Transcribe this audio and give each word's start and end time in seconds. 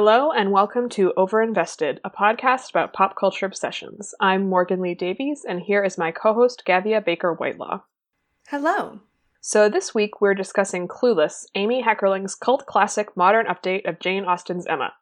Hello 0.00 0.30
and 0.30 0.52
welcome 0.52 0.88
to 0.90 1.12
Overinvested, 1.16 1.98
a 2.04 2.10
podcast 2.10 2.70
about 2.70 2.92
pop 2.92 3.16
culture 3.16 3.46
obsessions. 3.46 4.14
I'm 4.20 4.48
Morgan 4.48 4.80
Lee 4.80 4.94
Davies, 4.94 5.44
and 5.44 5.60
here 5.60 5.82
is 5.82 5.98
my 5.98 6.12
co 6.12 6.34
host, 6.34 6.62
Gavia 6.64 7.04
Baker 7.04 7.34
Whitelaw. 7.34 7.80
Hello. 8.46 9.00
So, 9.40 9.68
this 9.68 9.96
week 9.96 10.20
we're 10.20 10.34
discussing 10.34 10.86
Clueless, 10.86 11.46
Amy 11.56 11.82
Heckerling's 11.82 12.36
cult 12.36 12.64
classic 12.64 13.16
modern 13.16 13.46
update 13.46 13.88
of 13.88 13.98
Jane 13.98 14.24
Austen's 14.24 14.68
Emma. 14.68 14.92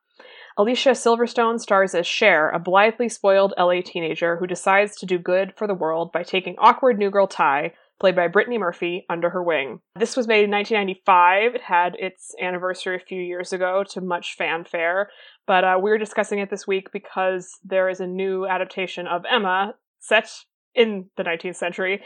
Alicia 0.57 0.93
Silverstone 0.93 1.61
stars 1.61 1.95
as 1.95 2.07
Cher, 2.07 2.49
a 2.49 2.59
blithely 2.59 3.11
spoiled 3.11 3.53
LA 3.59 3.83
teenager 3.85 4.39
who 4.39 4.47
decides 4.47 4.97
to 4.97 5.05
do 5.05 5.19
good 5.19 5.53
for 5.59 5.67
the 5.67 5.75
world 5.75 6.11
by 6.11 6.23
taking 6.23 6.57
awkward 6.57 6.99
new 6.99 7.11
girl 7.11 7.27
Tai, 7.27 7.75
played 7.99 8.17
by 8.17 8.29
Brittany 8.29 8.59
Murphy, 8.59 9.07
under 9.09 9.31
her 9.31 9.43
wing. 9.43 9.81
This 9.99 10.17
was 10.17 10.27
made 10.27 10.45
in 10.45 10.51
1995. 10.51 11.55
It 11.55 11.63
had 11.63 11.97
its 11.99 12.35
anniversary 12.41 12.97
a 12.97 13.01
few 13.01 13.21
years 13.21 13.53
ago 13.53 13.85
to 13.91 14.01
much 14.01 14.35
fanfare, 14.37 15.11
but 15.47 15.65
uh, 15.65 15.79
we're 15.81 15.99
discussing 15.99 16.39
it 16.39 16.51
this 16.51 16.67
week 16.67 16.93
because 16.93 17.59
there 17.65 17.89
is 17.89 18.01
a 18.01 18.07
new 18.07 18.47
adaptation 18.47 19.07
of 19.07 19.25
Emma 19.31 19.75
set 19.99 20.31
in 20.75 21.07
the 21.17 21.25
19th 21.25 21.57
century 21.57 22.03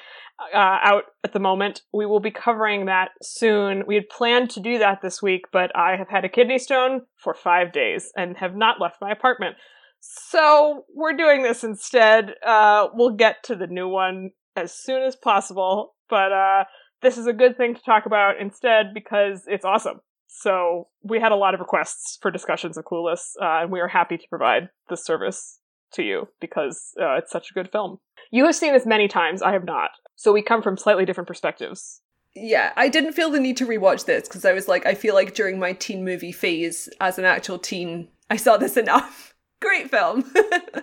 uh, 0.55 0.79
out 0.83 1.05
at 1.25 1.33
the 1.33 1.41
moment. 1.41 1.83
We 1.93 2.07
will 2.07 2.21
be 2.21 2.31
covering 2.31 2.87
that 2.87 3.11
soon. 3.21 3.83
We 3.87 3.97
had 3.97 4.09
planned 4.09 4.51
to 4.51 4.61
do 4.61 4.79
that 4.79 5.03
this 5.03 5.21
week, 5.21 5.47
but 5.53 5.77
I 5.77 5.97
have 5.97 6.09
had 6.09 6.25
a 6.25 6.29
kidney 6.29 6.59
stone 6.59 7.03
for 7.17 7.35
five 7.35 7.73
days 7.73 8.13
and 8.17 8.37
have 8.37 8.55
not 8.55 8.81
left 8.81 9.01
my 9.01 9.11
apartment. 9.11 9.57
So 10.01 10.85
we're 10.95 11.17
doing 11.17 11.43
this 11.43 11.63
instead. 11.63 12.35
Uh, 12.47 12.87
we'll 12.95 13.17
get 13.17 13.43
to 13.45 13.57
the 13.57 13.67
new 13.67 13.89
one 13.89 14.31
as 14.57 14.73
soon 14.73 15.03
as 15.03 15.17
possible, 15.17 15.95
but 16.09 16.33
uh, 16.33 16.65
this 17.03 17.19
is 17.19 17.27
a 17.27 17.33
good 17.33 17.57
thing 17.57 17.75
to 17.75 17.83
talk 17.83 18.07
about 18.07 18.41
instead 18.41 18.93
because 18.95 19.45
it's 19.47 19.65
awesome. 19.65 20.01
So 20.29 20.89
we 21.03 21.21
had 21.21 21.33
a 21.33 21.37
lot 21.37 21.55
of 21.55 21.61
requests 21.61 22.19
for 22.23 22.31
discussions 22.31 22.77
of 22.77 22.85
Clueless, 22.85 23.33
uh, 23.41 23.63
and 23.63 23.73
we 23.73 23.81
are 23.81 23.89
happy 23.89 24.17
to 24.17 24.29
provide 24.29 24.69
this 24.89 25.05
service 25.05 25.59
to 25.95 26.03
you 26.03 26.29
because 26.41 26.93
uh, 27.01 27.17
it's 27.17 27.33
such 27.33 27.51
a 27.51 27.55
good 27.55 27.71
film. 27.73 27.99
You 28.31 28.45
have 28.47 28.55
seen 28.55 28.73
this 28.73 28.87
many 28.87 29.09
times. 29.09 29.43
I 29.43 29.53
have 29.53 29.65
not. 29.65 29.91
So 30.15 30.33
we 30.33 30.43
come 30.43 30.63
from 30.63 30.77
slightly 30.77 31.05
different 31.05 31.27
perspectives. 31.27 32.01
Yeah, 32.35 32.73
I 32.77 32.89
didn't 32.89 33.15
feel 33.15 33.31
the 33.31 33.41
need 33.41 33.57
to 33.57 33.67
rewatch 33.67 34.05
this 34.05 34.29
because 34.29 34.45
I 34.45 34.53
was 34.53 34.69
like, 34.69 34.87
I 34.87 34.95
feel 34.95 35.15
like 35.15 35.35
during 35.35 35.59
my 35.59 35.73
teen 35.73 36.05
movie 36.05 36.31
phase 36.31 36.89
as 37.01 37.19
an 37.19 37.25
actual 37.25 37.59
teen, 37.59 38.09
I 38.29 38.37
saw 38.37 38.57
this 38.57 38.77
enough. 38.77 39.35
Great 39.61 39.91
film. 39.91 40.33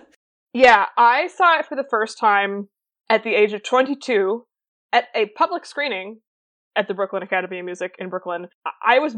yeah, 0.52 0.86
I 0.96 1.28
saw 1.28 1.58
it 1.58 1.66
for 1.66 1.74
the 1.74 1.86
first 1.88 2.18
time 2.18 2.68
at 3.10 3.24
the 3.24 3.34
age 3.34 3.52
of 3.52 3.62
22 3.62 4.44
at 4.92 5.08
a 5.14 5.26
public 5.26 5.64
screening 5.64 6.20
at 6.76 6.88
the 6.88 6.94
Brooklyn 6.94 7.22
Academy 7.22 7.58
of 7.58 7.64
Music 7.64 7.94
in 7.98 8.08
Brooklyn. 8.08 8.48
I 8.84 8.98
was 8.98 9.16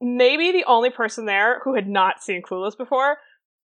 maybe 0.00 0.52
the 0.52 0.64
only 0.66 0.90
person 0.90 1.26
there 1.26 1.60
who 1.64 1.74
had 1.74 1.88
not 1.88 2.22
seen 2.22 2.42
Clueless 2.42 2.76
before. 2.76 3.18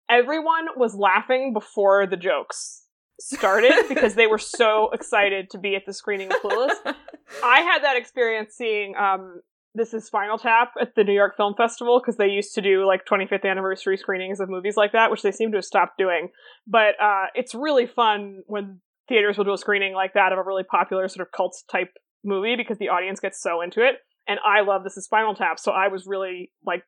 Everyone 0.09 0.67
was 0.77 0.95
laughing 0.95 1.53
before 1.53 2.07
the 2.07 2.17
jokes 2.17 2.83
started 3.21 3.73
because 3.89 4.15
they 4.15 4.27
were 4.27 4.39
so 4.39 4.91
excited 4.93 5.51
to 5.51 5.59
be 5.59 5.75
at 5.75 5.87
the 5.87 5.93
screening 5.93 6.31
of 6.31 6.41
Clueless. 6.43 6.95
I 7.43 7.61
had 7.61 7.83
that 7.83 7.97
experience 7.97 8.55
seeing 8.55 8.95
um, 8.97 9.41
this 9.75 9.95
is 9.95 10.05
Spinal 10.05 10.39
Tap 10.39 10.73
at 10.81 10.95
the 10.95 11.05
New 11.05 11.15
York 11.15 11.37
Film 11.37 11.55
Festival 11.57 12.01
because 12.01 12.17
they 12.17 12.29
used 12.29 12.55
to 12.55 12.61
do 12.61 12.87
like 12.87 13.07
25th 13.07 13.45
anniversary 13.45 13.97
screenings 13.97 14.41
of 14.41 14.49
movies 14.49 14.77
like 14.77 14.93
that, 14.93 15.11
which 15.11 15.23
they 15.23 15.33
seem 15.33 15.51
to 15.53 15.59
have 15.59 15.65
stopped 15.65 15.99
doing. 15.99 16.29
But 16.67 17.01
uh, 17.01 17.27
it's 17.35 17.55
really 17.55 17.87
fun 17.87 18.43
when 18.47 18.81
theaters 19.09 19.37
will 19.37 19.45
do 19.45 19.53
a 19.53 19.59
screening 19.59 19.95
like 19.95 20.15
that 20.15 20.33
of 20.33 20.39
a 20.39 20.43
really 20.43 20.65
popular 20.65 21.09
sort 21.09 21.27
of 21.27 21.33
cult 21.33 21.57
type 21.71 21.93
movie 22.25 22.57
because 22.57 22.79
the 22.79 22.89
audience 22.89 23.21
gets 23.21 23.41
so 23.41 23.61
into 23.61 23.85
it. 23.85 23.97
And 24.29 24.39
I 24.47 24.61
love 24.61 24.85
This 24.85 24.97
is 24.97 25.05
Spinal 25.05 25.35
Tap, 25.35 25.59
so 25.59 25.73
I 25.73 25.89
was 25.89 26.07
really 26.07 26.53
like 26.65 26.85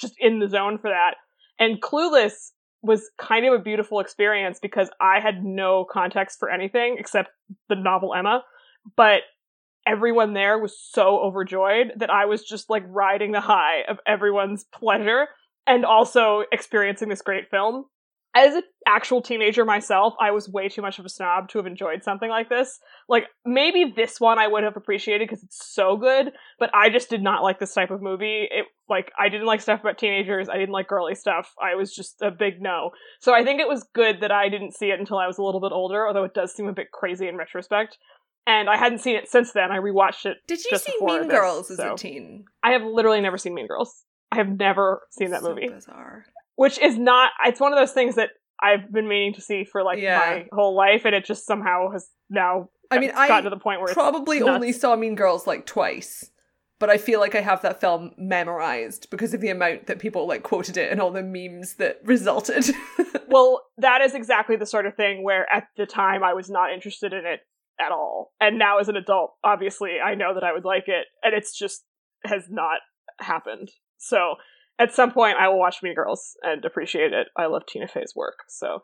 just 0.00 0.14
in 0.18 0.38
the 0.38 0.48
zone 0.48 0.78
for 0.78 0.88
that. 0.88 1.16
And 1.58 1.80
Clueless 1.82 2.52
was 2.82 3.10
kind 3.18 3.46
of 3.46 3.52
a 3.52 3.62
beautiful 3.62 4.00
experience 4.00 4.58
because 4.60 4.88
I 5.00 5.20
had 5.20 5.44
no 5.44 5.84
context 5.90 6.38
for 6.38 6.48
anything 6.48 6.96
except 6.98 7.30
the 7.68 7.76
novel 7.76 8.14
Emma, 8.14 8.42
but 8.96 9.20
everyone 9.86 10.32
there 10.32 10.58
was 10.58 10.78
so 10.78 11.18
overjoyed 11.18 11.92
that 11.96 12.10
I 12.10 12.24
was 12.24 12.42
just 12.42 12.70
like 12.70 12.84
riding 12.86 13.32
the 13.32 13.40
high 13.40 13.82
of 13.88 13.98
everyone's 14.06 14.64
pleasure 14.64 15.26
and 15.66 15.84
also 15.84 16.44
experiencing 16.52 17.08
this 17.08 17.22
great 17.22 17.50
film 17.50 17.84
as 18.34 18.54
an 18.54 18.62
actual 18.86 19.22
teenager 19.22 19.64
myself, 19.64 20.14
I 20.20 20.30
was 20.30 20.48
way 20.48 20.68
too 20.68 20.82
much 20.82 20.98
of 20.98 21.04
a 21.04 21.08
snob 21.08 21.48
to 21.48 21.58
have 21.58 21.66
enjoyed 21.66 22.04
something 22.04 22.30
like 22.30 22.48
this. 22.48 22.78
Like, 23.08 23.24
maybe 23.44 23.92
this 23.94 24.20
one 24.20 24.38
I 24.38 24.46
would 24.46 24.62
have 24.62 24.76
appreciated 24.76 25.28
because 25.28 25.42
it's 25.42 25.74
so 25.74 25.96
good, 25.96 26.32
but 26.58 26.70
I 26.72 26.90
just 26.90 27.10
did 27.10 27.22
not 27.22 27.42
like 27.42 27.58
this 27.58 27.74
type 27.74 27.90
of 27.90 28.00
movie. 28.00 28.46
It, 28.48 28.66
like, 28.88 29.10
I 29.18 29.28
didn't 29.28 29.46
like 29.46 29.60
stuff 29.60 29.80
about 29.80 29.98
teenagers, 29.98 30.48
I 30.48 30.58
didn't 30.58 30.72
like 30.72 30.86
girly 30.86 31.16
stuff. 31.16 31.52
I 31.60 31.74
was 31.74 31.94
just 31.94 32.22
a 32.22 32.30
big 32.30 32.62
no. 32.62 32.90
So 33.20 33.34
I 33.34 33.44
think 33.44 33.60
it 33.60 33.68
was 33.68 33.84
good 33.94 34.20
that 34.20 34.30
I 34.30 34.48
didn't 34.48 34.74
see 34.74 34.90
it 34.90 35.00
until 35.00 35.18
I 35.18 35.26
was 35.26 35.38
a 35.38 35.42
little 35.42 35.60
bit 35.60 35.72
older, 35.72 36.06
although 36.06 36.24
it 36.24 36.34
does 36.34 36.54
seem 36.54 36.68
a 36.68 36.72
bit 36.72 36.92
crazy 36.92 37.26
in 37.26 37.36
retrospect. 37.36 37.98
And 38.46 38.70
I 38.70 38.76
hadn't 38.76 39.00
seen 39.00 39.16
it 39.16 39.28
since 39.28 39.52
then. 39.52 39.72
I 39.72 39.78
rewatched 39.78 40.26
it. 40.26 40.38
Did 40.46 40.60
you 40.70 40.78
see 40.78 40.94
Mean 41.00 41.28
this, 41.28 41.32
Girls 41.32 41.70
as 41.70 41.78
so. 41.78 41.94
a 41.94 41.96
teen? 41.96 42.44
I 42.62 42.72
have 42.72 42.82
literally 42.82 43.20
never 43.20 43.38
seen 43.38 43.54
Mean 43.54 43.66
Girls. 43.66 44.04
I 44.32 44.36
have 44.36 44.48
never 44.48 45.02
seen 45.10 45.30
that 45.30 45.42
so 45.42 45.48
movie. 45.48 45.68
Bizarre 45.68 46.24
which 46.60 46.78
is 46.78 46.98
not 46.98 47.30
it's 47.46 47.58
one 47.58 47.72
of 47.72 47.78
those 47.78 47.92
things 47.92 48.16
that 48.16 48.32
I've 48.62 48.92
been 48.92 49.08
meaning 49.08 49.32
to 49.32 49.40
see 49.40 49.64
for 49.64 49.82
like 49.82 49.98
yeah. 49.98 50.18
my 50.18 50.46
whole 50.52 50.76
life 50.76 51.06
and 51.06 51.14
it 51.14 51.24
just 51.24 51.46
somehow 51.46 51.90
has 51.90 52.10
now 52.28 52.68
I 52.90 52.98
mean 52.98 53.12
I 53.16 53.28
got 53.28 53.40
to 53.40 53.50
the 53.50 53.56
point 53.56 53.80
where 53.80 53.94
probably 53.94 54.42
only 54.42 54.72
saw 54.72 54.94
Mean 54.94 55.14
Girls 55.14 55.46
like 55.46 55.64
twice. 55.64 56.30
But 56.78 56.90
I 56.90 56.98
feel 56.98 57.20
like 57.20 57.34
I 57.34 57.40
have 57.40 57.62
that 57.62 57.80
film 57.80 58.12
memorized 58.16 59.08
because 59.10 59.32
of 59.32 59.40
the 59.40 59.48
amount 59.48 59.86
that 59.86 59.98
people 59.98 60.26
like 60.26 60.42
quoted 60.42 60.76
it 60.76 60.90
and 60.90 61.00
all 61.00 61.10
the 61.10 61.22
memes 61.22 61.74
that 61.74 62.00
resulted. 62.04 62.70
well, 63.28 63.62
that 63.78 64.02
is 64.02 64.14
exactly 64.14 64.56
the 64.56 64.66
sort 64.66 64.86
of 64.86 64.94
thing 64.94 65.22
where 65.22 65.50
at 65.50 65.68
the 65.76 65.86
time 65.86 66.22
I 66.22 66.34
was 66.34 66.50
not 66.50 66.72
interested 66.72 67.12
in 67.12 67.24
it 67.26 67.40
at 67.78 67.92
all. 67.92 68.32
And 68.40 68.58
now 68.58 68.78
as 68.78 68.88
an 68.88 68.96
adult, 68.96 69.32
obviously 69.44 69.98
I 70.02 70.14
know 70.14 70.32
that 70.34 70.44
I 70.44 70.52
would 70.52 70.64
like 70.64 70.88
it 70.88 71.06
and 71.22 71.34
it's 71.34 71.58
just 71.58 71.84
has 72.24 72.44
not 72.50 72.80
happened. 73.18 73.70
So 73.98 74.36
at 74.80 74.92
some 74.92 75.12
point 75.12 75.36
I 75.38 75.48
will 75.48 75.58
watch 75.58 75.82
Mean 75.82 75.94
Girls 75.94 76.36
and 76.42 76.64
appreciate 76.64 77.12
it. 77.12 77.28
I 77.36 77.46
love 77.46 77.62
Tina 77.66 77.86
Fey's 77.86 78.14
work, 78.16 78.38
so 78.48 78.82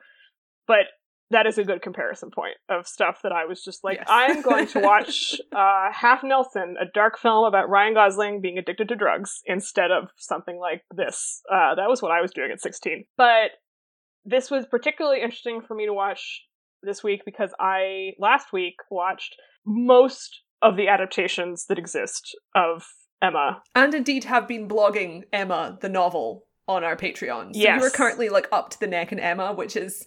but 0.68 0.86
that 1.30 1.46
is 1.46 1.58
a 1.58 1.64
good 1.64 1.82
comparison 1.82 2.30
point 2.30 2.54
of 2.68 2.86
stuff 2.86 3.20
that 3.22 3.32
I 3.32 3.46
was 3.46 3.64
just 3.64 3.82
like, 3.82 3.98
yes. 3.98 4.06
I'm 4.08 4.42
going 4.42 4.68
to 4.68 4.80
watch 4.80 5.40
uh, 5.52 5.90
Half 5.92 6.22
Nelson, 6.22 6.76
a 6.80 6.84
dark 6.92 7.18
film 7.18 7.44
about 7.44 7.68
Ryan 7.68 7.94
Gosling 7.94 8.40
being 8.40 8.58
addicted 8.58 8.88
to 8.88 8.96
drugs, 8.96 9.40
instead 9.44 9.90
of 9.90 10.10
something 10.16 10.58
like 10.58 10.82
this. 10.94 11.42
Uh, 11.52 11.74
that 11.74 11.88
was 11.88 12.00
what 12.00 12.12
I 12.12 12.20
was 12.20 12.30
doing 12.30 12.50
at 12.52 12.60
16. 12.60 13.04
But 13.16 13.52
this 14.24 14.50
was 14.50 14.66
particularly 14.66 15.20
interesting 15.20 15.62
for 15.66 15.74
me 15.74 15.86
to 15.86 15.92
watch 15.92 16.42
this 16.82 17.02
week 17.02 17.22
because 17.24 17.50
I 17.58 18.12
last 18.18 18.52
week 18.52 18.76
watched 18.90 19.34
most 19.64 20.42
of 20.62 20.76
the 20.76 20.88
adaptations 20.88 21.66
that 21.68 21.78
exist 21.78 22.36
of 22.54 22.86
Emma. 23.22 23.62
And 23.74 23.94
indeed 23.94 24.24
have 24.24 24.46
been 24.46 24.68
blogging 24.68 25.24
Emma, 25.32 25.78
the 25.80 25.88
novel, 25.88 26.46
on 26.68 26.84
our 26.84 26.96
Patreon. 26.96 27.54
So 27.54 27.60
yes. 27.60 27.80
you 27.80 27.86
are 27.86 27.90
currently 27.90 28.28
like 28.28 28.48
up 28.52 28.70
to 28.70 28.80
the 28.80 28.86
neck 28.86 29.12
in 29.12 29.20
Emma, 29.20 29.52
which 29.52 29.76
is 29.76 30.04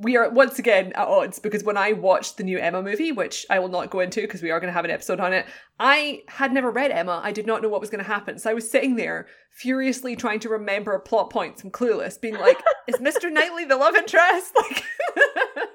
we 0.00 0.16
are 0.16 0.30
once 0.30 0.60
again 0.60 0.92
at 0.92 1.08
odds 1.08 1.40
because 1.40 1.64
when 1.64 1.76
I 1.76 1.92
watched 1.92 2.36
the 2.36 2.44
new 2.44 2.58
Emma 2.58 2.80
movie, 2.82 3.10
which 3.10 3.44
I 3.50 3.58
will 3.58 3.68
not 3.68 3.90
go 3.90 3.98
into 3.98 4.20
because 4.20 4.42
we 4.42 4.50
are 4.50 4.60
going 4.60 4.68
to 4.68 4.74
have 4.74 4.84
an 4.84 4.92
episode 4.92 5.18
on 5.18 5.32
it, 5.32 5.44
I 5.80 6.22
had 6.28 6.52
never 6.52 6.70
read 6.70 6.92
Emma. 6.92 7.20
I 7.22 7.32
did 7.32 7.46
not 7.46 7.62
know 7.62 7.68
what 7.68 7.80
was 7.80 7.90
going 7.90 8.02
to 8.02 8.08
happen. 8.10 8.38
So 8.38 8.48
I 8.48 8.54
was 8.54 8.70
sitting 8.70 8.94
there 8.94 9.26
furiously 9.50 10.14
trying 10.14 10.38
to 10.40 10.48
remember 10.48 10.98
plot 11.00 11.30
points 11.30 11.60
from 11.60 11.72
Clueless, 11.72 12.20
being 12.20 12.38
like, 12.38 12.62
is 12.88 12.96
Mr. 12.96 13.30
Knightley 13.30 13.64
the 13.64 13.76
love 13.76 13.96
interest? 13.96 14.52
Like 14.56 14.84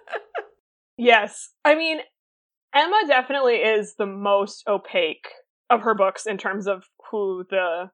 Yes. 0.97 1.49
I 1.65 1.75
mean, 1.75 1.99
Emma 2.73 3.01
definitely 3.07 3.55
is 3.55 3.95
the 3.97 4.05
most 4.05 4.63
opaque 4.67 5.27
of 5.73 5.81
her 5.81 5.95
books 5.95 6.25
in 6.25 6.37
terms 6.37 6.67
of 6.67 6.83
who 7.11 7.45
the 7.49 7.89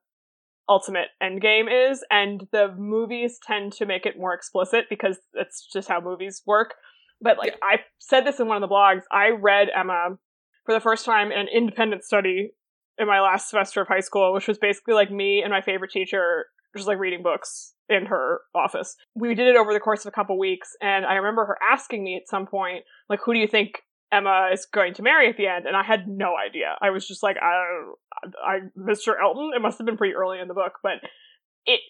ultimate 0.68 1.08
endgame 1.22 1.90
is, 1.90 2.04
and 2.10 2.46
the 2.52 2.72
movies 2.76 3.38
tend 3.44 3.72
to 3.72 3.86
make 3.86 4.06
it 4.06 4.18
more 4.18 4.34
explicit 4.34 4.84
because 4.88 5.18
it's 5.34 5.66
just 5.72 5.88
how 5.88 6.00
movies 6.00 6.42
work. 6.46 6.74
But 7.20 7.38
like 7.38 7.52
yeah. 7.52 7.56
I 7.62 7.76
said 7.98 8.24
this 8.24 8.40
in 8.40 8.46
one 8.46 8.62
of 8.62 8.68
the 8.68 8.72
blogs, 8.72 9.02
I 9.10 9.30
read 9.30 9.68
Emma 9.74 10.16
for 10.64 10.74
the 10.74 10.80
first 10.80 11.04
time 11.04 11.32
in 11.32 11.38
an 11.38 11.48
independent 11.54 12.04
study 12.04 12.52
in 12.98 13.06
my 13.06 13.20
last 13.20 13.50
semester 13.50 13.80
of 13.80 13.88
high 13.88 14.00
school, 14.00 14.32
which 14.32 14.46
was 14.46 14.58
basically 14.58 14.94
like 14.94 15.10
me 15.10 15.42
and 15.42 15.50
my 15.50 15.60
favorite 15.60 15.90
teacher 15.90 16.46
just 16.76 16.86
like 16.86 16.98
reading 16.98 17.22
books 17.22 17.74
in 17.88 18.06
her 18.06 18.40
office. 18.54 18.94
We 19.14 19.34
did 19.34 19.48
it 19.48 19.56
over 19.56 19.72
the 19.72 19.80
course 19.80 20.04
of 20.04 20.08
a 20.08 20.14
couple 20.14 20.38
weeks, 20.38 20.70
and 20.80 21.04
I 21.04 21.14
remember 21.14 21.44
her 21.46 21.58
asking 21.68 22.04
me 22.04 22.16
at 22.16 22.28
some 22.28 22.46
point, 22.46 22.84
like, 23.08 23.20
who 23.24 23.34
do 23.34 23.40
you 23.40 23.48
think 23.48 23.82
Emma 24.12 24.48
is 24.52 24.66
going 24.66 24.94
to 24.94 25.02
marry 25.02 25.28
at 25.28 25.36
the 25.36 25.46
end, 25.46 25.66
and 25.66 25.76
I 25.76 25.82
had 25.82 26.08
no 26.08 26.34
idea. 26.36 26.76
I 26.80 26.90
was 26.90 27.06
just 27.06 27.22
like, 27.22 27.36
I, 27.40 27.62
I, 28.44 28.58
Mr. 28.76 29.14
Elton. 29.20 29.52
It 29.54 29.62
must 29.62 29.78
have 29.78 29.86
been 29.86 29.96
pretty 29.96 30.14
early 30.14 30.40
in 30.40 30.48
the 30.48 30.54
book, 30.54 30.74
but 30.82 30.94
it 31.66 31.80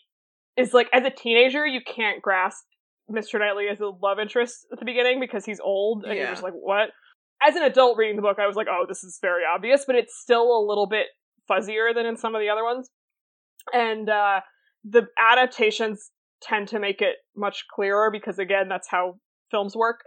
is 0.57 0.75
like 0.75 0.89
as 0.93 1.05
a 1.05 1.11
teenager, 1.11 1.67
you 1.67 1.81
can't 1.81 2.21
grasp 2.21 2.65
Mr. 3.11 3.39
Knightley 3.39 3.69
as 3.69 3.81
a 3.81 3.87
love 3.87 4.19
interest 4.19 4.67
at 4.73 4.79
the 4.79 4.85
beginning 4.85 5.19
because 5.21 5.45
he's 5.45 5.61
old, 5.61 6.05
and 6.05 6.15
yeah. 6.15 6.23
you're 6.23 6.31
just 6.31 6.43
like, 6.43 6.53
what? 6.53 6.91
As 7.43 7.57
an 7.57 7.63
adult 7.63 7.97
reading 7.97 8.17
the 8.17 8.23
book, 8.23 8.39
I 8.39 8.47
was 8.47 8.57
like, 8.57 8.67
oh, 8.71 8.85
this 8.87 9.03
is 9.03 9.19
very 9.23 9.43
obvious, 9.45 9.85
but 9.87 9.97
it's 9.97 10.19
still 10.21 10.59
a 10.59 10.67
little 10.67 10.87
bit 10.87 11.07
fuzzier 11.51 11.95
than 11.95 12.05
in 12.05 12.17
some 12.17 12.35
of 12.35 12.41
the 12.41 12.51
other 12.51 12.63
ones. 12.63 12.91
And 13.73 14.11
uh, 14.11 14.41
the 14.85 15.07
adaptations 15.19 16.11
tend 16.43 16.69
to 16.69 16.79
make 16.79 17.01
it 17.01 17.17
much 17.37 17.65
clearer 17.75 18.11
because 18.11 18.39
again, 18.39 18.69
that's 18.69 18.89
how 18.89 19.17
films 19.51 19.75
work. 19.75 20.01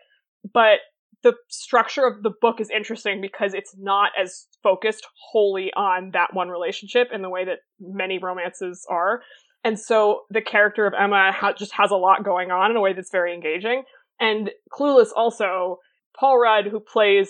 But 0.54 0.80
the 1.22 1.34
structure 1.50 2.06
of 2.06 2.24
the 2.24 2.32
book 2.42 2.60
is 2.60 2.70
interesting 2.70 3.22
because 3.22 3.54
it's 3.54 3.76
not 3.78 4.12
as 4.22 4.48
focused 4.62 5.08
wholly 5.32 5.72
on 5.76 6.12
that 6.14 6.34
one 6.34 6.50
relationship 6.50 7.10
in 7.14 7.22
the 7.22 7.30
way 7.30 7.46
that 7.46 7.60
many 7.80 8.18
romances 8.18 8.86
are. 8.90 9.22
And 9.64 9.80
so 9.80 10.22
the 10.30 10.42
character 10.42 10.86
of 10.86 10.94
Emma 10.94 11.32
ha- 11.32 11.54
just 11.54 11.74
has 11.74 11.92
a 11.92 11.96
lot 11.96 12.26
going 12.26 12.52
on 12.52 12.72
in 12.72 12.78
a 12.78 12.82
way 12.82 12.94
that's 12.94 13.12
very 13.12 13.34
engaging. 13.34 13.84
And 14.20 14.52
Clueless 14.72 15.10
also, 15.16 15.78
Paul 16.18 16.40
Rudd, 16.40 16.66
who 16.68 16.80
plays 16.80 17.30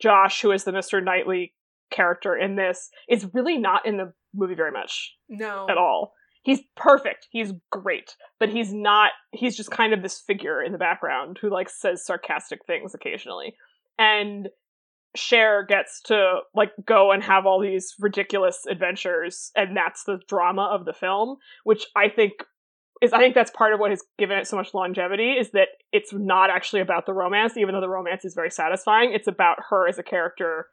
Josh, 0.00 0.42
who 0.42 0.50
is 0.52 0.64
the 0.64 0.72
Mr. 0.72 1.02
Knightley 1.02 1.54
character 1.90 2.36
in 2.36 2.56
this, 2.56 2.90
is 3.08 3.28
really 3.32 3.58
not 3.58 3.86
in 3.86 3.96
the 3.96 4.12
movie 4.34 4.54
very 4.54 4.72
much. 4.72 5.14
No. 5.28 5.66
At 5.70 5.78
all. 5.78 6.12
He's 6.42 6.60
perfect. 6.76 7.28
He's 7.30 7.52
great. 7.70 8.16
But 8.38 8.48
he's 8.48 8.72
not 8.72 9.10
he's 9.32 9.56
just 9.56 9.70
kind 9.70 9.92
of 9.92 10.02
this 10.02 10.18
figure 10.20 10.62
in 10.62 10.72
the 10.72 10.78
background 10.78 11.38
who 11.40 11.50
like 11.50 11.68
says 11.68 12.04
sarcastic 12.04 12.64
things 12.66 12.94
occasionally. 12.94 13.54
And 13.98 14.48
Cher 15.16 15.64
gets 15.64 16.00
to 16.02 16.40
like 16.54 16.70
go 16.84 17.10
and 17.12 17.22
have 17.22 17.46
all 17.46 17.60
these 17.60 17.94
ridiculous 17.98 18.64
adventures 18.70 19.50
and 19.56 19.76
that's 19.76 20.04
the 20.04 20.20
drama 20.28 20.70
of 20.72 20.84
the 20.84 20.92
film, 20.92 21.36
which 21.64 21.86
I 21.96 22.08
think 22.08 22.32
is 23.00 23.12
I 23.12 23.18
think 23.18 23.34
that's 23.34 23.50
part 23.50 23.72
of 23.72 23.80
what 23.80 23.90
has 23.90 24.02
given 24.18 24.38
it 24.38 24.46
so 24.46 24.56
much 24.56 24.74
longevity 24.74 25.32
is 25.32 25.50
that 25.52 25.68
it's 25.92 26.12
not 26.12 26.50
actually 26.50 26.80
about 26.82 27.06
the 27.06 27.14
romance, 27.14 27.56
even 27.56 27.74
though 27.74 27.80
the 27.80 27.88
romance 27.88 28.24
is 28.24 28.34
very 28.34 28.50
satisfying. 28.50 29.12
It's 29.12 29.28
about 29.28 29.58
her 29.70 29.88
as 29.88 29.98
a 29.98 30.02
character 30.02 30.66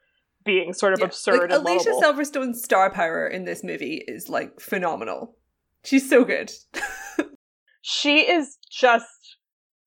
being 0.43 0.73
sort 0.73 0.93
of 0.93 0.99
Yeah. 0.99 1.05
absurd 1.05 1.33
Like, 1.35 1.43
and 1.43 1.67
Alicia 1.67 1.89
lovable. 1.91 2.01
Silverstone's 2.01 2.63
star 2.63 2.89
power 2.91 3.27
in 3.27 3.45
this 3.45 3.63
movie 3.63 4.03
is 4.07 4.29
like 4.29 4.59
phenomenal. 4.59 5.35
She's 5.85 6.09
so 6.09 6.25
good. 6.25 6.51
she 7.81 8.29
is 8.29 8.57
just 8.69 9.37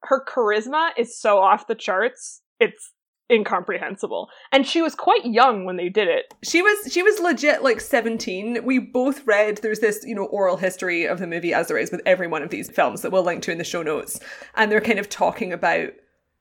her 0.04 0.24
charisma 0.24 0.90
is 0.96 1.18
so 1.18 1.38
off 1.38 1.66
the 1.66 1.74
charts. 1.74 2.42
It's 2.60 2.92
incomprehensible. 3.30 4.28
And 4.52 4.66
she 4.66 4.80
was 4.80 4.94
quite 4.94 5.24
young 5.24 5.64
when 5.64 5.76
they 5.76 5.88
did 5.88 6.08
it. 6.08 6.32
She 6.42 6.62
was 6.62 6.92
she 6.92 7.02
was 7.02 7.20
legit 7.20 7.62
like 7.62 7.80
17. 7.80 8.64
We 8.64 8.78
both 8.78 9.26
read 9.26 9.58
there's 9.58 9.80
this, 9.80 10.04
you 10.04 10.14
know, 10.14 10.26
oral 10.26 10.56
history 10.56 11.04
of 11.04 11.18
the 11.18 11.26
movie 11.26 11.52
as 11.52 11.68
there 11.68 11.78
is 11.78 11.90
with 11.90 12.00
every 12.06 12.26
one 12.26 12.42
of 12.42 12.50
these 12.50 12.70
films 12.70 13.02
that 13.02 13.12
we'll 13.12 13.24
link 13.24 13.42
to 13.42 13.52
in 13.52 13.58
the 13.58 13.64
show 13.64 13.82
notes. 13.82 14.20
And 14.54 14.70
they're 14.70 14.80
kind 14.80 14.98
of 14.98 15.08
talking 15.08 15.52
about 15.52 15.90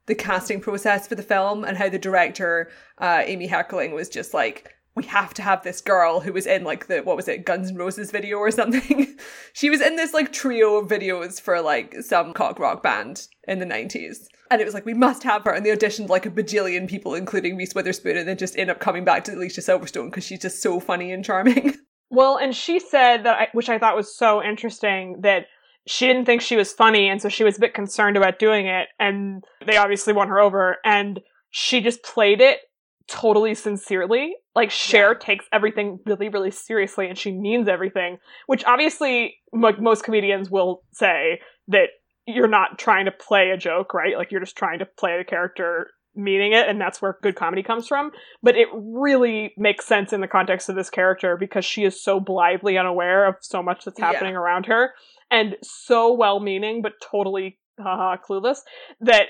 the 0.05 0.15
casting 0.15 0.61
process 0.61 1.07
for 1.07 1.15
the 1.15 1.23
film 1.23 1.65
and 1.65 1.77
how 1.77 1.89
the 1.89 1.99
director, 1.99 2.69
uh, 2.99 3.23
Amy 3.25 3.47
Heckerling, 3.47 3.93
was 3.93 4.07
just 4.07 4.33
like, 4.33 4.73
we 4.97 5.03
have 5.05 5.33
to 5.35 5.43
have 5.43 5.63
this 5.63 5.79
girl 5.79 6.19
who 6.19 6.33
was 6.33 6.47
in 6.47 6.63
like 6.63 6.87
the 6.87 7.01
what 7.01 7.15
was 7.15 7.27
it, 7.27 7.45
Guns 7.45 7.69
N' 7.69 7.77
Roses 7.77 8.09
video 8.09 8.37
or 8.37 8.49
something. 8.49 9.15
she 9.53 9.69
was 9.69 9.79
in 9.79 9.95
this 9.95 10.11
like 10.11 10.33
trio 10.33 10.77
of 10.77 10.89
videos 10.89 11.39
for 11.39 11.61
like 11.61 11.95
some 12.01 12.33
cock 12.33 12.57
rock 12.57 12.81
band 12.81 13.27
in 13.47 13.59
the 13.59 13.65
90s. 13.65 14.25
And 14.49 14.59
it 14.59 14.65
was 14.65 14.73
like, 14.73 14.85
we 14.85 14.95
must 14.95 15.23
have 15.23 15.43
her. 15.43 15.51
And 15.51 15.63
they 15.63 15.69
auditioned 15.69 16.09
like 16.09 16.25
a 16.25 16.31
bajillion 16.31 16.89
people, 16.89 17.13
including 17.13 17.55
Reese 17.55 17.75
Witherspoon, 17.75 18.17
and 18.17 18.27
then 18.27 18.37
just 18.37 18.57
end 18.57 18.71
up 18.71 18.79
coming 18.79 19.05
back 19.05 19.23
to 19.25 19.33
Alicia 19.33 19.61
Silverstone 19.61 20.09
because 20.09 20.23
she's 20.23 20.41
just 20.41 20.63
so 20.63 20.79
funny 20.79 21.11
and 21.11 21.23
charming. 21.23 21.77
Well, 22.09 22.37
and 22.37 22.55
she 22.55 22.79
said 22.79 23.25
that, 23.25 23.35
I, 23.37 23.47
which 23.51 23.67
I 23.67 23.77
thought 23.77 23.97
was 23.97 24.15
so 24.15 24.41
interesting, 24.41 25.17
that 25.23 25.47
she 25.87 26.07
didn't 26.07 26.23
think 26.23 26.41
she 26.41 26.55
was 26.55 26.71
funny, 26.71 27.09
and 27.09 27.21
so 27.21 27.27
she 27.27 27.43
was 27.43 27.57
a 27.57 27.59
bit 27.59 27.73
concerned 27.73 28.15
about 28.15 28.39
doing 28.39 28.65
it. 28.65 28.87
And 28.97 29.43
they 29.65 29.75
obviously 29.75 30.13
won 30.13 30.29
her 30.29 30.39
over, 30.39 30.77
and 30.85 31.19
she 31.51 31.81
just 31.81 32.03
played 32.03 32.39
it 32.39 32.59
totally 33.07 33.55
sincerely. 33.55 34.35
Like 34.57 34.71
Cher 34.71 35.13
takes 35.15 35.45
everything 35.53 35.99
really, 36.05 36.29
really 36.29 36.51
seriously, 36.51 37.07
and 37.07 37.17
she 37.17 37.31
means 37.31 37.67
everything. 37.67 38.17
Which 38.47 38.65
obviously, 38.65 39.35
like 39.53 39.79
most 39.79 40.03
comedians 40.03 40.49
will 40.49 40.81
say 40.93 41.39
that 41.67 41.89
you're 42.25 42.47
not 42.47 42.77
trying 42.79 43.05
to 43.05 43.11
play 43.11 43.51
a 43.51 43.57
joke, 43.57 43.93
right? 43.93 44.17
Like 44.17 44.31
you're 44.31 44.41
just 44.41 44.57
trying 44.57 44.79
to 44.79 44.85
play 44.85 45.17
the 45.17 45.23
character 45.23 45.91
meaning 46.15 46.53
it 46.53 46.67
and 46.67 46.81
that's 46.81 46.99
where 46.99 47.17
good 47.21 47.35
comedy 47.35 47.61
comes 47.61 47.87
from 47.87 48.09
but 48.41 48.55
it 48.55 48.67
really 48.73 49.53
makes 49.55 49.85
sense 49.85 50.11
in 50.11 50.19
the 50.19 50.27
context 50.27 50.67
of 50.67 50.75
this 50.75 50.89
character 50.89 51.37
because 51.37 51.63
she 51.63 51.83
is 51.83 52.03
so 52.03 52.19
blithely 52.19 52.75
unaware 52.75 53.27
of 53.27 53.35
so 53.41 53.61
much 53.61 53.85
that's 53.85 53.99
Yeah. 53.99 54.11
happening 54.13 54.35
around 54.35 54.65
her 54.65 54.95
and 55.29 55.55
so 55.61 56.11
well 56.11 56.39
meaning 56.39 56.81
but 56.81 56.93
totally 57.11 57.59
haha 57.79 58.17
clueless 58.17 58.61
that 58.99 59.27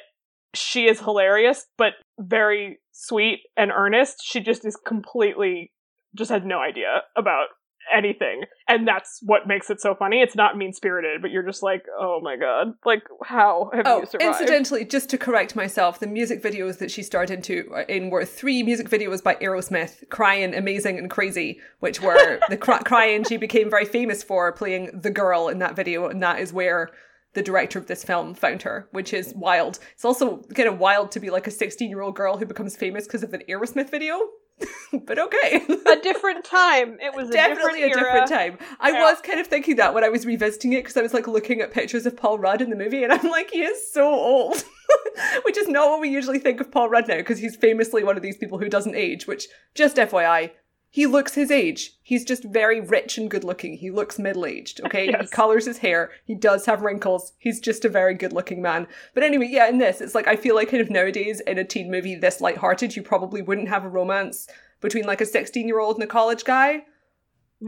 she 0.54 0.88
is 0.88 1.02
hilarious 1.02 1.66
but 1.78 1.94
very 2.18 2.80
sweet 2.98 3.42
and 3.56 3.72
earnest. 3.72 4.18
She 4.24 4.40
just 4.42 4.66
is 4.66 4.76
completely 4.76 5.72
just 6.16 6.32
has 6.32 6.42
no 6.44 6.60
idea 6.60 7.04
about 7.16 7.48
anything. 7.96 8.42
And 8.68 8.86
that's 8.86 9.20
what 9.24 9.48
makes 9.48 9.70
it 9.70 9.80
so 9.80 9.96
funny. 9.96 10.22
It's 10.22 10.36
not 10.36 10.58
mean 10.58 10.74
spirited 10.74 11.22
but 11.22 11.32
you're 11.32 11.46
just 11.46 11.64
like 11.64 11.84
oh 11.98 12.20
my 12.22 12.36
god. 12.36 12.74
Like 12.86 13.04
how 13.24 13.70
have 13.74 13.86
Oh, 13.88 14.00
you 14.02 14.06
survived? 14.08 14.42
incidentally, 14.42 14.84
just 14.84 15.10
to 15.12 15.18
correct 15.18 15.56
myself, 15.56 16.00
the 16.00 16.08
music 16.08 16.42
videos 16.44 16.80
that 16.80 16.92
she 16.92 17.04
starred 17.04 17.32
into 17.32 17.70
uh, 17.74 17.84
in 17.88 18.10
were 18.10 18.26
three 18.26 18.62
music 18.64 18.90
videos 18.90 19.24
by 19.24 19.36
Aerosmith, 19.36 20.10
"Crying," 20.10 20.54
"Amazing," 20.56 20.98
and 20.98 21.10
"Crazy," 21.10 21.60
which 21.80 22.02
were 22.02 22.40
the 22.50 22.58
cry- 22.58 22.80
"Crying" 22.84 23.24
she 23.24 23.38
became 23.38 23.70
very 23.70 23.86
famous 23.86 24.22
for 24.24 24.52
playing 24.52 24.90
the 25.02 25.12
girl 25.12 25.48
in 25.48 25.60
that 25.60 25.76
video, 25.76 26.08
and 26.08 26.22
that 26.24 26.40
is 26.40 26.52
where 26.52 26.90
the 27.38 27.44
director 27.44 27.78
of 27.78 27.86
this 27.86 28.04
film 28.04 28.34
found 28.34 28.64
her, 28.64 28.90
which 28.94 29.14
is 29.14 29.32
wild. 29.36 29.78
It's 29.94 30.04
also 30.04 30.38
kind 30.56 30.68
of 30.68 30.80
wild 30.80 31.12
to 31.12 31.20
be 31.20 31.30
like 31.30 31.46
a 31.46 31.52
16 31.52 31.88
year 31.88 32.02
old 32.02 32.16
girl 32.16 32.36
who 32.36 32.48
becomes 32.48 32.76
famous 32.76 33.06
because 33.06 33.22
of 33.22 33.32
an 33.32 33.44
Aerosmith 33.48 33.92
video, 33.92 34.20
but 35.06 35.20
okay. 35.20 35.62
a 35.86 36.02
different 36.02 36.44
time 36.44 36.98
it 37.00 37.16
was 37.16 37.30
a 37.30 37.34
Definitely 37.34 37.84
a 37.84 37.90
different, 37.90 38.28
different 38.28 38.58
time. 38.58 38.68
I 38.80 38.90
Yeah. 38.90 39.04
was 39.04 39.22
kind 39.22 39.40
of 39.40 39.46
thinking 39.46 39.76
that 39.76 39.94
when 39.94 40.04
I 40.04 40.10
was 40.10 40.26
revisiting 40.26 40.74
it 40.74 40.78
because 40.82 40.98
I 40.98 41.04
was 41.04 41.14
like 41.14 41.28
looking 41.28 41.62
at 41.62 41.72
pictures 41.72 42.08
of 42.08 42.18
Paul 42.18 42.40
Rudd 42.40 42.60
in 42.60 42.72
the 42.72 42.76
movie 42.76 43.04
and 43.04 43.14
I'm 43.14 43.30
like, 43.30 43.52
he 43.52 43.62
is 43.62 43.94
so 43.94 44.04
old. 44.10 44.64
which 45.44 45.58
is 45.58 45.68
not 45.68 45.90
what 45.90 46.00
we 46.02 46.10
usually 46.10 46.40
think 46.40 46.60
of 46.60 46.72
Paul 46.72 46.90
Rudd 46.90 47.08
now 47.08 47.18
because 47.18 47.38
he's 47.38 47.56
famously 47.56 48.04
one 48.04 48.18
of 48.18 48.24
these 48.24 48.38
people 48.38 48.58
who 48.58 48.70
doesn't 48.70 48.96
age, 48.96 49.28
which, 49.28 49.48
just 49.76 49.98
FYI, 49.98 50.52
he 50.90 51.06
looks 51.06 51.36
his 51.36 51.52
age. 51.52 51.98
He's 52.02 52.24
just 52.24 52.44
very 52.44 52.80
rich 52.80 53.18
and 53.18 53.30
good 53.30 53.44
looking. 53.44 53.78
He 53.78 53.92
looks 53.92 54.18
middle 54.18 54.46
aged, 54.46 54.82
okay? 54.86 55.08
He 55.08 55.28
colors 55.28 55.66
his 55.66 55.80
hair. 55.80 56.12
He 56.26 56.34
does 56.34 56.66
have 56.66 56.82
wrinkles. 56.82 57.34
He's 57.38 57.60
just 57.60 57.86
a 57.86 57.90
very 57.90 58.14
good 58.14 58.34
looking 58.34 58.62
man. 58.62 58.88
But 59.14 59.24
anyway, 59.24 59.48
yeah, 59.50 59.68
in 59.68 59.78
this, 59.78 60.02
it's 60.02 60.16
like 60.16 60.28
I 60.28 60.36
feel 60.36 60.56
like 60.56 60.72
kind 60.72 60.82
of 60.82 60.90
nowadays 60.90 61.42
in 61.42 61.58
a 61.58 61.64
teen 61.64 61.92
movie 61.92 62.16
this 62.16 62.42
lighthearted, 62.42 62.96
you 62.96 63.04
probably 63.04 63.42
wouldn't 63.42 63.70
have 63.70 63.84
a 63.84 63.90
romance 63.90 64.48
between 64.82 65.06
like 65.06 65.22
a 65.22 65.26
16 65.26 65.68
year 65.68 65.80
old 65.80 65.98
and 65.98 66.04
a 66.04 66.08
college 66.08 66.46
guy. 66.46 66.86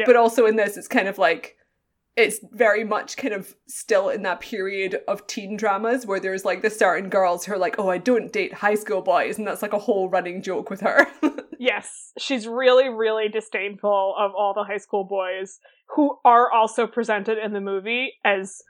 But 0.06 0.16
also 0.16 0.46
in 0.46 0.56
this, 0.56 0.78
it's 0.78 0.88
kind 0.88 1.08
of 1.08 1.18
like 1.18 1.58
it's 2.16 2.40
very 2.52 2.84
much 2.84 3.18
kind 3.18 3.34
of 3.34 3.56
still 3.68 4.10
in 4.10 4.24
that 4.24 4.40
period 4.40 5.02
of 5.08 5.26
teen 5.28 5.58
dramas 5.58 6.06
where 6.06 6.20
there's 6.20 6.46
like 6.46 6.62
the 6.62 6.70
certain 6.70 7.10
girls 7.10 7.46
who 7.46 7.54
are 7.54 7.58
like, 7.58 7.76
oh, 7.80 7.90
I 7.90 7.98
don't 7.98 8.32
date 8.32 8.54
high 8.54 8.76
school 8.76 9.02
boys, 9.02 9.38
and 9.38 9.48
that's 9.48 9.62
like 9.62 9.74
a 9.74 9.80
whole 9.80 10.10
running 10.10 10.42
joke 10.42 10.70
with 10.70 10.82
her. 10.82 11.08
Yes, 11.60 12.14
she's 12.18 12.48
really, 12.48 12.88
really 12.90 13.28
disdainful 13.28 14.16
of 14.18 14.32
all 14.34 14.54
the 14.56 14.64
high 14.64 14.78
school 14.78 15.04
boys 15.04 15.60
who 15.96 16.18
are 16.24 16.50
also 16.52 16.88
presented 16.88 17.38
in 17.38 17.52
the 17.52 17.60
movie 17.60 18.14
as 18.24 18.62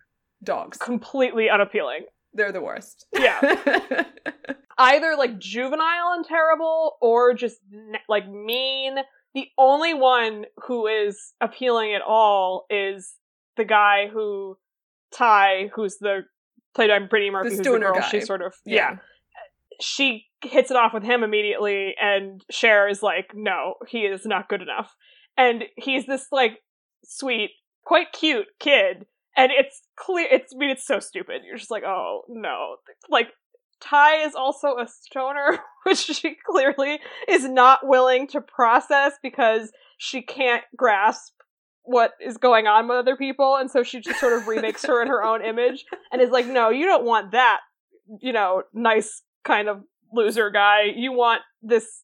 Dogs. 0.44 0.78
completely 0.78 1.50
unappealing. 1.52 2.06
They're 2.34 2.52
the 2.52 2.62
worst. 2.62 3.06
Yeah. 3.14 3.40
Either 4.78 5.16
like 5.18 5.38
juvenile 5.38 6.14
and 6.14 6.26
terrible 6.26 6.98
or 7.02 7.34
just 7.34 7.58
like 8.08 8.28
mean. 8.28 8.96
The 9.36 9.48
only 9.58 9.94
one 9.94 10.46
who 10.66 10.88
is 10.88 11.34
appealing 11.42 11.94
at 11.94 12.02
all 12.02 12.66
is 12.72 13.16
the 13.56 13.66
guy 13.66 14.08
who 14.12 14.58
Tai, 15.12 15.70
who's 15.76 15.98
the 15.98 16.22
played 16.74 16.90
by 16.90 17.00
Brittany 17.00 17.30
Murphy, 17.30 17.50
who's 17.50 17.58
the 17.60 17.64
girl. 17.64 17.94
guy. 17.94 18.10
She 18.10 18.22
sort 18.22 18.42
of 18.42 18.56
Yeah. 18.66 18.74
yeah. 18.94 18.98
She 19.82 20.29
hits 20.44 20.72
it 20.72 20.78
off 20.78 20.94
with 20.94 21.04
him 21.04 21.24
immediately, 21.24 21.96
and 22.02 22.44
Cher 22.50 22.88
is 22.88 23.04
like, 23.04 23.32
"No, 23.34 23.76
he 23.88 24.00
is 24.00 24.26
not 24.26 24.50
good 24.50 24.62
enough." 24.62 24.96
And 25.38 25.66
he's 25.76 26.06
this 26.06 26.28
like 26.32 26.60
sweet, 27.04 27.52
quite 27.84 28.12
cute 28.12 28.48
kid, 28.60 29.06
and 29.36 29.52
it's 29.52 29.82
clear. 29.96 30.28
It's 30.32 30.54
I 30.54 30.58
mean, 30.58 30.70
it's 30.70 30.86
so 30.86 31.00
stupid. 31.00 31.42
You're 31.46 31.58
just 31.58 31.72
like, 31.72 31.84
"Oh 31.84 32.24
no!" 32.28 32.78
Like 33.10 33.30
Tai 33.80 34.26
is 34.26 34.36
also 34.36 34.78
a 34.78 34.88
stoner, 34.88 35.60
which 35.84 36.00
she 36.00 36.36
clearly 36.46 37.00
is 37.28 37.48
not 37.48 37.88
willing 37.88 38.28
to 38.28 38.42
process 38.42 39.14
because 39.24 39.72
she 39.98 40.22
can't 40.22 40.64
grasp 40.76 41.34
what 41.84 42.12
is 42.24 42.38
going 42.38 42.68
on 42.68 42.88
with 42.88 42.98
other 42.98 43.16
people, 43.16 43.56
and 43.56 43.72
so 43.72 43.84
she 43.84 44.00
just 44.00 44.20
sort 44.20 44.34
of 44.34 44.48
remakes 44.48 44.86
her 44.86 45.02
in 45.02 45.08
her 45.08 45.24
own 45.24 45.44
image 45.46 45.86
and 46.12 46.22
is 46.22 46.30
like, 46.30 46.46
"No, 46.46 46.70
you 46.70 46.86
don't 46.86 47.06
want 47.06 47.32
that." 47.32 47.60
You 48.22 48.34
know, 48.34 48.64
nice 48.74 49.22
kind 49.44 49.68
of 49.70 49.84
loser 50.14 50.50
guy. 50.50 50.84
You 50.96 51.12
want 51.12 51.42
this 51.62 52.04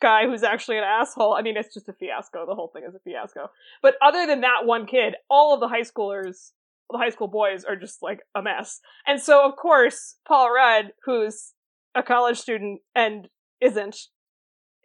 guy 0.00 0.26
who's 0.26 0.42
actually 0.42 0.78
an 0.78 0.84
asshole. 0.84 1.34
I 1.34 1.42
mean, 1.42 1.56
it's 1.56 1.72
just 1.72 1.88
a 1.88 1.92
fiasco. 1.92 2.46
The 2.46 2.54
whole 2.54 2.70
thing 2.72 2.84
is 2.88 2.94
a 2.94 3.00
fiasco. 3.00 3.50
But 3.82 3.94
other 4.02 4.26
than 4.26 4.42
that 4.42 4.64
one 4.64 4.86
kid, 4.86 5.14
all 5.30 5.54
of 5.54 5.60
the 5.60 5.68
high 5.68 5.82
schoolers, 5.82 6.52
the 6.90 6.98
high 6.98 7.10
school 7.10 7.28
boys 7.28 7.64
are 7.64 7.76
just 7.76 8.02
like 8.02 8.20
a 8.34 8.42
mess. 8.42 8.80
And 9.06 9.20
so, 9.20 9.44
of 9.44 9.56
course, 9.56 10.16
Paul 10.26 10.52
Rudd, 10.52 10.92
who's 11.04 11.54
a 11.94 12.02
college 12.02 12.38
student 12.38 12.80
and 12.94 13.28
isn't, 13.60 13.96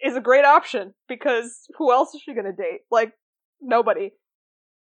is 0.03 0.15
a 0.15 0.21
great 0.21 0.45
option 0.45 0.93
because 1.07 1.67
who 1.77 1.91
else 1.91 2.15
is 2.15 2.21
she 2.21 2.33
going 2.33 2.45
to 2.45 2.53
date? 2.53 2.81
Like, 2.89 3.13
nobody. 3.61 4.11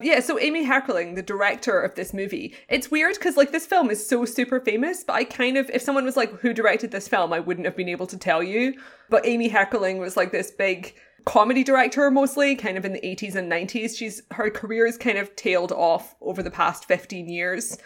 Yeah, 0.05 0.21
so 0.21 0.39
Amy 0.39 0.67
Heckerling, 0.67 1.15
the 1.15 1.23
director 1.23 1.81
of 1.81 1.95
this 1.95 2.13
movie, 2.13 2.55
it's 2.69 2.91
weird 2.91 3.15
because 3.15 3.39
like 3.39 3.53
this 3.53 3.65
film 3.65 3.89
is 3.89 4.07
so 4.07 4.27
super 4.27 4.61
famous, 4.61 5.03
but 5.03 5.15
I 5.15 5.25
kind 5.25 5.57
of, 5.57 5.71
if 5.71 5.81
someone 5.81 6.05
was 6.05 6.15
like, 6.15 6.31
who 6.41 6.53
directed 6.53 6.91
this 6.91 7.09
film, 7.09 7.33
I 7.33 7.41
wouldn't 7.41 7.65
have 7.65 7.75
been 7.75 7.89
able 7.89 8.07
to 8.09 8.19
tell 8.19 8.43
you. 8.43 8.75
But 9.09 9.25
Amy 9.25 9.49
Heckerling 9.49 9.99
was 10.01 10.15
like 10.15 10.31
this 10.31 10.51
big 10.51 10.95
comedy 11.25 11.65
director 11.65 12.11
mostly, 12.11 12.55
kind 12.55 12.77
of 12.77 12.85
in 12.85 12.93
the 12.93 13.01
80s 13.01 13.35
and 13.35 13.51
90s. 13.51 13.97
She's, 13.97 14.21
her 14.33 14.51
career 14.51 14.87
is 14.87 14.99
kind 14.99 15.17
of 15.17 15.35
tailed 15.37 15.73
off 15.73 16.15
over 16.21 16.43
the 16.43 16.51
past 16.51 16.85
15 16.85 17.31
years. 17.31 17.79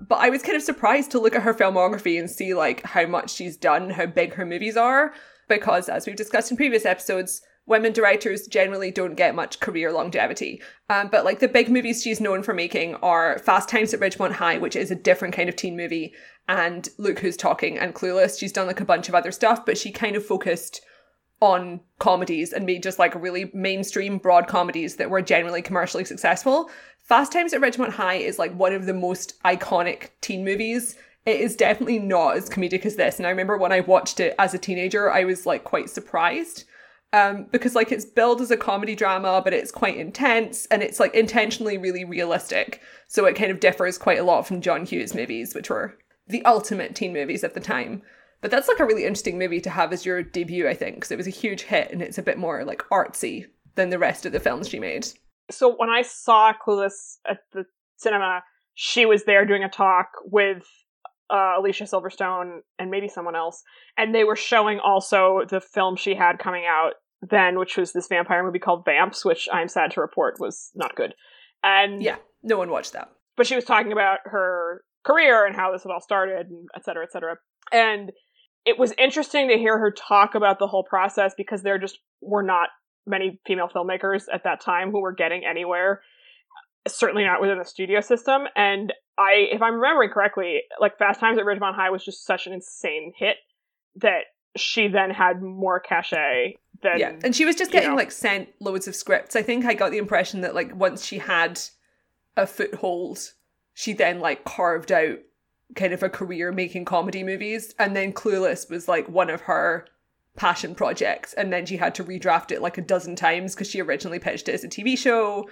But 0.00 0.20
I 0.20 0.30
was 0.30 0.42
kind 0.42 0.56
of 0.56 0.62
surprised 0.62 1.10
to 1.10 1.20
look 1.20 1.34
at 1.34 1.42
her 1.42 1.52
filmography 1.52 2.18
and 2.18 2.30
see 2.30 2.54
like 2.54 2.84
how 2.84 3.04
much 3.04 3.34
she's 3.34 3.58
done, 3.58 3.90
how 3.90 4.06
big 4.06 4.32
her 4.32 4.46
movies 4.46 4.78
are, 4.78 5.12
because 5.46 5.90
as 5.90 6.06
we've 6.06 6.16
discussed 6.16 6.50
in 6.50 6.56
previous 6.56 6.86
episodes, 6.86 7.42
women 7.66 7.92
directors 7.92 8.46
generally 8.46 8.90
don't 8.90 9.16
get 9.16 9.34
much 9.34 9.60
career 9.60 9.92
longevity. 9.92 10.62
Um, 10.88 11.08
but 11.10 11.24
like 11.24 11.40
the 11.40 11.48
big 11.48 11.68
movies 11.68 12.02
she's 12.02 12.20
known 12.20 12.42
for 12.42 12.54
making 12.54 12.94
are 12.96 13.38
Fast 13.40 13.68
Times 13.68 13.92
at 13.92 14.00
Ridgemont 14.00 14.32
High, 14.32 14.58
which 14.58 14.76
is 14.76 14.90
a 14.90 14.96
different 14.96 15.34
kind 15.34 15.48
of 15.48 15.56
teen 15.56 15.76
movie, 15.76 16.14
and 16.48 16.88
Look 16.96 17.18
Who's 17.18 17.36
Talking 17.36 17.76
and 17.76 17.94
Clueless. 17.94 18.38
She's 18.38 18.52
done 18.52 18.66
like 18.66 18.80
a 18.80 18.84
bunch 18.84 19.08
of 19.08 19.14
other 19.14 19.32
stuff, 19.32 19.66
but 19.66 19.76
she 19.76 19.90
kind 19.90 20.16
of 20.16 20.24
focused 20.24 20.80
on 21.40 21.80
comedies 21.98 22.52
and 22.52 22.64
made 22.64 22.82
just 22.82 22.98
like 22.98 23.14
really 23.14 23.50
mainstream 23.52 24.18
broad 24.18 24.46
comedies 24.46 24.96
that 24.96 25.10
were 25.10 25.20
generally 25.20 25.60
commercially 25.60 26.04
successful. 26.04 26.70
Fast 27.04 27.32
Times 27.32 27.52
at 27.52 27.60
Ridgemont 27.60 27.90
High 27.90 28.14
is 28.14 28.38
like 28.38 28.54
one 28.54 28.72
of 28.72 28.86
the 28.86 28.94
most 28.94 29.40
iconic 29.44 30.10
teen 30.20 30.44
movies. 30.44 30.96
It 31.24 31.40
is 31.40 31.56
definitely 31.56 31.98
not 31.98 32.36
as 32.36 32.48
comedic 32.48 32.86
as 32.86 32.96
this. 32.96 33.18
And 33.18 33.26
I 33.26 33.30
remember 33.30 33.58
when 33.58 33.72
I 33.72 33.80
watched 33.80 34.20
it 34.20 34.34
as 34.38 34.54
a 34.54 34.58
teenager, 34.58 35.10
I 35.10 35.24
was 35.24 35.44
like 35.44 35.64
quite 35.64 35.90
surprised. 35.90 36.64
Um, 37.12 37.46
because 37.50 37.74
like 37.74 37.92
it's 37.92 38.04
billed 38.04 38.40
as 38.40 38.50
a 38.50 38.56
comedy 38.56 38.94
drama, 38.94 39.40
but 39.42 39.54
it's 39.54 39.70
quite 39.70 39.96
intense 39.96 40.66
and 40.66 40.82
it's 40.82 41.00
like 41.00 41.14
intentionally 41.14 41.78
really 41.78 42.04
realistic. 42.04 42.82
So 43.08 43.24
it 43.24 43.36
kind 43.36 43.50
of 43.50 43.60
differs 43.60 43.96
quite 43.96 44.18
a 44.18 44.24
lot 44.24 44.46
from 44.46 44.60
John 44.60 44.84
Hughes 44.84 45.14
movies, 45.14 45.54
which 45.54 45.70
were 45.70 45.96
the 46.26 46.44
ultimate 46.44 46.94
teen 46.94 47.12
movies 47.12 47.44
at 47.44 47.54
the 47.54 47.60
time. 47.60 48.02
But 48.40 48.50
that's 48.50 48.68
like 48.68 48.80
a 48.80 48.84
really 48.84 49.04
interesting 49.04 49.38
movie 49.38 49.60
to 49.62 49.70
have 49.70 49.92
as 49.92 50.04
your 50.04 50.22
debut, 50.22 50.68
I 50.68 50.74
think, 50.74 50.96
because 50.96 51.10
it 51.10 51.16
was 51.16 51.26
a 51.26 51.30
huge 51.30 51.62
hit 51.62 51.90
and 51.90 52.02
it's 52.02 52.18
a 52.18 52.22
bit 52.22 52.38
more 52.38 52.64
like 52.64 52.82
artsy 52.90 53.46
than 53.76 53.90
the 53.90 53.98
rest 53.98 54.26
of 54.26 54.32
the 54.32 54.40
films 54.40 54.68
she 54.68 54.78
made. 54.78 55.06
So 55.50 55.74
when 55.76 55.88
I 55.88 56.02
saw 56.02 56.52
Clueless 56.52 57.18
at 57.28 57.38
the 57.52 57.64
cinema, 57.96 58.42
she 58.74 59.06
was 59.06 59.24
there 59.24 59.46
doing 59.46 59.64
a 59.64 59.68
talk 59.68 60.08
with 60.24 60.64
uh, 61.30 61.54
Alicia 61.58 61.84
Silverstone 61.84 62.60
and 62.78 62.90
maybe 62.90 63.08
someone 63.08 63.36
else, 63.36 63.62
and 63.96 64.14
they 64.14 64.24
were 64.24 64.36
showing 64.36 64.78
also 64.78 65.40
the 65.48 65.60
film 65.60 65.96
she 65.96 66.14
had 66.14 66.38
coming 66.38 66.64
out 66.68 66.92
then, 67.22 67.58
which 67.58 67.76
was 67.76 67.92
this 67.92 68.08
vampire 68.08 68.44
movie 68.44 68.58
called 68.58 68.84
Vamps, 68.84 69.24
which 69.24 69.48
I'm 69.52 69.68
sad 69.68 69.90
to 69.92 70.00
report 70.00 70.38
was 70.38 70.70
not 70.74 70.94
good. 70.94 71.14
And 71.62 72.02
yeah, 72.02 72.16
no 72.42 72.58
one 72.58 72.70
watched 72.70 72.92
that. 72.92 73.08
But 73.36 73.46
she 73.46 73.56
was 73.56 73.64
talking 73.64 73.92
about 73.92 74.18
her 74.24 74.82
career 75.04 75.46
and 75.46 75.56
how 75.56 75.72
this 75.72 75.82
had 75.82 75.92
all 75.92 76.00
started, 76.00 76.46
and 76.48 76.68
et 76.74 76.84
cetera, 76.84 77.04
et 77.04 77.12
cetera. 77.12 77.36
And 77.72 78.12
it 78.64 78.78
was 78.78 78.92
interesting 78.98 79.48
to 79.48 79.56
hear 79.56 79.78
her 79.78 79.90
talk 79.90 80.34
about 80.34 80.58
the 80.58 80.66
whole 80.66 80.84
process 80.84 81.34
because 81.36 81.62
there 81.62 81.78
just 81.78 81.98
were 82.20 82.42
not 82.42 82.68
many 83.06 83.40
female 83.46 83.68
filmmakers 83.68 84.24
at 84.32 84.44
that 84.44 84.60
time 84.60 84.90
who 84.90 85.00
were 85.00 85.14
getting 85.14 85.44
anywhere 85.48 86.02
certainly 86.86 87.24
not 87.24 87.40
within 87.40 87.58
the 87.58 87.64
studio 87.64 88.00
system 88.00 88.42
and 88.54 88.92
i 89.18 89.46
if 89.50 89.62
i'm 89.62 89.74
remembering 89.74 90.10
correctly 90.10 90.62
like 90.80 90.98
fast 90.98 91.20
times 91.20 91.38
at 91.38 91.44
ridgemont 91.44 91.74
high 91.74 91.90
was 91.90 92.04
just 92.04 92.24
such 92.24 92.46
an 92.46 92.52
insane 92.52 93.12
hit 93.16 93.36
that 93.96 94.24
she 94.56 94.88
then 94.88 95.10
had 95.10 95.42
more 95.42 95.80
cachet 95.80 96.56
than 96.82 96.98
yeah 96.98 97.12
and 97.24 97.34
she 97.34 97.44
was 97.44 97.56
just 97.56 97.70
getting 97.70 97.90
know. 97.90 97.96
like 97.96 98.10
sent 98.10 98.48
loads 98.60 98.88
of 98.88 98.94
scripts 98.94 99.36
i 99.36 99.42
think 99.42 99.64
i 99.64 99.74
got 99.74 99.90
the 99.90 99.98
impression 99.98 100.40
that 100.40 100.54
like 100.54 100.74
once 100.74 101.04
she 101.04 101.18
had 101.18 101.60
a 102.36 102.46
foothold 102.46 103.32
she 103.74 103.92
then 103.92 104.20
like 104.20 104.44
carved 104.44 104.92
out 104.92 105.18
kind 105.74 105.92
of 105.92 106.02
a 106.02 106.08
career 106.08 106.52
making 106.52 106.84
comedy 106.84 107.24
movies. 107.24 107.74
And 107.78 107.96
then 107.96 108.12
Clueless 108.12 108.70
was 108.70 108.88
like 108.88 109.08
one 109.08 109.30
of 109.30 109.42
her 109.42 109.86
passion 110.36 110.74
projects. 110.74 111.32
And 111.32 111.52
then 111.52 111.66
she 111.66 111.76
had 111.76 111.94
to 111.96 112.04
redraft 112.04 112.52
it 112.52 112.62
like 112.62 112.78
a 112.78 112.82
dozen 112.82 113.16
times 113.16 113.54
because 113.54 113.68
she 113.68 113.80
originally 113.80 114.18
pitched 114.18 114.48
it 114.48 114.54
as 114.54 114.64
a 114.64 114.68
TV 114.68 114.96
show. 114.96 115.48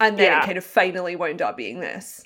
And 0.00 0.18
then 0.18 0.32
yeah. 0.32 0.42
it 0.42 0.46
kind 0.46 0.58
of 0.58 0.64
finally 0.64 1.16
wound 1.16 1.40
up 1.40 1.56
being 1.56 1.80
this. 1.80 2.24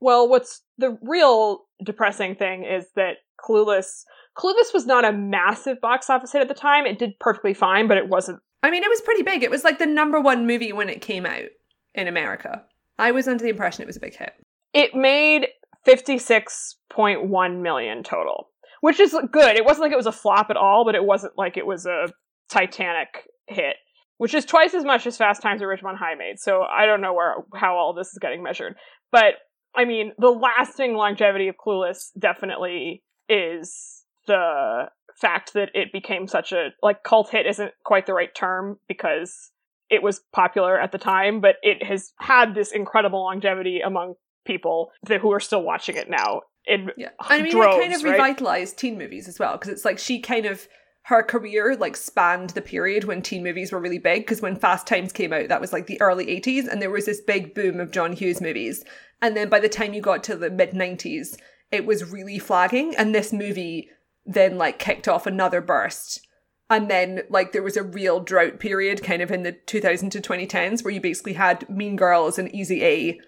Well, 0.00 0.28
what's 0.28 0.62
the 0.78 0.98
real 1.02 1.66
depressing 1.84 2.34
thing 2.34 2.64
is 2.64 2.86
that 2.96 3.16
Clueless 3.40 4.04
Clueless 4.38 4.72
was 4.72 4.86
not 4.86 5.04
a 5.04 5.12
massive 5.12 5.80
box 5.80 6.08
office 6.08 6.32
hit 6.32 6.40
at 6.40 6.48
the 6.48 6.54
time. 6.54 6.86
It 6.86 6.98
did 6.98 7.18
perfectly 7.18 7.54
fine, 7.54 7.88
but 7.88 7.96
it 7.96 8.08
wasn't 8.08 8.40
I 8.62 8.70
mean, 8.70 8.82
it 8.82 8.90
was 8.90 9.00
pretty 9.00 9.22
big. 9.22 9.42
It 9.42 9.50
was 9.50 9.64
like 9.64 9.78
the 9.78 9.86
number 9.86 10.20
one 10.20 10.46
movie 10.46 10.72
when 10.72 10.88
it 10.88 11.00
came 11.00 11.24
out 11.24 11.48
in 11.94 12.08
America. 12.08 12.62
I 12.98 13.12
was 13.12 13.26
under 13.26 13.42
the 13.42 13.50
impression 13.50 13.82
it 13.82 13.86
was 13.86 13.96
a 13.96 14.00
big 14.00 14.16
hit. 14.16 14.34
It 14.74 14.94
made 14.94 15.48
56.1 15.86 17.62
million 17.62 18.02
total, 18.02 18.48
which 18.82 19.00
is 19.00 19.16
good. 19.32 19.56
It 19.56 19.64
wasn't 19.64 19.84
like 19.84 19.92
it 19.92 19.96
was 19.96 20.06
a 20.06 20.12
flop 20.12 20.50
at 20.50 20.56
all, 20.56 20.84
but 20.84 20.94
it 20.94 21.04
wasn't 21.04 21.38
like 21.38 21.56
it 21.56 21.66
was 21.66 21.86
a 21.86 22.08
Titanic 22.50 23.28
hit, 23.46 23.76
which 24.20 24.34
is 24.34 24.44
twice 24.44 24.74
as 24.74 24.84
much 24.84 25.06
as 25.06 25.16
Fast 25.16 25.40
Times 25.40 25.62
at 25.62 25.68
Ridgemont 25.68 25.96
High 25.96 26.14
made. 26.14 26.38
So 26.38 26.60
I 26.60 26.84
don't 26.84 27.00
know 27.00 27.14
where 27.14 27.36
how 27.54 27.76
all 27.76 27.94
this 27.94 28.08
is 28.08 28.18
getting 28.20 28.42
measured, 28.42 28.76
but 29.10 29.36
I 29.74 29.86
mean, 29.86 30.12
the 30.18 30.28
lasting 30.28 30.92
longevity 30.92 31.48
of 31.48 31.54
Clueless 31.56 32.08
definitely 32.18 33.02
is 33.30 34.04
the 34.26 34.90
fact 35.16 35.54
that 35.54 35.70
it 35.72 35.90
became 35.90 36.26
such 36.26 36.52
a 36.52 36.68
like 36.82 37.02
cult 37.02 37.30
hit 37.30 37.46
isn't 37.46 37.72
quite 37.82 38.04
the 38.04 38.12
right 38.12 38.34
term 38.34 38.78
because 38.88 39.52
it 39.88 40.02
was 40.02 40.20
popular 40.34 40.78
at 40.78 40.92
the 40.92 40.98
time, 40.98 41.40
but 41.40 41.56
it 41.62 41.82
has 41.82 42.12
had 42.18 42.54
this 42.54 42.72
incredible 42.72 43.22
longevity 43.22 43.80
among 43.80 44.16
people 44.44 44.90
that, 45.04 45.22
who 45.22 45.32
are 45.32 45.40
still 45.40 45.62
watching 45.62 45.96
it 45.96 46.10
now. 46.10 46.42
In 46.66 46.90
yeah. 46.98 47.08
I 47.18 47.40
mean, 47.40 47.52
droves, 47.52 47.78
it 47.78 47.80
kind 47.80 47.94
of 47.94 48.04
right? 48.04 48.12
revitalized 48.12 48.76
teen 48.76 48.98
movies 48.98 49.28
as 49.28 49.38
well 49.38 49.52
because 49.52 49.70
it's 49.70 49.86
like 49.86 49.98
she 49.98 50.20
kind 50.20 50.44
of 50.44 50.68
her 51.04 51.22
career 51.22 51.76
like 51.76 51.96
spanned 51.96 52.50
the 52.50 52.60
period 52.60 53.04
when 53.04 53.22
teen 53.22 53.42
movies 53.42 53.72
were 53.72 53.80
really 53.80 53.98
big 53.98 54.22
because 54.22 54.42
when 54.42 54.56
Fast 54.56 54.86
Times 54.86 55.12
came 55.12 55.32
out 55.32 55.48
that 55.48 55.60
was 55.60 55.72
like 55.72 55.86
the 55.86 56.00
early 56.00 56.26
80s 56.26 56.68
and 56.68 56.80
there 56.80 56.90
was 56.90 57.06
this 57.06 57.20
big 57.20 57.54
boom 57.54 57.80
of 57.80 57.90
John 57.90 58.12
Hughes 58.12 58.40
movies 58.40 58.84
and 59.22 59.36
then 59.36 59.48
by 59.48 59.60
the 59.60 59.68
time 59.68 59.94
you 59.94 60.00
got 60.00 60.22
to 60.24 60.36
the 60.36 60.50
mid 60.50 60.72
90s 60.72 61.36
it 61.70 61.86
was 61.86 62.12
really 62.12 62.38
flagging 62.38 62.94
and 62.96 63.14
this 63.14 63.32
movie 63.32 63.88
then 64.26 64.58
like 64.58 64.78
kicked 64.78 65.08
off 65.08 65.26
another 65.26 65.60
burst 65.60 66.26
and 66.70 66.88
then 66.88 67.22
like 67.28 67.52
there 67.52 67.64
was 67.64 67.76
a 67.76 67.82
real 67.82 68.20
drought 68.20 68.60
period 68.60 69.02
kind 69.02 69.20
of 69.20 69.32
in 69.32 69.42
the 69.42 69.52
2000 69.52 70.10
to 70.10 70.20
2010s 70.20 70.84
where 70.84 70.94
you 70.94 71.00
basically 71.00 71.32
had 71.32 71.68
Mean 71.68 71.96
Girls 71.96 72.38
and 72.38 72.54
Easy 72.54 72.84
A 72.84 73.20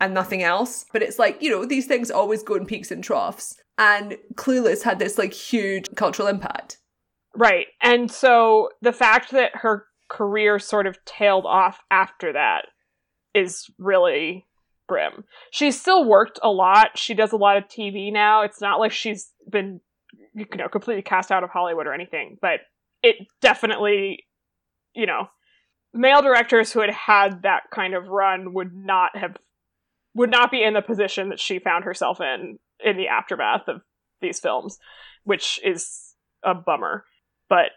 and 0.00 0.12
nothing 0.14 0.42
else. 0.42 0.84
But 0.92 1.02
it's 1.02 1.18
like, 1.18 1.40
you 1.40 1.50
know, 1.50 1.64
these 1.64 1.86
things 1.86 2.10
always 2.10 2.42
go 2.42 2.54
in 2.54 2.66
peaks 2.66 2.90
and 2.90 3.02
troughs. 3.02 3.56
And 3.78 4.18
Clueless 4.34 4.82
had 4.82 4.98
this 4.98 5.16
like 5.16 5.32
huge 5.32 5.86
cultural 5.96 6.28
impact. 6.28 6.76
Right. 7.36 7.68
And 7.80 8.10
so 8.10 8.70
the 8.82 8.92
fact 8.92 9.30
that 9.32 9.56
her 9.56 9.86
career 10.08 10.58
sort 10.58 10.86
of 10.86 11.02
tailed 11.04 11.46
off 11.46 11.80
after 11.90 12.32
that 12.32 12.66
is 13.34 13.70
really 13.78 14.46
grim. 14.88 15.24
She's 15.52 15.80
still 15.80 16.04
worked 16.04 16.40
a 16.42 16.50
lot. 16.50 16.98
She 16.98 17.14
does 17.14 17.32
a 17.32 17.36
lot 17.36 17.56
of 17.56 17.68
TV 17.68 18.12
now. 18.12 18.42
It's 18.42 18.60
not 18.60 18.80
like 18.80 18.92
she's 18.92 19.30
been 19.48 19.80
you 20.34 20.46
know 20.56 20.68
completely 20.68 21.02
cast 21.02 21.30
out 21.30 21.44
of 21.44 21.50
Hollywood 21.50 21.86
or 21.86 21.94
anything, 21.94 22.38
but 22.42 22.60
it 23.02 23.16
definitely 23.40 24.24
you 24.94 25.06
know 25.06 25.28
male 25.94 26.22
directors 26.22 26.72
who 26.72 26.80
had 26.80 26.90
had 26.90 27.42
that 27.42 27.62
kind 27.72 27.94
of 27.94 28.08
run 28.08 28.52
would 28.52 28.74
not 28.74 29.16
have 29.16 29.36
would 30.14 30.30
not 30.30 30.50
be 30.50 30.62
in 30.62 30.74
the 30.74 30.82
position 30.82 31.28
that 31.28 31.40
she 31.40 31.60
found 31.60 31.84
herself 31.84 32.20
in 32.20 32.58
in 32.84 32.96
the 32.96 33.08
aftermath 33.08 33.68
of 33.68 33.82
these 34.20 34.40
films, 34.40 34.78
which 35.24 35.60
is 35.64 36.14
a 36.42 36.54
bummer. 36.54 37.04
But 37.50 37.72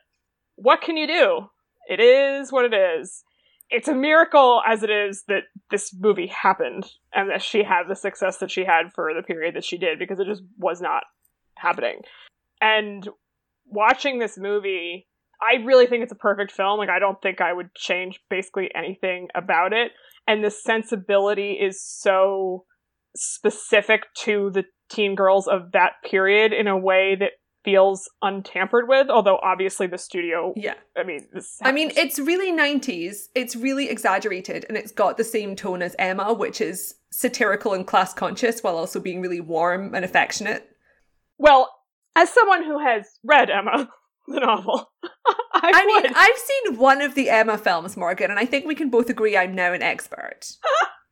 what 0.56 0.82
can 0.82 0.96
you 0.96 1.08
do? 1.08 1.48
It 1.89 2.00
is 2.00 2.50
what 2.53 2.63
it 2.63 2.74
is. 2.74 3.25
It's 3.70 3.89
a 3.89 3.96
miracle 3.96 4.62
as 4.65 4.84
it 4.84 4.89
is 4.89 5.24
that 5.27 5.44
this 5.70 5.94
movie 6.00 6.27
happened 6.27 6.86
and 7.13 7.30
that 7.30 7.42
she 7.42 7.63
had 7.63 7.84
the 7.89 7.96
success 7.96 8.38
that 8.38 8.51
she 8.51 8.63
had 8.63 8.94
for 8.96 9.13
the 9.13 9.24
period 9.24 9.56
that 9.56 9.65
she 9.65 9.77
did 9.77 10.00
because 10.00 10.20
it 10.20 10.27
just 10.27 10.44
was 10.58 10.80
not 10.80 11.03
happening. 11.56 12.01
And 12.62 13.06
watching 13.65 14.20
this 14.20 14.38
movie, 14.38 15.08
I 15.42 15.63
really 15.65 15.88
think 15.88 16.03
it's 16.03 16.12
a 16.13 16.15
perfect 16.15 16.53
film. 16.53 16.77
Like, 16.77 16.89
I 16.89 17.00
don't 17.00 17.22
think 17.22 17.42
I 17.42 17.51
would 17.51 17.74
change 17.75 18.22
basically 18.30 18.70
anything 18.74 19.27
about 19.36 19.74
it 19.74 19.92
and 20.27 20.44
the 20.44 20.51
sensibility 20.51 21.53
is 21.53 21.82
so 21.82 22.65
specific 23.15 24.03
to 24.20 24.50
the 24.53 24.63
teen 24.89 25.15
girls 25.15 25.48
of 25.48 25.72
that 25.74 25.94
period 26.03 26.53
in 26.53 26.68
a 26.68 26.77
way 26.77 27.15
that 27.20 27.32
feels 27.63 28.10
untampered 28.22 28.88
with 28.88 29.10
although 29.10 29.39
obviously 29.41 29.88
the 29.88 29.98
studio 29.98 30.53
yeah 30.55 30.75
i 30.98 31.03
mean 31.03 31.25
i 31.62 31.72
mean 31.72 31.91
it's 31.96 32.20
really 32.20 32.51
90s 32.51 33.27
it's 33.36 33.55
really 33.55 33.89
exaggerated 33.89 34.65
and 34.67 34.77
it's 34.77 34.91
got 34.91 35.17
the 35.17 35.24
same 35.24 35.55
tone 35.55 35.82
as 35.82 35.96
emma 35.98 36.34
which 36.34 36.60
is 36.60 36.96
satirical 37.12 37.74
and 37.74 37.88
class 37.88 38.13
conscious 38.13 38.62
while 38.62 38.75
also 38.75 39.00
being 39.00 39.22
really 39.22 39.39
warm 39.39 39.96
and 39.96 40.03
affectionate 40.03 40.75
well 41.38 41.74
as 42.15 42.29
someone 42.29 42.63
who 42.63 42.79
has 42.79 43.08
read 43.24 43.50
emma 43.50 43.89
the 44.27 44.39
novel. 44.39 44.91
I, 45.53 45.72
I 45.74 45.86
mean, 45.86 46.13
I've 46.15 46.38
seen 46.38 46.77
one 46.77 47.01
of 47.01 47.15
the 47.15 47.29
Emma 47.29 47.58
films, 47.58 47.96
Morgan, 47.96 48.32
and 48.32 48.39
I 48.39 48.46
think 48.46 48.65
we 48.65 48.75
can 48.75 48.89
both 48.89 49.10
agree 49.10 49.38
I'm 49.38 49.55
now 49.55 49.74
an 49.74 49.82
expert. 49.82 50.51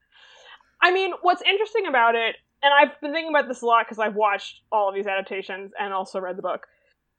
I 0.82 0.92
mean, 0.92 1.14
what's 1.22 1.42
interesting 1.44 1.88
about 1.88 2.16
it, 2.16 2.36
and 2.64 2.74
I've 2.74 3.00
been 3.02 3.12
thinking 3.14 3.30
about 3.34 3.48
this 3.48 3.62
a 3.62 3.66
lot 3.66 3.86
because 3.86 4.00
I've 4.00 4.16
watched 4.16 4.62
all 4.72 4.90
of 4.90 4.96
these 4.96 5.08
adaptations 5.08 5.72
and 5.80 5.94
also 5.94 6.20
read 6.20 6.38
the 6.38 6.42
book, 6.42 6.68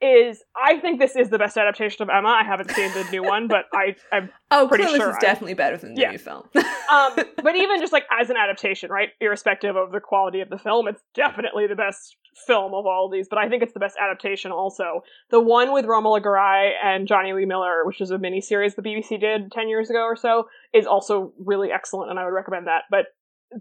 is 0.01 0.43
I 0.57 0.79
think 0.81 0.99
this 0.99 1.15
is 1.15 1.31
the 1.31 1.39
best 1.39 1.57
adaptation 1.57 2.03
of 2.03 2.09
Emma. 2.09 2.29
I 2.29 2.43
haven't 2.45 2.71
seen 2.73 2.93
the 2.93 3.07
new 3.13 3.23
one, 3.23 3.47
but 3.47 3.67
I, 3.73 3.95
I'm 4.13 4.31
oh, 4.51 4.67
pretty 4.69 4.85
sure 4.85 5.11
is 5.11 5.17
I- 5.17 5.21
definitely 5.21 5.55
better 5.55 5.77
than 5.77 5.95
the 5.95 6.01
Yeah. 6.01 6.11
new 6.11 6.19
film. 6.19 6.49
um, 6.91 7.13
but 7.43 7.55
even 7.57 7.79
just 7.81 7.93
like 7.93 8.05
as 8.11 8.29
an 8.29 8.37
adaptation, 8.37 8.91
right? 8.91 9.11
Irrespective 9.21 9.77
of 9.77 9.93
the 9.93 10.01
quality 10.01 10.41
of 10.41 10.51
the 10.51 10.59
film, 10.59 10.89
it's 10.89 11.03
definitely 11.15 11.67
the 11.69 11.77
best 11.77 12.17
film 12.47 12.75
of 12.75 12.85
all 12.87 13.07
of 13.07 13.13
these. 13.13 13.29
But 13.29 13.39
I 13.39 13.49
think 13.49 13.63
it's 13.63 13.75
the 13.75 13.81
best 13.81 13.97
adaptation 14.03 14.51
also. 14.51 15.05
The 15.31 15.39
one 15.41 15.73
with 15.73 15.85
Romola 15.85 16.21
Garai 16.21 16.73
and 16.83 17.07
Jonny 17.07 17.33
Lee 17.33 17.45
Miller, 17.45 17.85
which 17.85 18.01
is 18.01 18.11
a 18.11 18.19
mini 18.19 18.41
series 18.41 18.75
the 18.75 18.83
BBC 18.83 19.21
did 19.21 19.53
10 19.53 19.69
years 19.69 19.89
ago 19.89 20.01
or 20.03 20.17
so, 20.17 20.49
is 20.75 20.87
also 20.87 21.33
really 21.39 21.71
excellent, 21.71 22.11
and 22.11 22.19
I 22.19 22.25
would 22.25 22.33
recommend 22.35 22.67
that. 22.67 22.85
But 22.91 23.07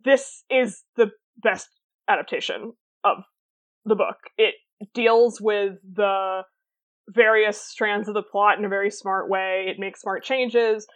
this 0.03 0.43
is 0.49 0.83
the 0.95 1.11
best 1.37 1.67
adaptation 2.07 2.73
of 3.03 3.17
the 3.85 3.95
book. 3.95 4.17
It 4.37 4.55
deals 4.93 5.39
with 5.41 5.73
the 5.83 6.41
various 7.09 7.61
strands 7.61 8.07
of 8.07 8.13
the 8.13 8.23
plot 8.23 8.57
in 8.57 8.65
a 8.65 8.69
very 8.69 8.89
smart 8.89 9.29
way. 9.29 9.65
It 9.67 9.79
makes 9.79 10.01
smart 10.01 10.23
changes 10.23 10.87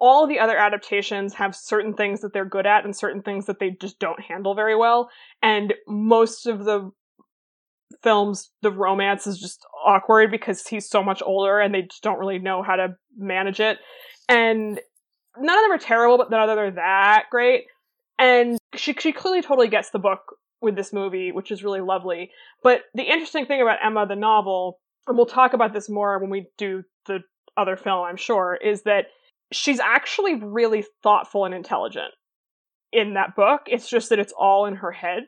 all 0.00 0.26
the 0.26 0.38
other 0.38 0.56
adaptations 0.56 1.34
have 1.34 1.54
certain 1.54 1.92
things 1.92 2.22
that 2.22 2.32
they're 2.32 2.46
good 2.46 2.66
at 2.66 2.84
and 2.84 2.96
certain 2.96 3.22
things 3.22 3.44
that 3.46 3.60
they 3.60 3.76
just 3.80 3.98
don't 3.98 4.20
handle 4.20 4.54
very 4.54 4.74
well. 4.74 5.10
And 5.42 5.74
most 5.86 6.46
of 6.46 6.64
the 6.64 6.90
films, 8.02 8.50
the 8.62 8.70
romance 8.70 9.26
is 9.26 9.38
just 9.38 9.60
awkward 9.84 10.30
because 10.30 10.66
he's 10.66 10.88
so 10.88 11.02
much 11.02 11.22
older 11.24 11.60
and 11.60 11.74
they 11.74 11.82
just 11.82 12.02
don't 12.02 12.18
really 12.18 12.38
know 12.38 12.62
how 12.62 12.76
to 12.76 12.96
manage 13.16 13.60
it. 13.60 13.76
And 14.26 14.80
none 15.36 15.58
of 15.58 15.64
them 15.64 15.72
are 15.72 15.78
terrible, 15.78 16.16
but 16.16 16.30
none 16.30 16.48
of 16.48 16.48
them 16.48 16.58
are 16.58 16.70
that 16.72 17.24
great. 17.30 17.64
And 18.18 18.58
she 18.74 18.92
she 18.94 19.12
clearly 19.12 19.42
totally 19.42 19.68
gets 19.68 19.90
the 19.90 19.98
book 19.98 20.20
with 20.60 20.76
this 20.76 20.92
movie, 20.92 21.32
which 21.32 21.50
is 21.50 21.64
really 21.64 21.80
lovely. 21.80 22.30
But 22.62 22.82
the 22.94 23.02
interesting 23.02 23.46
thing 23.46 23.62
about 23.62 23.78
Emma 23.82 24.06
the 24.06 24.16
novel, 24.16 24.78
and 25.06 25.16
we'll 25.16 25.26
talk 25.26 25.52
about 25.52 25.72
this 25.72 25.88
more 25.88 26.18
when 26.18 26.30
we 26.30 26.48
do 26.58 26.82
the 27.06 27.20
other 27.56 27.76
film, 27.76 28.04
I'm 28.04 28.16
sure, 28.16 28.58
is 28.62 28.82
that 28.82 29.06
she's 29.52 29.80
actually 29.80 30.34
really 30.34 30.84
thoughtful 31.02 31.44
and 31.44 31.54
intelligent 31.54 32.12
in 32.92 33.14
that 33.14 33.34
book. 33.34 33.62
It's 33.66 33.88
just 33.88 34.10
that 34.10 34.18
it's 34.18 34.32
all 34.36 34.66
in 34.66 34.76
her 34.76 34.92
head. 34.92 35.24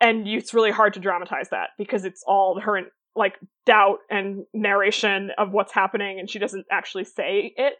And 0.00 0.28
it's 0.28 0.54
really 0.54 0.70
hard 0.70 0.94
to 0.94 1.00
dramatize 1.00 1.50
that 1.50 1.70
because 1.76 2.04
it's 2.04 2.22
all 2.26 2.60
her 2.60 2.82
like 3.16 3.34
doubt 3.66 3.98
and 4.08 4.44
narration 4.54 5.30
of 5.36 5.50
what's 5.50 5.74
happening 5.74 6.20
and 6.20 6.30
she 6.30 6.38
doesn't 6.38 6.66
actually 6.70 7.04
say 7.04 7.52
it. 7.56 7.74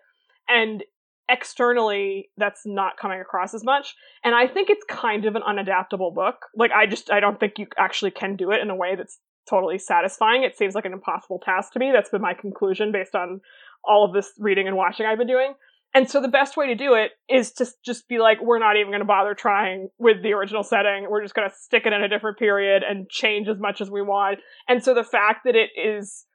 And 0.49 0.83
externally 1.29 2.31
that's 2.37 2.63
not 2.65 2.97
coming 2.97 3.21
across 3.21 3.55
as 3.55 3.65
much. 3.65 3.95
And 4.25 4.35
I 4.35 4.47
think 4.47 4.71
it's 4.71 4.85
kind 4.89 5.25
of 5.25 5.37
an 5.37 5.43
unadaptable 5.43 6.15
book. 6.15 6.47
Like 6.57 6.71
I 6.73 6.87
just 6.87 7.11
I 7.11 7.21
don't 7.21 7.39
think 7.39 7.55
you 7.59 7.67
actually 7.77 8.11
can 8.11 8.37
do 8.37 8.51
it 8.51 8.61
in 8.61 8.71
a 8.71 8.77
way 8.77 8.95
that's 8.97 9.19
totally 9.49 9.79
satisfying. 9.79 10.43
It 10.43 10.57
seems 10.57 10.75
like 10.75 10.85
an 10.85 10.93
impossible 10.93 11.41
task 11.45 11.73
to 11.73 11.79
me. 11.79 11.91
That's 11.93 12.11
been 12.11 12.21
my 12.21 12.35
conclusion 12.35 12.93
based 12.93 13.15
on 13.15 13.41
all 13.85 14.05
of 14.05 14.13
this 14.13 14.33
reading 14.39 14.67
and 14.67 14.77
watching 14.77 15.07
I've 15.07 15.19
been 15.19 15.27
doing. 15.27 15.55
And 15.95 16.09
so 16.09 16.21
the 16.21 16.29
best 16.29 16.57
way 16.57 16.67
to 16.67 16.75
do 16.75 16.95
it 16.95 17.13
is 17.31 17.53
to 17.53 17.67
just 17.85 18.09
be 18.09 18.19
like, 18.19 18.43
we're 18.43 18.59
not 18.59 18.77
even 18.77 18.91
going 18.91 19.01
to 19.01 19.07
bother 19.07 19.35
trying 19.35 19.89
with 19.99 20.23
the 20.23 20.35
original 20.35 20.63
setting. 20.63 21.07
We're 21.09 21.23
just 21.23 21.35
going 21.35 21.49
to 21.49 21.55
stick 21.55 21.87
it 21.87 21.95
in 21.95 22.03
a 22.03 22.09
different 22.09 22.39
period 22.39 22.83
and 22.83 23.09
change 23.09 23.49
as 23.49 23.59
much 23.59 23.81
as 23.81 23.91
we 23.91 24.03
want. 24.03 24.41
And 24.69 24.85
so 24.85 24.93
the 24.93 25.03
fact 25.03 25.41
that 25.45 25.57
it 25.57 25.71
is 25.77 26.27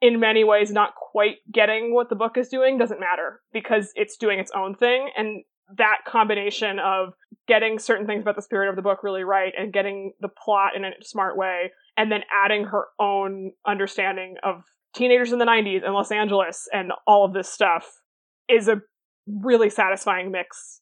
in 0.00 0.20
many 0.20 0.44
ways 0.44 0.70
not 0.70 0.94
quite 0.94 1.36
getting 1.52 1.94
what 1.94 2.08
the 2.08 2.16
book 2.16 2.36
is 2.36 2.48
doing 2.48 2.78
doesn't 2.78 3.00
matter 3.00 3.40
because 3.52 3.90
it's 3.94 4.16
doing 4.16 4.38
its 4.38 4.50
own 4.54 4.74
thing. 4.74 5.10
And 5.16 5.44
that 5.76 5.98
combination 6.06 6.78
of 6.78 7.14
getting 7.46 7.78
certain 7.78 8.06
things 8.06 8.22
about 8.22 8.36
the 8.36 8.42
spirit 8.42 8.68
of 8.68 8.76
the 8.76 8.82
book 8.82 9.02
really 9.02 9.24
right 9.24 9.52
and 9.56 9.72
getting 9.72 10.12
the 10.20 10.28
plot 10.28 10.76
in 10.76 10.84
a 10.84 10.90
smart 11.02 11.36
way 11.36 11.70
and 11.96 12.10
then 12.10 12.20
adding 12.32 12.64
her 12.64 12.86
own 12.98 13.52
understanding 13.66 14.36
of 14.42 14.62
teenagers 14.94 15.32
in 15.32 15.38
the 15.38 15.44
90s 15.44 15.84
and 15.84 15.94
Los 15.94 16.10
Angeles 16.10 16.68
and 16.72 16.92
all 17.06 17.24
of 17.24 17.32
this 17.32 17.48
stuff 17.48 17.90
is 18.48 18.68
a 18.68 18.80
really 19.26 19.70
satisfying 19.70 20.30
mix 20.30 20.80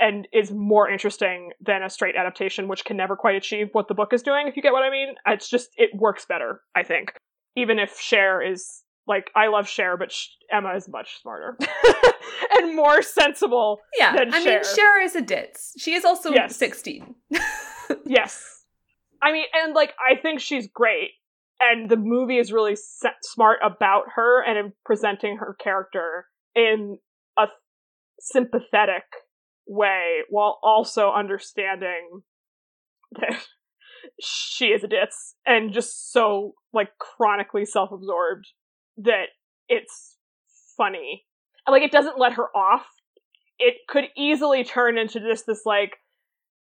and 0.00 0.26
is 0.32 0.50
more 0.50 0.88
interesting 0.88 1.50
than 1.60 1.82
a 1.82 1.90
straight 1.90 2.16
adaptation 2.16 2.68
which 2.68 2.84
can 2.84 2.96
never 2.96 3.16
quite 3.16 3.36
achieve 3.36 3.68
what 3.72 3.88
the 3.88 3.94
book 3.94 4.12
is 4.12 4.22
doing 4.22 4.48
if 4.48 4.56
you 4.56 4.62
get 4.62 4.72
what 4.72 4.82
I 4.82 4.90
mean. 4.90 5.14
It's 5.26 5.48
just 5.48 5.70
it 5.76 5.90
works 5.94 6.24
better, 6.24 6.62
I 6.74 6.82
think. 6.82 7.12
Even 7.56 7.78
if 7.78 7.98
Cher 8.00 8.40
is 8.42 8.82
like 9.06 9.30
I 9.34 9.48
love 9.48 9.68
Cher 9.68 9.96
but 9.96 10.12
Sh- 10.12 10.28
Emma 10.50 10.74
is 10.76 10.88
much 10.88 11.20
smarter 11.20 11.58
and 12.52 12.74
more 12.76 13.02
sensible. 13.02 13.80
yeah, 13.98 14.14
Than 14.16 14.32
I 14.32 14.38
mean, 14.38 14.44
Cher. 14.44 14.64
Cher 14.64 15.00
is 15.02 15.16
a 15.16 15.20
ditz. 15.22 15.72
She 15.78 15.94
is 15.94 16.04
also 16.04 16.32
Yes. 16.32 16.56
16. 16.56 17.14
Yes. 18.06 18.64
I 19.20 19.32
mean, 19.32 19.44
and 19.54 19.74
like, 19.74 19.92
I 20.00 20.18
think 20.20 20.40
she's 20.40 20.66
great. 20.72 21.10
And 21.60 21.90
the 21.90 21.96
movie 21.96 22.38
is 22.38 22.50
really 22.52 22.74
se- 22.74 23.10
smart 23.22 23.58
about 23.62 24.04
her 24.14 24.42
and 24.42 24.56
in 24.58 24.72
presenting 24.84 25.36
her 25.38 25.54
character 25.62 26.26
in 26.54 26.98
a 27.38 27.46
sympathetic 28.18 29.04
way 29.66 30.20
while 30.30 30.58
also 30.62 31.10
understanding 31.12 32.22
that 33.12 33.36
she 34.20 34.66
is 34.66 34.84
a 34.84 34.88
ditz 34.88 35.34
and 35.46 35.72
just 35.72 36.12
so 36.12 36.54
like 36.72 36.90
chronically 36.98 37.64
self-absorbed 37.64 38.46
that 38.98 39.26
it's 39.68 40.16
funny. 40.76 41.24
And, 41.66 41.72
like 41.72 41.82
it 41.82 41.92
doesn't 41.92 42.18
let 42.18 42.34
her 42.34 42.48
off. 42.56 42.86
It 43.58 43.74
could 43.88 44.04
easily 44.16 44.64
turn 44.64 44.98
into 44.98 45.20
just 45.20 45.46
this 45.46 45.62
like 45.64 45.98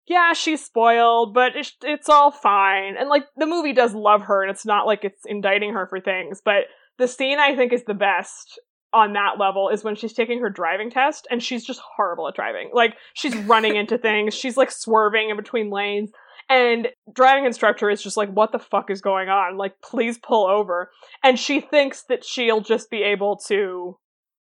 yeah, 0.07 0.33
she's 0.33 0.65
spoiled, 0.65 1.33
but 1.33 1.55
it's, 1.55 1.77
it's 1.83 2.09
all 2.09 2.31
fine. 2.31 2.97
And 2.99 3.09
like 3.09 3.25
the 3.37 3.47
movie 3.47 3.73
does 3.73 3.95
love 3.95 4.23
her, 4.23 4.43
and 4.43 4.51
it's 4.51 4.67
not 4.67 4.87
like 4.87 5.05
it's 5.05 5.25
indicting 5.27 5.73
her 5.75 5.87
for 5.87 6.01
things. 6.01 6.41
But 6.45 6.65
the 6.99 7.09
scene 7.09 7.39
I 7.39 7.55
think 7.55 7.73
is 7.73 7.85
the 7.85 7.95
best 7.95 8.61
on 8.93 9.15
that 9.15 9.39
level 9.39 9.71
is 9.71 9.83
when 9.83 9.97
she's 9.97 10.13
taking 10.13 10.41
her 10.41 10.51
driving 10.51 10.91
test, 10.91 11.27
and 11.31 11.43
she's 11.43 11.65
just 11.65 11.81
horrible 11.97 12.29
at 12.29 12.35
driving. 12.35 12.71
Like 12.73 12.95
she's 13.15 13.37
running 13.37 13.77
into 13.77 13.97
things, 13.97 14.35
she's 14.35 14.57
like 14.57 14.71
swerving 14.71 15.31
in 15.31 15.37
between 15.37 15.71
lanes. 15.71 16.11
And 16.49 16.89
driving 17.13 17.47
instructor 17.47 17.89
is 17.89 18.03
just 18.03 18.17
like, 18.17 18.31
what 18.31 18.53
the 18.53 18.59
fuck 18.59 18.91
is 18.91 19.01
going 19.01 19.29
on? 19.29 19.57
Like, 19.57 19.81
please 19.83 20.19
pull 20.19 20.47
over. 20.47 20.91
And 21.23 21.39
she 21.39 21.61
thinks 21.61 22.05
that 22.09 22.25
she'll 22.25 22.61
just 22.61 22.91
be 22.91 23.03
able 23.03 23.37
to, 23.49 23.99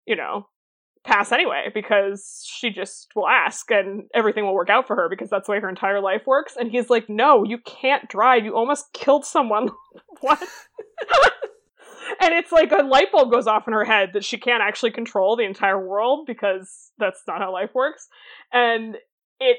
you 0.05 0.15
know, 0.15 0.47
pass 1.07 1.31
anyway 1.31 1.67
because 1.73 2.45
she 2.45 2.69
just 2.69 3.07
will 3.15 3.27
ask 3.27 3.71
and 3.71 4.03
everything 4.13 4.45
will 4.45 4.53
work 4.53 4.69
out 4.69 4.85
for 4.85 4.95
her 4.95 5.07
because 5.09 5.29
that's 5.29 5.47
the 5.47 5.53
way 5.53 5.59
her 5.59 5.69
entire 5.69 6.01
life 6.01 6.23
works. 6.27 6.55
And 6.57 6.69
he's 6.69 6.89
like, 6.89 7.09
no, 7.09 7.43
you 7.43 7.57
can't 7.59 8.09
drive. 8.09 8.45
You 8.45 8.55
almost 8.55 8.91
killed 8.93 9.25
someone. 9.25 9.69
what? 10.21 10.39
and 12.19 12.33
it's 12.33 12.51
like 12.51 12.71
a 12.71 12.83
light 12.83 13.11
bulb 13.11 13.31
goes 13.31 13.47
off 13.47 13.67
in 13.67 13.73
her 13.73 13.85
head 13.85 14.09
that 14.13 14.25
she 14.25 14.37
can't 14.37 14.61
actually 14.61 14.91
control 14.91 15.35
the 15.35 15.45
entire 15.45 15.79
world 15.79 16.25
because 16.27 16.91
that's 16.97 17.21
not 17.27 17.39
how 17.39 17.53
life 17.53 17.71
works. 17.73 18.07
And 18.51 18.97
it 19.39 19.57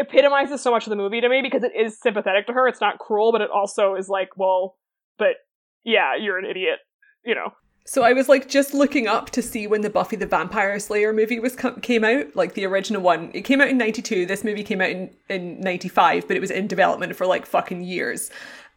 epitomizes 0.00 0.62
so 0.62 0.70
much 0.70 0.86
of 0.86 0.90
the 0.90 0.96
movie 0.96 1.20
to 1.20 1.28
me 1.28 1.42
because 1.42 1.62
it 1.62 1.72
is 1.76 2.00
sympathetic 2.00 2.46
to 2.46 2.52
her. 2.52 2.66
It's 2.66 2.80
not 2.80 2.98
cruel, 2.98 3.32
but 3.32 3.40
it 3.40 3.50
also 3.50 3.94
is 3.94 4.08
like, 4.08 4.30
well, 4.36 4.76
but 5.18 5.36
yeah, 5.84 6.16
you're 6.16 6.38
an 6.38 6.44
idiot, 6.44 6.78
you 7.24 7.34
know. 7.34 7.52
So 7.86 8.02
I 8.02 8.12
was 8.12 8.28
like 8.28 8.48
just 8.48 8.74
looking 8.74 9.08
up 9.08 9.30
to 9.30 9.42
see 9.42 9.66
when 9.66 9.80
the 9.80 9.90
Buffy 9.90 10.16
the 10.16 10.26
Vampire 10.26 10.78
Slayer 10.78 11.12
movie 11.12 11.40
was 11.40 11.56
came 11.82 12.04
out, 12.04 12.36
like 12.36 12.54
the 12.54 12.66
original 12.66 13.02
one. 13.02 13.30
It 13.34 13.42
came 13.42 13.60
out 13.60 13.68
in 13.68 13.78
92. 13.78 14.26
This 14.26 14.44
movie 14.44 14.62
came 14.62 14.80
out 14.80 14.90
in 14.90 15.10
in 15.28 15.60
95, 15.60 16.28
but 16.28 16.36
it 16.36 16.40
was 16.40 16.50
in 16.50 16.66
development 16.66 17.16
for 17.16 17.26
like 17.26 17.46
fucking 17.46 17.82
years. 17.82 18.30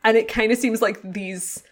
And 0.04 0.18
it 0.18 0.28
kind 0.28 0.52
of 0.52 0.58
seems 0.58 0.82
like 0.82 1.00
these 1.04 1.64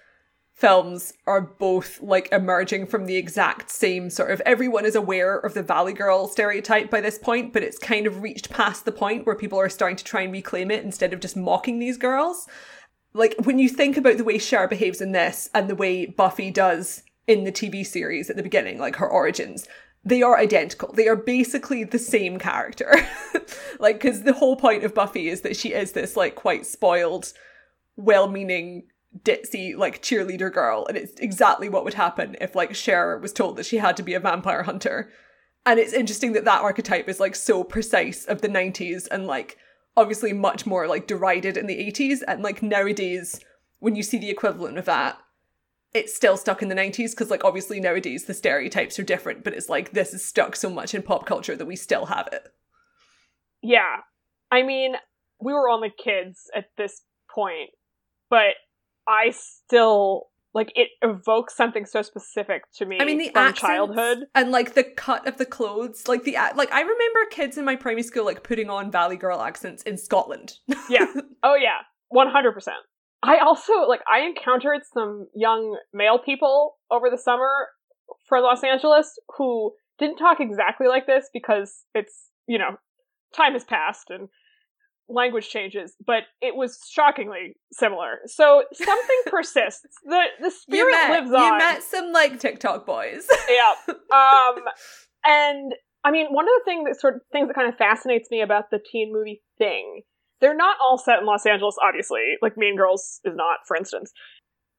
films 0.61 1.13
are 1.25 1.41
both 1.41 1.99
like 2.03 2.31
emerging 2.31 2.85
from 2.85 3.07
the 3.07 3.15
exact 3.15 3.71
same 3.71 4.11
sort 4.11 4.29
of 4.29 4.39
everyone 4.41 4.85
is 4.85 4.93
aware 4.93 5.37
of 5.39 5.55
the 5.55 5.63
Valley 5.63 5.91
Girl 5.91 6.27
stereotype 6.27 6.91
by 6.91 7.01
this 7.01 7.17
point, 7.17 7.51
but 7.51 7.63
it's 7.63 7.79
kind 7.79 8.05
of 8.05 8.21
reached 8.21 8.51
past 8.51 8.85
the 8.85 8.91
point 8.91 9.25
where 9.25 9.35
people 9.35 9.59
are 9.59 9.69
starting 9.69 9.95
to 9.97 10.03
try 10.03 10.21
and 10.21 10.31
reclaim 10.31 10.69
it 10.69 10.83
instead 10.83 11.13
of 11.13 11.19
just 11.19 11.35
mocking 11.35 11.79
these 11.79 11.97
girls. 11.97 12.47
Like 13.11 13.33
when 13.43 13.57
you 13.57 13.69
think 13.69 13.97
about 13.97 14.17
the 14.17 14.23
way 14.23 14.37
Cher 14.37 14.67
behaves 14.67 15.01
in 15.01 15.13
this 15.13 15.49
and 15.55 15.67
the 15.67 15.75
way 15.75 16.05
Buffy 16.05 16.51
does 16.51 17.01
in 17.25 17.43
the 17.43 17.51
TV 17.51 17.83
series 17.83 18.29
at 18.29 18.35
the 18.35 18.43
beginning, 18.43 18.77
like 18.77 18.97
her 18.97 19.09
origins, 19.09 19.67
they 20.05 20.21
are 20.21 20.37
identical. 20.37 20.93
They 20.93 21.07
are 21.07 21.15
basically 21.15 21.85
the 21.85 21.99
same 21.99 22.37
character. 22.37 22.93
like, 23.79 23.99
because 23.99 24.23
the 24.23 24.33
whole 24.33 24.55
point 24.55 24.83
of 24.83 24.93
Buffy 24.93 25.27
is 25.27 25.41
that 25.41 25.55
she 25.55 25.73
is 25.73 25.91
this, 25.91 26.15
like, 26.15 26.35
quite 26.35 26.65
spoiled, 26.65 27.33
well 27.97 28.27
meaning, 28.27 28.83
ditzy, 29.19 29.75
like, 29.75 30.01
cheerleader 30.01 30.51
girl. 30.51 30.85
And 30.87 30.97
it's 30.97 31.19
exactly 31.19 31.69
what 31.69 31.83
would 31.83 31.95
happen 31.95 32.35
if, 32.41 32.55
like, 32.55 32.75
Cher 32.75 33.17
was 33.17 33.33
told 33.33 33.57
that 33.57 33.65
she 33.65 33.77
had 33.77 33.97
to 33.97 34.03
be 34.03 34.13
a 34.13 34.19
vampire 34.19 34.63
hunter. 34.63 35.11
And 35.65 35.79
it's 35.79 35.93
interesting 35.93 36.33
that 36.33 36.45
that 36.45 36.61
archetype 36.61 37.07
is, 37.07 37.19
like, 37.19 37.35
so 37.35 37.63
precise 37.63 38.25
of 38.25 38.41
the 38.41 38.49
90s 38.49 39.07
and, 39.09 39.27
like, 39.27 39.57
obviously 39.95 40.33
much 40.33 40.65
more, 40.65 40.87
like, 40.87 41.07
derided 41.07 41.57
in 41.57 41.67
the 41.67 41.77
80s. 41.77 42.21
And, 42.27 42.41
like, 42.41 42.63
nowadays, 42.63 43.39
when 43.79 43.95
you 43.95 44.03
see 44.03 44.17
the 44.17 44.29
equivalent 44.29 44.77
of 44.77 44.85
that, 44.85 45.17
it's 45.93 46.15
still 46.15 46.37
stuck 46.37 46.61
in 46.61 46.69
the 46.69 46.75
90s 46.75 47.11
because 47.11 47.29
like 47.29 47.43
obviously 47.43 47.81
nowadays 47.81 48.23
the 48.23 48.33
stereotypes 48.33 48.97
are 48.97 49.03
different 49.03 49.43
but 49.43 49.53
it's 49.53 49.67
like 49.67 49.91
this 49.91 50.13
is 50.13 50.23
stuck 50.23 50.55
so 50.55 50.69
much 50.69 50.95
in 50.95 51.01
pop 51.01 51.25
culture 51.25 51.53
that 51.53 51.65
we 51.65 51.75
still 51.75 52.05
have 52.05 52.29
it 52.31 52.47
Yeah. 53.61 53.97
I 54.51 54.63
mean, 54.63 54.95
we 55.39 55.53
were 55.53 55.69
only 55.69 55.93
kids 56.03 56.49
at 56.55 56.65
this 56.77 57.01
point, 57.33 57.69
but 58.29 58.55
I 59.11 59.31
still 59.31 60.27
like 60.53 60.71
it 60.75 60.89
evokes 61.01 61.55
something 61.55 61.85
so 61.85 62.01
specific 62.01 62.63
to 62.75 62.85
me 62.85 62.97
I 62.99 63.05
mean, 63.05 63.17
the 63.17 63.29
from 63.29 63.47
accents 63.47 63.61
childhood. 63.61 64.17
and 64.35 64.51
like 64.51 64.73
the 64.73 64.83
cut 64.83 65.27
of 65.27 65.37
the 65.37 65.45
clothes, 65.45 66.07
like 66.07 66.23
the 66.23 66.33
like 66.55 66.71
I 66.71 66.81
remember 66.81 67.19
kids 67.29 67.57
in 67.57 67.65
my 67.65 67.75
primary 67.75 68.03
school 68.03 68.25
like 68.25 68.43
putting 68.43 68.69
on 68.69 68.91
Valley 68.91 69.17
Girl 69.17 69.41
accents 69.41 69.83
in 69.83 69.97
Scotland. 69.97 70.53
Yeah. 70.89 71.05
Oh 71.43 71.55
yeah, 71.55 71.79
one 72.09 72.27
hundred 72.29 72.53
percent. 72.53 72.77
I 73.23 73.39
also 73.39 73.73
like 73.87 74.01
I 74.11 74.21
encountered 74.21 74.81
some 74.93 75.27
young 75.33 75.77
male 75.93 76.19
people 76.19 76.75
over 76.91 77.09
the 77.09 77.17
summer 77.17 77.67
for 78.27 78.39
Los 78.41 78.63
Angeles 78.63 79.17
who 79.37 79.71
didn't 79.97 80.17
talk 80.17 80.39
exactly 80.39 80.87
like 80.87 81.07
this 81.07 81.29
because 81.33 81.83
it's 81.95 82.27
you 82.47 82.59
know 82.59 82.77
time 83.35 83.53
has 83.53 83.63
passed 83.63 84.09
and 84.09 84.27
language 85.13 85.49
changes, 85.49 85.93
but 86.05 86.23
it 86.41 86.55
was 86.55 86.79
shockingly 86.91 87.55
similar. 87.71 88.19
So 88.27 88.63
something 88.73 89.21
persists. 89.27 89.85
the 90.05 90.23
The 90.41 90.51
spirit 90.51 90.91
met, 90.91 91.09
lives 91.09 91.31
on. 91.33 91.43
you 91.53 91.57
met 91.57 91.83
some 91.83 92.11
like 92.11 92.39
TikTok 92.39 92.85
boys. 92.85 93.27
yeah. 93.49 93.73
Um, 94.11 94.55
and 95.25 95.73
I 96.03 96.11
mean, 96.11 96.27
one 96.31 96.45
of 96.45 96.51
the 96.57 96.61
things 96.65 96.85
that 96.87 96.99
sort 96.99 97.15
of 97.15 97.21
things 97.31 97.47
that 97.47 97.53
kind 97.53 97.69
of 97.69 97.77
fascinates 97.77 98.29
me 98.31 98.41
about 98.41 98.71
the 98.71 98.79
teen 98.91 99.11
movie 99.13 99.41
thing, 99.57 100.01
they're 100.41 100.55
not 100.55 100.77
all 100.81 100.97
set 100.97 101.19
in 101.19 101.25
Los 101.25 101.45
Angeles, 101.45 101.75
obviously. 101.81 102.35
Like 102.41 102.57
Mean 102.57 102.75
Girls 102.75 103.19
is 103.23 103.35
not, 103.35 103.59
for 103.67 103.77
instance. 103.77 104.11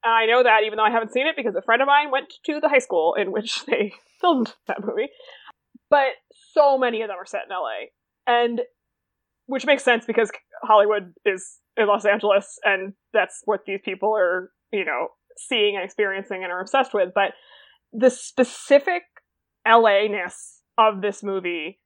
I 0.04 0.26
know 0.26 0.42
that 0.42 0.62
even 0.66 0.76
though 0.76 0.84
I 0.84 0.90
haven't 0.90 1.12
seen 1.12 1.26
it 1.28 1.36
because 1.36 1.54
a 1.54 1.62
friend 1.62 1.80
of 1.80 1.86
mine 1.86 2.10
went 2.10 2.32
to 2.46 2.60
the 2.60 2.68
high 2.68 2.80
school 2.80 3.14
in 3.14 3.30
which 3.32 3.64
they 3.66 3.92
filmed 4.20 4.52
that 4.66 4.84
movie. 4.84 5.08
But 5.88 6.08
so 6.52 6.76
many 6.76 7.02
of 7.02 7.08
them 7.08 7.16
are 7.20 7.26
set 7.26 7.42
in 7.48 7.54
LA. 7.56 7.86
And 8.26 8.60
which 9.52 9.66
makes 9.66 9.84
sense 9.84 10.06
because 10.06 10.30
Hollywood 10.62 11.12
is 11.26 11.58
in 11.76 11.86
Los 11.86 12.06
Angeles 12.06 12.58
and 12.64 12.94
that's 13.12 13.42
what 13.44 13.60
these 13.66 13.80
people 13.84 14.16
are, 14.16 14.50
you 14.72 14.82
know, 14.82 15.08
seeing 15.36 15.76
and 15.76 15.84
experiencing 15.84 16.42
and 16.42 16.50
are 16.50 16.60
obsessed 16.62 16.94
with. 16.94 17.10
But 17.14 17.32
the 17.92 18.08
specific 18.08 19.02
LA 19.68 20.06
ness 20.08 20.62
of 20.78 21.02
this 21.02 21.22
movie 21.22 21.78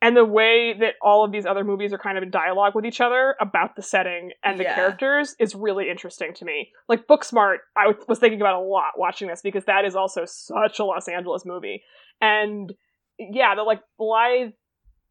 and 0.00 0.16
the 0.16 0.24
way 0.24 0.72
that 0.80 0.94
all 1.02 1.26
of 1.26 1.30
these 1.30 1.44
other 1.44 1.62
movies 1.62 1.92
are 1.92 1.98
kind 1.98 2.16
of 2.16 2.22
in 2.24 2.30
dialogue 2.30 2.74
with 2.74 2.86
each 2.86 3.02
other 3.02 3.34
about 3.38 3.76
the 3.76 3.82
setting 3.82 4.30
and 4.42 4.58
the 4.58 4.64
Yeah. 4.64 4.74
characters 4.74 5.36
is 5.38 5.54
really 5.54 5.90
interesting 5.90 6.32
to 6.36 6.46
me. 6.46 6.70
Like 6.88 7.06
Booksmart, 7.06 7.58
I 7.76 7.92
was 8.08 8.18
thinking 8.18 8.40
about 8.40 8.54
a 8.62 8.64
lot 8.64 8.92
watching 8.96 9.28
this 9.28 9.42
because 9.42 9.66
that 9.66 9.84
is 9.84 9.94
also 9.94 10.24
such 10.24 10.78
a 10.78 10.86
Los 10.86 11.06
Angeles 11.06 11.44
movie. 11.44 11.82
And 12.22 12.72
yeah, 13.18 13.54
the 13.56 13.62
like 13.62 13.82
blithe, 13.98 14.52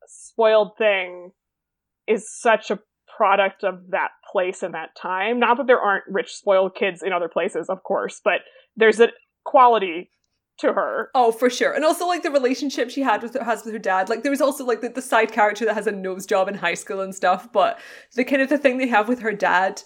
spoiled 0.07 0.71
thing 0.79 1.33
is 2.07 2.31
such 2.31 2.71
a 2.71 2.79
product 3.15 3.63
of 3.63 3.79
that 3.89 4.11
place 4.31 4.61
and 4.61 4.73
that 4.73 4.95
time. 4.95 5.39
Not 5.39 5.57
that 5.57 5.67
there 5.67 5.79
aren't 5.79 6.03
rich, 6.07 6.33
spoiled 6.33 6.75
kids 6.75 7.01
in 7.01 7.13
other 7.13 7.29
places, 7.29 7.69
of 7.69 7.83
course, 7.83 8.21
but 8.23 8.41
there's 8.75 8.99
a 8.99 9.09
quality 9.43 10.11
to 10.59 10.73
her. 10.73 11.09
Oh, 11.13 11.31
for 11.31 11.49
sure. 11.49 11.73
And 11.73 11.85
also 11.85 12.07
like 12.07 12.23
the 12.23 12.31
relationship 12.31 12.89
she 12.89 13.01
had 13.01 13.21
with 13.21 13.35
has 13.39 13.63
with 13.63 13.73
her 13.73 13.79
dad. 13.79 14.09
Like 14.09 14.23
there 14.23 14.31
was 14.31 14.41
also 14.41 14.65
like 14.65 14.81
the, 14.81 14.89
the 14.89 15.01
side 15.01 15.31
character 15.31 15.65
that 15.65 15.75
has 15.75 15.87
a 15.87 15.91
nose 15.91 16.25
job 16.25 16.47
in 16.47 16.55
high 16.55 16.73
school 16.73 17.01
and 17.01 17.13
stuff, 17.13 17.51
but 17.51 17.79
the 18.15 18.23
kind 18.23 18.41
of 18.41 18.49
the 18.49 18.57
thing 18.57 18.77
they 18.77 18.87
have 18.87 19.07
with 19.07 19.19
her 19.19 19.33
dad 19.33 19.81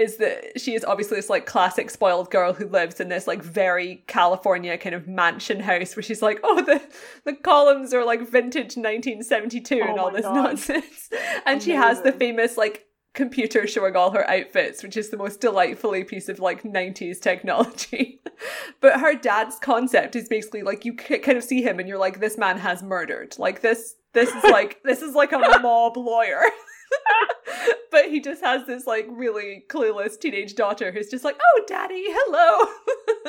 is 0.00 0.16
that 0.16 0.58
she 0.60 0.74
is 0.74 0.84
obviously 0.84 1.16
this 1.16 1.28
like 1.28 1.46
classic 1.46 1.90
spoiled 1.90 2.30
girl 2.30 2.54
who 2.54 2.66
lives 2.66 3.00
in 3.00 3.08
this 3.08 3.26
like 3.26 3.42
very 3.42 4.02
California 4.06 4.78
kind 4.78 4.94
of 4.94 5.06
mansion 5.06 5.60
house 5.60 5.94
where 5.94 6.02
she's 6.02 6.22
like, 6.22 6.40
oh 6.42 6.62
the 6.62 6.80
the 7.24 7.34
columns 7.34 7.92
are 7.92 8.04
like 8.04 8.20
vintage 8.20 8.76
1972 8.76 9.74
and 9.74 9.98
Oh 9.98 10.04
all 10.04 10.10
this 10.10 10.22
God. 10.22 10.34
nonsense. 10.34 11.10
And 11.44 11.62
she 11.62 11.72
has 11.72 12.02
the 12.02 12.12
famous 12.12 12.56
like 12.56 12.86
computer 13.12 13.66
showing 13.66 13.96
all 13.96 14.12
her 14.12 14.28
outfits, 14.30 14.82
which 14.82 14.96
is 14.96 15.10
the 15.10 15.16
most 15.16 15.40
delightfully 15.40 16.04
piece 16.04 16.28
of 16.28 16.38
like 16.38 16.62
90s 16.62 17.20
technology. 17.20 18.20
but 18.80 19.00
her 19.00 19.14
dad's 19.14 19.58
concept 19.58 20.16
is 20.16 20.28
basically 20.28 20.62
like 20.62 20.84
you 20.84 20.94
kind 20.94 21.36
of 21.36 21.44
see 21.44 21.62
him 21.62 21.78
and 21.78 21.88
you're 21.88 21.98
like, 21.98 22.20
this 22.20 22.38
man 22.38 22.56
has 22.58 22.82
murdered. 22.82 23.34
Like 23.38 23.60
this, 23.60 23.96
this 24.12 24.30
is 24.30 24.44
like 24.44 24.80
this 24.84 25.02
is 25.02 25.14
like 25.14 25.32
a 25.32 25.38
mob 25.62 25.96
lawyer. 25.96 26.40
but 27.90 28.06
he 28.06 28.20
just 28.20 28.42
has 28.42 28.66
this 28.66 28.86
like 28.86 29.06
really 29.10 29.64
clueless 29.70 30.18
teenage 30.18 30.54
daughter 30.54 30.92
who's 30.92 31.08
just 31.08 31.24
like, 31.24 31.36
oh, 31.40 31.62
daddy, 31.66 32.04
hello. 32.06 32.66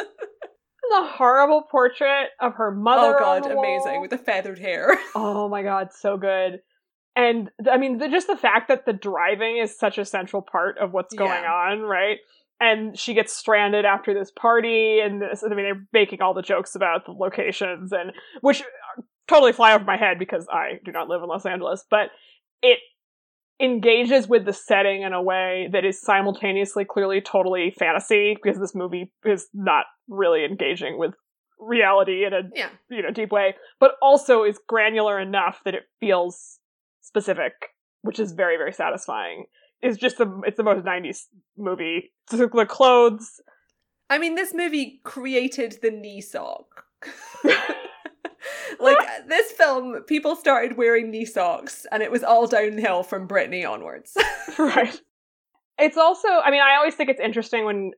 The 0.89 1.07
horrible 1.07 1.61
portrait 1.71 2.29
of 2.41 2.55
her 2.55 2.69
mother. 2.69 3.15
oh 3.15 3.19
god, 3.19 3.45
amazing 3.49 4.01
with 4.01 4.09
the 4.09 4.17
feathered 4.17 4.59
hair. 4.59 4.97
Oh 5.15 5.47
my 5.47 5.63
god, 5.63 5.93
so 5.93 6.17
good. 6.17 6.59
And 7.15 7.49
I 7.71 7.77
mean, 7.77 7.97
the, 7.99 8.09
just 8.09 8.27
the 8.27 8.35
fact 8.35 8.67
that 8.67 8.85
the 8.85 8.91
driving 8.91 9.55
is 9.57 9.77
such 9.77 9.97
a 9.97 10.03
central 10.03 10.41
part 10.41 10.77
of 10.79 10.91
what's 10.91 11.13
going 11.13 11.29
Yeah. 11.43 11.49
on, 11.71 11.81
right? 11.81 12.17
And 12.59 12.99
she 12.99 13.13
gets 13.13 13.31
stranded 13.31 13.85
after 13.85 14.13
this 14.13 14.31
party, 14.31 14.99
and 14.99 15.21
this, 15.21 15.43
I 15.43 15.47
mean, 15.49 15.63
they're 15.63 15.87
making 15.93 16.21
all 16.21 16.33
the 16.33 16.41
jokes 16.41 16.75
about 16.75 17.05
the 17.05 17.13
locations, 17.13 17.93
and 17.93 18.11
which 18.41 18.61
uh, 18.61 19.01
totally 19.29 19.53
fly 19.53 19.73
over 19.73 19.85
my 19.85 19.95
head 19.97 20.19
because 20.19 20.45
I 20.51 20.79
do 20.83 20.91
not 20.91 21.07
live 21.07 21.23
in 21.23 21.29
Los 21.29 21.45
Angeles, 21.45 21.85
but 21.89 22.09
it 22.61 22.79
engages 23.61 24.27
with 24.27 24.45
the 24.45 24.53
setting 24.53 25.03
in 25.03 25.13
a 25.13 25.21
way 25.21 25.69
that 25.71 25.85
is 25.85 26.01
simultaneously 26.01 26.85
clearly 26.85 27.21
totally 27.21 27.73
fantasy 27.77 28.37
because 28.41 28.59
this 28.59 28.73
movie 28.73 29.11
is 29.25 29.47
not 29.53 29.85
really 30.07 30.45
engaging 30.45 30.97
with 30.97 31.13
reality 31.59 32.25
in 32.25 32.33
a 32.33 32.41
yeah. 32.55 32.69
you 32.89 33.03
know 33.03 33.11
deep 33.11 33.31
way 33.31 33.53
but 33.79 33.91
also 34.01 34.43
is 34.43 34.59
granular 34.67 35.19
enough 35.19 35.61
that 35.63 35.75
it 35.75 35.83
feels 35.99 36.57
specific 37.01 37.53
which 38.01 38.19
is 38.19 38.31
very 38.31 38.57
very 38.57 38.73
satisfying 38.73 39.45
it's 39.79 39.97
just 39.97 40.17
the 40.17 40.41
it's 40.45 40.57
the 40.57 40.63
most 40.63 40.83
90s 40.83 41.25
movie 41.57 42.11
the 42.31 42.65
clothes 42.67 43.41
I 44.11 44.17
mean, 44.17 44.35
this 44.35 44.53
movie 44.53 44.99
created 45.05 45.77
the 45.81 45.89
knee 45.89 46.19
sock. 46.19 46.83
like 48.79 48.97
uh, 48.97 49.27
this 49.27 49.51
film, 49.51 50.03
people 50.07 50.35
started 50.35 50.77
wearing 50.77 51.11
knee 51.11 51.25
socks, 51.25 51.85
and 51.91 52.01
it 52.03 52.11
was 52.11 52.23
all 52.23 52.47
downhill 52.47 53.03
from 53.03 53.27
Britney 53.27 53.69
onwards. 53.69 54.15
right 54.57 55.01
it's 55.81 55.97
also 55.97 56.27
i 56.27 56.51
mean 56.51 56.61
i 56.61 56.75
always 56.75 56.95
think 56.95 57.09
it's 57.09 57.19
interesting 57.19 57.65
when 57.65 57.91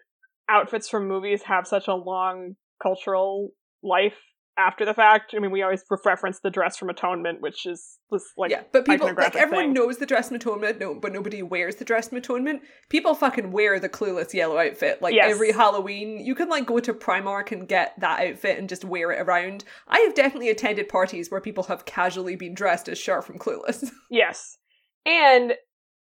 outfits 0.50 0.90
from 0.90 1.08
movies 1.08 1.44
have 1.44 1.68
such 1.68 1.88
a 1.88 1.94
long 1.94 2.56
cultural 2.82 3.50
life 3.84 4.18
after 4.58 4.86
the 4.86 4.94
fact 4.94 5.34
i 5.36 5.40
mean 5.40 5.52
we 5.52 5.62
always 5.64 5.84
reference 6.06 6.40
the 6.42 6.50
dress 6.50 6.78
from 6.78 6.90
atonement 6.90 7.42
which 7.42 7.66
is 7.66 7.98
this 8.14 8.32
like 8.38 8.52
yeah, 8.52 8.62
but 8.72 8.86
people, 8.86 9.12
like 9.14 9.36
everyone 9.36 9.66
thing. 9.66 9.74
knows 9.74 9.98
the 9.98 10.06
dress 10.06 10.28
from 10.28 10.36
atonement, 10.36 10.80
no, 10.80 10.94
but 10.94 11.12
nobody 11.12 11.42
wears 11.42 11.76
the 11.76 11.86
dress 11.86 12.10
from 12.10 12.20
atonement. 12.20 12.62
People 12.90 13.16
fucking 13.16 13.52
wear 13.52 13.80
the 13.80 13.90
clueless 13.90 14.34
yellow 14.34 14.58
outfit. 14.58 15.02
Like 15.02 15.16
Yes. 15.16 15.32
every 15.32 15.52
Halloween, 15.52 16.24
you 16.24 16.36
can 16.36 16.48
like 16.48 16.66
go 16.68 16.80
to 16.80 16.94
Primark 16.94 17.52
and 17.52 17.68
get 17.68 18.00
that 18.00 18.22
outfit 18.22 18.60
and 18.60 18.70
just 18.70 18.86
wear 18.86 19.12
it 19.12 19.20
around. 19.20 19.64
I 19.88 20.00
have 20.02 20.14
definitely 20.14 20.50
attended 20.50 20.88
parties 20.90 21.32
where 21.32 21.42
people 21.42 21.64
have 21.64 21.86
casually 21.86 22.36
been 22.36 22.54
dressed 22.54 22.88
as 22.88 22.98
Sharp 23.00 23.26
from 23.26 23.40
Clueless. 23.40 23.90
Yes. 24.12 24.58
And 25.06 25.54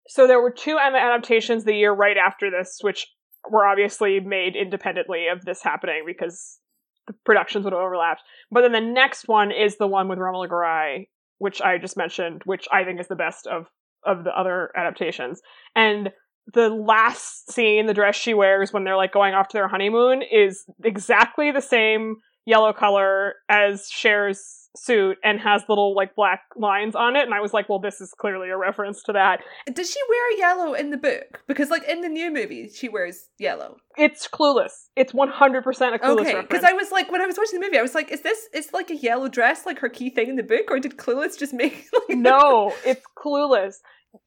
so 0.08 0.28
there 0.28 0.42
were 0.42 0.52
two 0.52 0.78
Emma 0.78 0.98
adaptations 0.98 1.64
the 1.64 1.74
year 1.74 1.94
right 1.94 2.18
after 2.18 2.52
this, 2.52 2.80
which 2.82 3.08
were 3.50 3.66
obviously 3.66 4.20
made 4.20 4.56
independently 4.56 5.28
of 5.28 5.46
this 5.46 5.64
happening 5.64 6.04
because 6.06 6.60
the 7.08 7.14
productions 7.26 7.64
would 7.64 7.74
have 7.74 7.82
overlapped. 7.82 8.22
But 8.52 8.62
then 8.62 8.72
the 8.72 8.82
next 8.82 9.28
one 9.28 9.52
is 9.52 9.78
the 9.78 9.88
one 9.88 10.08
with 10.08 10.20
Romola 10.20 10.48
Garai, 10.48 11.08
which 11.40 11.62
I 11.62 11.78
just 11.78 11.98
mentioned, 11.98 12.42
which 12.46 12.68
I 12.72 12.84
think 12.84 13.00
is 13.00 13.08
the 13.08 13.16
best 13.16 13.48
of 13.48 13.68
of 14.04 14.24
the 14.24 14.38
other 14.38 14.72
adaptations. 14.76 15.42
And 15.76 16.10
the 16.54 16.70
last 16.70 17.52
scene, 17.52 17.86
the 17.86 17.94
dress 17.94 18.16
she 18.16 18.34
wears 18.34 18.74
when 18.74 18.84
they're 18.84 18.98
like 18.98 19.14
going 19.14 19.34
off 19.34 19.48
to 19.50 19.58
their 19.58 19.68
honeymoon, 19.68 20.24
is 20.24 20.66
exactly 20.84 21.52
the 21.52 21.62
same 21.62 22.16
yellow 22.46 22.74
color 22.74 23.36
as 23.48 23.88
Cher's 23.90 24.61
suit 24.76 25.18
and 25.24 25.40
has 25.40 25.64
little 25.68 25.96
like 25.96 26.16
black 26.16 26.42
lines 26.56 26.96
on 26.96 27.16
it. 27.16 27.24
And 27.24 27.34
I 27.34 27.42
was 27.42 27.54
like, 27.54 27.68
well, 27.68 27.80
this 27.80 28.00
is 28.02 28.14
clearly 28.18 28.50
a 28.50 28.58
reference 28.58 29.04
to 29.04 29.14
that. 29.14 29.42
Does 29.74 29.92
she 29.92 30.00
wear 30.10 30.38
yellow 30.38 30.74
in 30.74 30.90
the 30.90 30.98
book? 30.98 31.44
Because 31.48 31.70
like 31.70 31.84
in 31.88 32.02
the 32.02 32.10
new 32.10 32.32
movie, 32.32 32.70
she 32.70 32.90
wears 32.90 33.28
yellow. 33.38 33.78
It's 33.98 34.28
clueless. 34.28 34.72
It's 34.96 35.14
100% 35.14 35.28
a 35.28 36.00
clueless 36.00 36.22
Okay, 36.22 36.42
because 36.42 36.64
I 36.64 36.74
was 36.74 36.92
like, 36.92 37.12
when 37.12 37.22
I 37.22 37.26
was 37.26 37.38
watching 37.38 37.60
the 37.60 37.66
movie, 37.66 37.78
I 37.78 37.82
was 37.82 37.96
like, 37.96 38.12
is 38.12 38.22
this 38.22 38.48
is 38.54 38.72
like 38.74 38.90
a 38.90 38.96
yellow 38.96 39.28
dress 39.28 39.66
like 39.66 39.80
her 39.80 39.90
key 39.90 40.10
thing 40.10 40.30
in 40.30 40.36
the 40.36 40.44
book, 40.44 40.70
or 40.70 40.80
did 40.80 40.98
Clueless 40.98 41.38
just 41.38 41.54
make 41.54 41.88
like 42.10 42.18
no, 42.18 42.74
it's 42.86 43.04
clueless. 43.18 43.76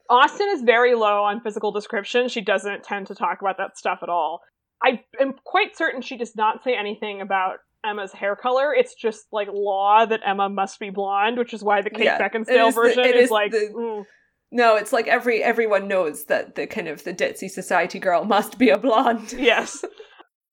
Austen 0.09 0.49
is 0.51 0.63
very 0.63 0.95
low 0.95 1.25
on 1.25 1.41
physical 1.41 1.73
description. 1.73 2.29
She 2.29 2.41
doesn't 2.41 2.85
tend 2.85 3.07
to 3.09 3.15
talk 3.15 3.41
about 3.41 3.59
that 3.59 3.77
stuff 3.77 4.01
at 4.03 4.09
all. 4.09 4.41
I 4.83 5.03
am 5.21 5.35
quite 5.45 5.77
certain 5.77 6.03
she 6.03 6.17
does 6.17 6.37
not 6.37 6.63
say 6.63 6.75
anything 6.77 7.21
about 7.21 7.59
Emma's 7.89 8.13
hair 8.13 8.37
color. 8.37 8.75
It's 8.75 8.95
just 8.95 9.27
like 9.33 9.49
law 9.53 10.07
that 10.07 10.21
Emma 10.25 10.49
must 10.49 10.79
be 10.81 10.91
blonde, 10.91 11.39
which 11.39 11.53
is 11.55 11.63
why 11.63 11.83
the 11.83 11.91
Kate 11.91 12.05
Yeah, 12.05 12.19
Beckinsale 12.19 12.69
is 12.69 12.75
version 12.75 13.05
it 13.05 13.17
is, 13.17 13.25
is 13.27 13.31
like, 13.31 13.51
the- 13.53 13.73
mm, 13.77 14.05
No, 14.53 14.77
it's 14.77 14.93
like 14.93 15.07
every 15.09 15.43
everyone 15.43 15.89
knows 15.89 16.25
that 16.27 16.55
the 16.55 16.67
kind 16.67 16.89
of 16.89 17.05
the 17.05 17.13
ditzy 17.15 17.49
society 17.51 17.99
girl 17.99 18.25
must 18.25 18.59
be 18.59 18.71
a 18.71 18.79
blonde. 18.79 19.33
yes. 19.37 19.85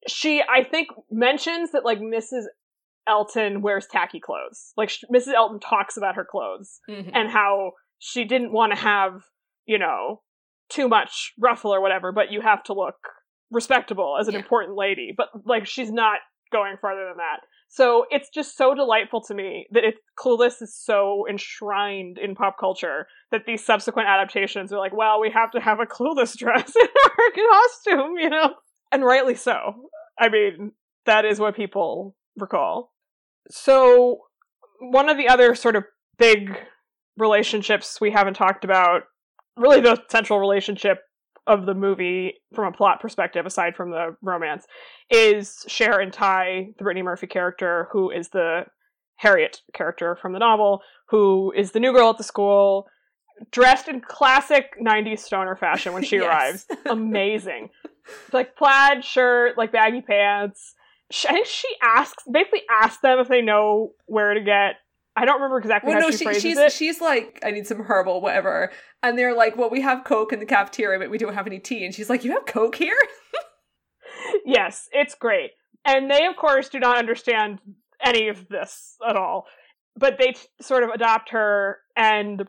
She, 0.07 0.41
I 0.41 0.63
think, 0.63 0.87
mentions 1.11 1.71
that 1.71 1.85
like 1.85 1.99
Mrs. 1.99 2.43
Elton 3.07 3.61
wears 3.61 3.87
tacky 3.91 4.19
clothes. 4.19 4.73
Like 4.77 4.89
sh- 4.89 5.03
Mrs. 5.13 5.33
Elton 5.33 5.59
talks 5.59 5.97
about 5.97 6.15
her 6.15 6.25
clothes 6.29 6.79
Mhm. 6.89 7.11
and 7.13 7.29
how 7.29 7.71
she 7.99 8.25
didn't 8.25 8.51
want 8.51 8.73
to 8.73 8.79
have 8.79 9.23
you 9.67 9.77
know, 9.77 10.21
too 10.69 10.89
much 10.89 11.33
ruffle 11.39 11.73
or 11.73 11.79
whatever, 11.81 12.11
but 12.11 12.31
you 12.31 12.41
have 12.41 12.63
to 12.63 12.73
look 12.73 12.95
respectable 13.51 14.17
as 14.19 14.27
an 14.27 14.33
Yeah. 14.33 14.39
important 14.39 14.75
lady. 14.75 15.13
But 15.15 15.27
like 15.45 15.67
she's 15.67 15.91
not 15.91 16.17
going 16.51 16.75
farther 16.81 17.05
than 17.05 17.17
that. 17.17 17.41
So 17.69 18.05
it's 18.09 18.29
just 18.29 18.57
so 18.57 18.75
delightful 18.75 19.21
to 19.21 19.33
me 19.33 19.65
that 19.71 19.85
it 19.85 19.95
Clueless 20.19 20.61
is 20.61 20.75
so 20.75 21.25
enshrined 21.29 22.17
in 22.17 22.35
pop 22.35 22.57
culture 22.59 23.07
that 23.31 23.45
these 23.47 23.65
subsequent 23.65 24.09
adaptations 24.09 24.73
are 24.73 24.79
like, 24.79 24.95
well, 24.95 25.21
we 25.21 25.31
have 25.31 25.51
to 25.51 25.61
have 25.61 25.79
a 25.79 25.85
Clueless 25.85 26.37
dress 26.37 26.73
in 26.75 26.87
our 26.87 27.31
costume, 27.49 28.17
you 28.17 28.29
know? 28.29 28.55
And 28.91 29.05
rightly 29.05 29.35
so. 29.35 29.89
I 30.19 30.27
mean, 30.27 30.73
that 31.05 31.23
is 31.23 31.39
what 31.39 31.55
people 31.55 32.15
recall. 32.37 32.91
So 33.49 34.19
one 34.79 35.09
of 35.09 35.17
the 35.17 35.29
other 35.29 35.55
sort 35.55 35.77
of 35.77 35.85
big 36.17 36.51
relationships 37.17 38.01
we 38.01 38.11
haven't 38.11 38.33
talked 38.33 38.65
about, 38.65 39.03
really 39.55 39.79
the 39.79 40.01
central 40.09 40.39
relationship 40.39 40.99
of 41.47 41.65
the 41.65 41.73
movie 41.73 42.35
from 42.53 42.71
a 42.73 42.75
plot 42.77 42.99
perspective, 43.01 43.45
aside 43.45 43.75
from 43.75 43.91
the 43.91 44.15
romance, 44.21 44.65
is 45.09 45.65
Cher 45.67 45.99
and 45.99 46.13
Tai, 46.13 46.69
the 46.77 46.83
Brittany 46.83 47.01
Murphy 47.03 47.27
character, 47.27 47.87
who 47.91 48.11
is 48.11 48.29
the 48.29 48.65
Harriet 49.15 49.61
character 49.73 50.15
from 50.21 50.33
the 50.33 50.39
novel, 50.39 50.81
who 51.09 51.51
is 51.55 51.71
the 51.71 51.79
new 51.79 51.93
girl 51.93 52.09
at 52.09 52.17
the 52.17 52.23
school, 52.23 52.87
dressed 53.51 53.87
in 53.87 54.01
classic 54.01 54.65
90s 54.81 55.19
stoner 55.19 55.55
fashion 55.55 55.93
when 55.93 56.03
she 56.03 56.17
Yes. 56.17 56.25
arrives. 56.25 56.65
Amazing. 56.85 57.69
like 58.33 58.55
plaid 58.55 59.03
shirt, 59.03 59.57
like 59.57 59.71
baggy 59.71 60.01
pants. 60.01 60.75
Sh- 61.11 61.25
I 61.27 61.33
think 61.33 61.47
she 61.47 61.67
asks, 61.81 62.23
basically 62.31 62.61
asks 62.69 63.01
them 63.01 63.19
if 63.19 63.27
they 63.27 63.41
know 63.41 63.93
where 64.05 64.33
to 64.33 64.41
get. 64.41 64.75
I 65.15 65.25
don't 65.25 65.35
remember 65.35 65.57
exactly 65.59 65.89
Well, 65.89 66.01
how 66.01 66.07
no, 66.07 66.11
she, 66.11 66.25
she, 66.33 66.39
she's 66.39 66.57
it. 66.57 66.71
she's 66.71 67.01
like, 67.01 67.39
I 67.45 67.51
need 67.51 67.67
some 67.67 67.83
herbal, 67.83 68.21
whatever. 68.21 68.71
And 69.03 69.17
they're 69.17 69.35
like, 69.35 69.57
well, 69.57 69.69
we 69.69 69.81
have 69.81 70.03
Coke 70.05 70.31
in 70.31 70.39
the 70.39 70.45
cafeteria, 70.45 70.99
but 70.99 71.09
we 71.09 71.17
don't 71.17 71.33
have 71.33 71.47
any 71.47 71.59
tea. 71.59 71.83
And 71.83 71.93
she's 71.93 72.09
like, 72.09 72.23
you 72.23 72.31
have 72.31 72.45
Coke 72.45 72.75
here? 72.75 72.95
yes, 74.45 74.87
it's 74.93 75.15
great. 75.15 75.51
And 75.85 76.09
they, 76.09 76.25
of 76.25 76.35
course, 76.37 76.69
do 76.69 76.79
not 76.79 76.97
understand 76.97 77.59
any 78.03 78.29
of 78.29 78.47
this 78.47 78.95
at 79.07 79.15
all. 79.15 79.47
But 79.97 80.17
they 80.17 80.31
t- 80.31 80.47
sort 80.61 80.83
of 80.83 80.89
adopt 80.91 81.31
her, 81.31 81.79
and 81.97 82.47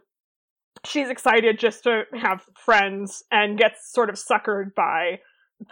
she's 0.84 1.08
excited 1.10 1.58
just 1.58 1.82
to 1.84 2.02
have 2.14 2.46
friends 2.56 3.24
and 3.32 3.58
gets 3.58 3.92
sort 3.92 4.10
of 4.10 4.16
suckered 4.16 4.74
by 4.76 5.18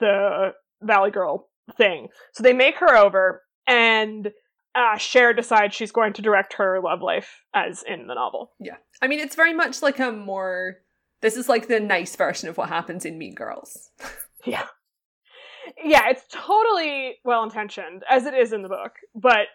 the 0.01 0.53
Valley 0.83 1.11
Girl 1.13 1.49
thing. 1.77 2.09
So 2.33 2.43
they 2.43 2.53
make 2.53 2.77
her 2.79 2.97
over, 2.97 3.43
and 3.69 4.31
uh, 4.75 4.97
Cher 4.99 5.33
decides 5.33 5.75
she's 5.75 5.93
going 5.93 6.13
to 6.15 6.23
direct 6.23 6.55
her 6.55 6.81
love 6.81 7.03
life 7.03 7.45
as 7.55 7.83
in 7.87 8.07
the 8.07 8.15
novel. 8.15 8.53
Yeah. 8.61 8.77
I 9.03 9.09
mean, 9.09 9.21
it's 9.21 9.35
very 9.37 9.55
much 9.55 9.83
like 9.83 9.99
a 9.99 10.13
more. 10.13 10.79
This 11.21 11.37
is 11.37 11.49
like 11.49 11.69
the 11.69 11.81
nice 11.81 12.17
version 12.17 12.49
of 12.49 12.57
what 12.57 12.69
happens 12.69 13.05
in 13.05 13.19
Mean 13.19 13.35
Girls. 13.35 13.91
Yeah. 14.47 14.65
Yeah, 15.85 16.09
it's 16.09 16.25
totally 16.33 17.17
well 17.27 17.45
intentioned, 17.45 18.05
as 18.09 18.25
it 18.25 18.33
is 18.33 18.55
in 18.55 18.63
the 18.63 18.71
book, 18.71 18.93
but 19.15 19.49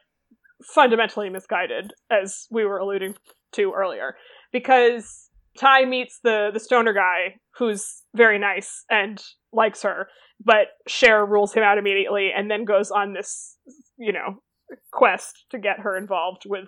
fundamentally 0.63 1.29
misguided, 1.29 1.91
as 2.11 2.47
we 2.51 2.65
were 2.65 2.77
alluding 2.77 3.15
to 3.53 3.73
earlier. 3.75 4.15
Because 4.51 5.29
Tai 5.57 5.85
meets 5.85 6.19
the, 6.23 6.51
the 6.53 6.59
stoner 6.59 6.93
guy 6.93 7.39
who's 7.57 8.03
very 8.15 8.39
nice 8.39 8.85
and 8.89 9.21
likes 9.51 9.81
her, 9.81 10.07
but 10.43 10.67
Cher 10.87 11.25
rules 11.25 11.53
him 11.53 11.63
out 11.63 11.77
immediately 11.77 12.29
and 12.35 12.49
then 12.49 12.65
goes 12.65 12.91
on 12.91 13.13
this, 13.13 13.57
you 13.97 14.13
know, 14.13 14.41
quest 14.91 15.45
to 15.51 15.59
get 15.59 15.79
her 15.79 15.97
involved 15.97 16.43
with 16.45 16.67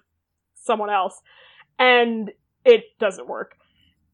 someone 0.56 0.90
else. 0.90 1.22
And 1.80 2.32
it 2.66 2.84
doesn't 3.00 3.28
work. 3.28 3.56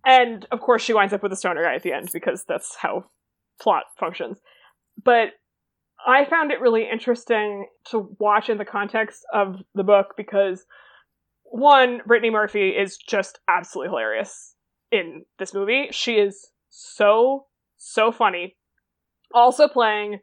And 0.05 0.45
of 0.51 0.59
course, 0.59 0.81
she 0.81 0.93
winds 0.93 1.13
up 1.13 1.23
with 1.23 1.31
the 1.31 1.35
stoner 1.35 1.63
guy 1.63 1.75
at 1.75 1.83
the 1.83 1.93
end 1.93 2.09
because 2.13 2.43
that's 2.47 2.75
how 2.75 3.05
plot 3.59 3.83
functions. 3.97 4.39
But 5.01 5.29
I 6.05 6.25
found 6.25 6.51
it 6.51 6.59
really 6.59 6.87
interesting 6.89 7.67
to 7.85 8.15
watch 8.19 8.49
in 8.49 8.57
the 8.57 8.65
context 8.65 9.25
of 9.33 9.61
the 9.73 9.83
book 9.83 10.15
because 10.17 10.65
one, 11.43 12.01
Brittany 12.05 12.31
Murphy 12.31 12.69
is 12.69 12.97
just 12.97 13.39
absolutely 13.47 13.89
hilarious 13.89 14.55
in 14.91 15.23
this 15.39 15.53
movie. 15.53 15.87
She 15.91 16.15
is 16.15 16.49
so, 16.69 17.45
so 17.77 18.11
funny. 18.11 18.57
Also 19.33 19.67
playing 19.67 20.19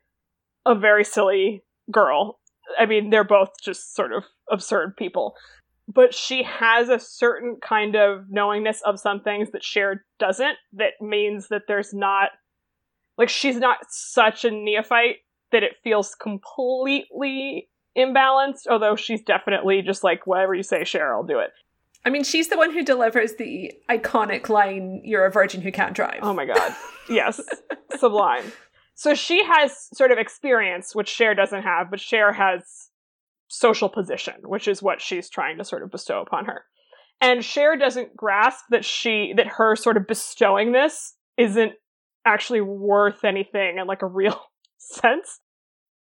a 0.66 0.75
very 0.75 1.05
silly 1.05 1.62
girl. 1.90 2.39
I 2.78 2.87
mean, 2.87 3.11
they're 3.11 3.24
both 3.24 3.50
just 3.62 3.94
sort 3.94 4.12
of 4.12 4.24
absurd 4.50 4.96
people. 4.96 5.35
But 5.92 6.14
she 6.14 6.44
has 6.44 6.88
a 6.88 6.98
certain 6.98 7.56
kind 7.61 7.96
of 7.96 8.30
knowingness 8.30 8.80
of 8.83 9.00
some 9.00 9.20
things 9.20 9.50
that 9.52 9.64
Cher 9.64 10.04
doesn't, 10.18 10.56
that 10.74 10.92
means 11.00 11.48
that 11.48 11.62
there's 11.66 11.92
not 11.92 12.30
like 13.18 13.28
she's 13.28 13.56
not 13.56 13.78
such 13.88 14.44
a 14.44 14.50
neophyte 14.50 15.16
that 15.52 15.62
it 15.62 15.76
feels 15.83 16.14
completely 16.14 17.68
imbalanced, 17.98 18.66
although 18.70 18.96
she's 18.96 19.22
definitely 19.22 19.83
just 19.83 20.04
like 20.04 20.26
whatever 20.26 20.54
you 20.54 20.62
say, 20.62 20.85
Cher, 20.85 21.12
I'll 21.12 21.24
do 21.24 21.38
it. 21.40 21.50
I 22.04 22.11
mean, 22.11 22.24
she's 22.24 22.48
the 22.48 22.56
one 22.56 22.72
who 22.72 22.83
delivers 22.83 23.35
the 23.35 23.72
iconic 23.90 24.48
line, 24.48 25.02
You're 25.04 25.26
a 25.26 25.30
virgin 25.30 25.61
who 25.61 25.70
can't 25.70 25.94
drive. 25.94 26.20
Oh 26.22 26.33
my 26.33 26.46
god. 26.46 26.74
Yes. 27.09 27.40
Sublime. 27.98 28.44
So 29.01 29.15
she 29.15 29.43
has 29.43 29.89
sort 29.95 30.13
of 30.13 30.19
experience, 30.19 30.95
which 30.95 31.09
Cher 31.09 31.35
doesn't 31.35 31.63
have, 31.63 31.91
but 31.91 32.01
Cher 32.01 32.35
has 32.35 32.91
social 33.49 33.89
position, 33.89 34.35
which 34.45 34.69
is 34.69 34.83
what 34.83 35.01
she's 35.01 35.31
trying 35.31 35.57
to 35.57 35.65
sort 35.65 35.83
of 35.83 35.91
bestow 35.91 36.21
upon 36.21 36.45
her. 36.45 36.67
And 37.19 37.43
Cher 37.43 37.79
doesn't 37.79 38.15
grasp 38.15 38.67
that 38.69 38.85
she 38.85 39.33
that 39.39 39.47
her 39.57 39.75
sort 39.75 39.97
of 39.97 40.07
bestowing 40.07 40.73
this 40.73 41.15
isn't 41.39 41.73
actually 42.27 42.61
worth 42.61 43.25
anything 43.25 43.79
in 43.79 43.87
like 43.87 44.03
a 44.03 44.07
real 44.07 44.39
sense. 44.77 45.41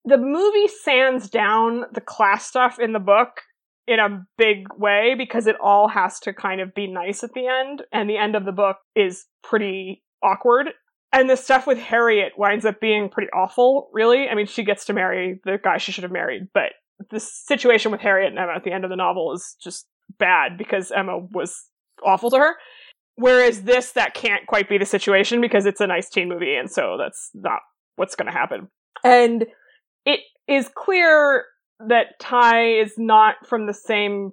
The 0.06 0.16
movie 0.16 0.68
sands 0.82 1.28
down 1.28 1.84
the 1.92 2.00
class 2.00 2.46
stuff 2.46 2.78
in 2.78 2.94
the 2.94 2.98
book 2.98 3.42
in 3.86 3.98
a 3.98 4.24
big 4.38 4.68
way 4.78 5.14
because 5.18 5.46
it 5.46 5.56
all 5.62 5.88
has 5.88 6.18
to 6.20 6.32
kind 6.32 6.62
of 6.62 6.72
be 6.72 6.86
nice 6.86 7.22
at 7.22 7.34
the 7.34 7.46
end, 7.46 7.82
and 7.92 8.08
the 8.08 8.16
end 8.16 8.36
of 8.36 8.46
the 8.46 8.52
book 8.52 8.78
is 8.94 9.26
pretty 9.42 10.02
awkward. 10.22 10.68
And 11.16 11.30
the 11.30 11.36
stuff 11.36 11.66
with 11.66 11.78
Harriet 11.78 12.34
winds 12.36 12.66
up 12.66 12.78
being 12.78 13.08
pretty 13.08 13.30
awful, 13.32 13.88
really. 13.94 14.28
I 14.28 14.34
mean, 14.34 14.46
she 14.46 14.62
gets 14.62 14.84
to 14.84 14.92
marry 14.92 15.40
the 15.44 15.58
guy 15.62 15.78
she 15.78 15.90
should 15.90 16.02
have 16.02 16.12
married, 16.12 16.48
but 16.52 16.72
the 17.10 17.18
situation 17.18 17.90
with 17.90 18.02
Harriet 18.02 18.28
and 18.28 18.38
Emma 18.38 18.52
at 18.54 18.64
the 18.64 18.72
end 18.72 18.84
of 18.84 18.90
the 18.90 18.96
novel 18.96 19.32
is 19.32 19.56
just 19.62 19.86
bad 20.18 20.58
because 20.58 20.90
Emma 20.90 21.18
was 21.18 21.70
awful 22.04 22.28
to 22.32 22.36
her. 22.36 22.56
Whereas 23.14 23.62
this, 23.62 23.92
that 23.92 24.12
can't 24.12 24.46
quite 24.46 24.68
be 24.68 24.76
the 24.76 24.84
situation 24.84 25.40
because 25.40 25.64
it's 25.64 25.80
a 25.80 25.86
nice 25.86 26.10
teen 26.10 26.28
movie, 26.28 26.54
and 26.54 26.70
so 26.70 26.98
that's 26.98 27.30
not 27.32 27.60
what's 27.96 28.14
going 28.14 28.30
to 28.30 28.38
happen. 28.38 28.68
And 29.02 29.46
it 30.04 30.20
is 30.46 30.68
clear 30.74 31.44
that 31.88 32.20
Tai 32.20 32.72
is 32.72 32.92
not 32.98 33.36
from 33.48 33.66
the 33.66 33.72
same 33.72 34.32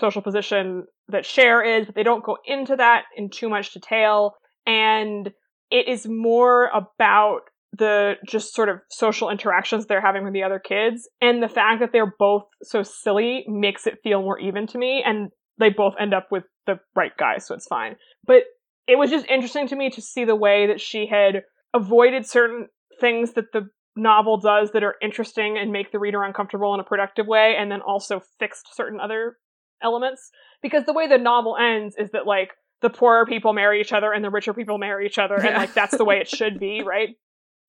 social 0.00 0.22
position 0.22 0.84
that 1.08 1.26
Cher 1.26 1.62
is, 1.62 1.84
but 1.84 1.94
they 1.94 2.02
don't 2.02 2.24
go 2.24 2.38
into 2.46 2.74
that 2.76 3.02
in 3.14 3.28
too 3.28 3.50
much 3.50 3.74
detail. 3.74 4.36
And 4.66 5.30
it 5.70 5.88
is 5.88 6.06
more 6.06 6.70
about 6.74 7.40
the 7.72 8.14
just 8.26 8.54
sort 8.54 8.68
of 8.68 8.78
social 8.90 9.28
interactions 9.28 9.86
they're 9.86 10.00
having 10.00 10.24
with 10.24 10.32
the 10.32 10.42
other 10.42 10.58
kids. 10.58 11.08
And 11.20 11.42
the 11.42 11.48
fact 11.48 11.80
that 11.80 11.90
they're 11.92 12.14
both 12.18 12.44
so 12.62 12.82
silly 12.82 13.44
makes 13.48 13.86
it 13.86 13.98
feel 14.02 14.22
more 14.22 14.38
even 14.38 14.66
to 14.68 14.78
me. 14.78 15.02
And 15.04 15.30
they 15.58 15.70
both 15.70 15.94
end 16.00 16.14
up 16.14 16.28
with 16.30 16.44
the 16.66 16.78
right 16.94 17.12
guy, 17.18 17.38
so 17.38 17.54
it's 17.54 17.66
fine. 17.66 17.96
But 18.26 18.44
it 18.86 18.98
was 18.98 19.10
just 19.10 19.26
interesting 19.26 19.68
to 19.68 19.76
me 19.76 19.90
to 19.90 20.00
see 20.00 20.24
the 20.24 20.36
way 20.36 20.66
that 20.68 20.80
she 20.80 21.06
had 21.06 21.42
avoided 21.74 22.26
certain 22.26 22.68
things 23.00 23.32
that 23.32 23.52
the 23.52 23.68
novel 23.96 24.38
does 24.38 24.70
that 24.72 24.84
are 24.84 24.94
interesting 25.02 25.56
and 25.58 25.72
make 25.72 25.90
the 25.92 25.98
reader 25.98 26.22
uncomfortable 26.22 26.72
in 26.74 26.80
a 26.80 26.84
productive 26.84 27.26
way, 27.26 27.56
and 27.58 27.70
then 27.70 27.80
also 27.80 28.20
fixed 28.38 28.74
certain 28.74 29.00
other 29.00 29.36
elements. 29.82 30.30
Because 30.62 30.84
the 30.84 30.92
way 30.92 31.08
the 31.08 31.18
novel 31.18 31.56
ends 31.56 31.96
is 31.98 32.10
that, 32.12 32.26
like, 32.26 32.50
the 32.82 32.90
poorer 32.90 33.26
people 33.26 33.52
marry 33.52 33.80
each 33.80 33.92
other 33.92 34.12
and 34.12 34.24
the 34.24 34.30
richer 34.30 34.54
people 34.54 34.78
marry 34.78 35.06
each 35.06 35.18
other, 35.18 35.34
and, 35.34 35.56
like, 35.56 35.74
that's 35.74 35.96
the 35.96 36.04
way 36.04 36.18
it 36.18 36.28
should 36.28 36.58
be, 36.58 36.82
right? 36.86 37.10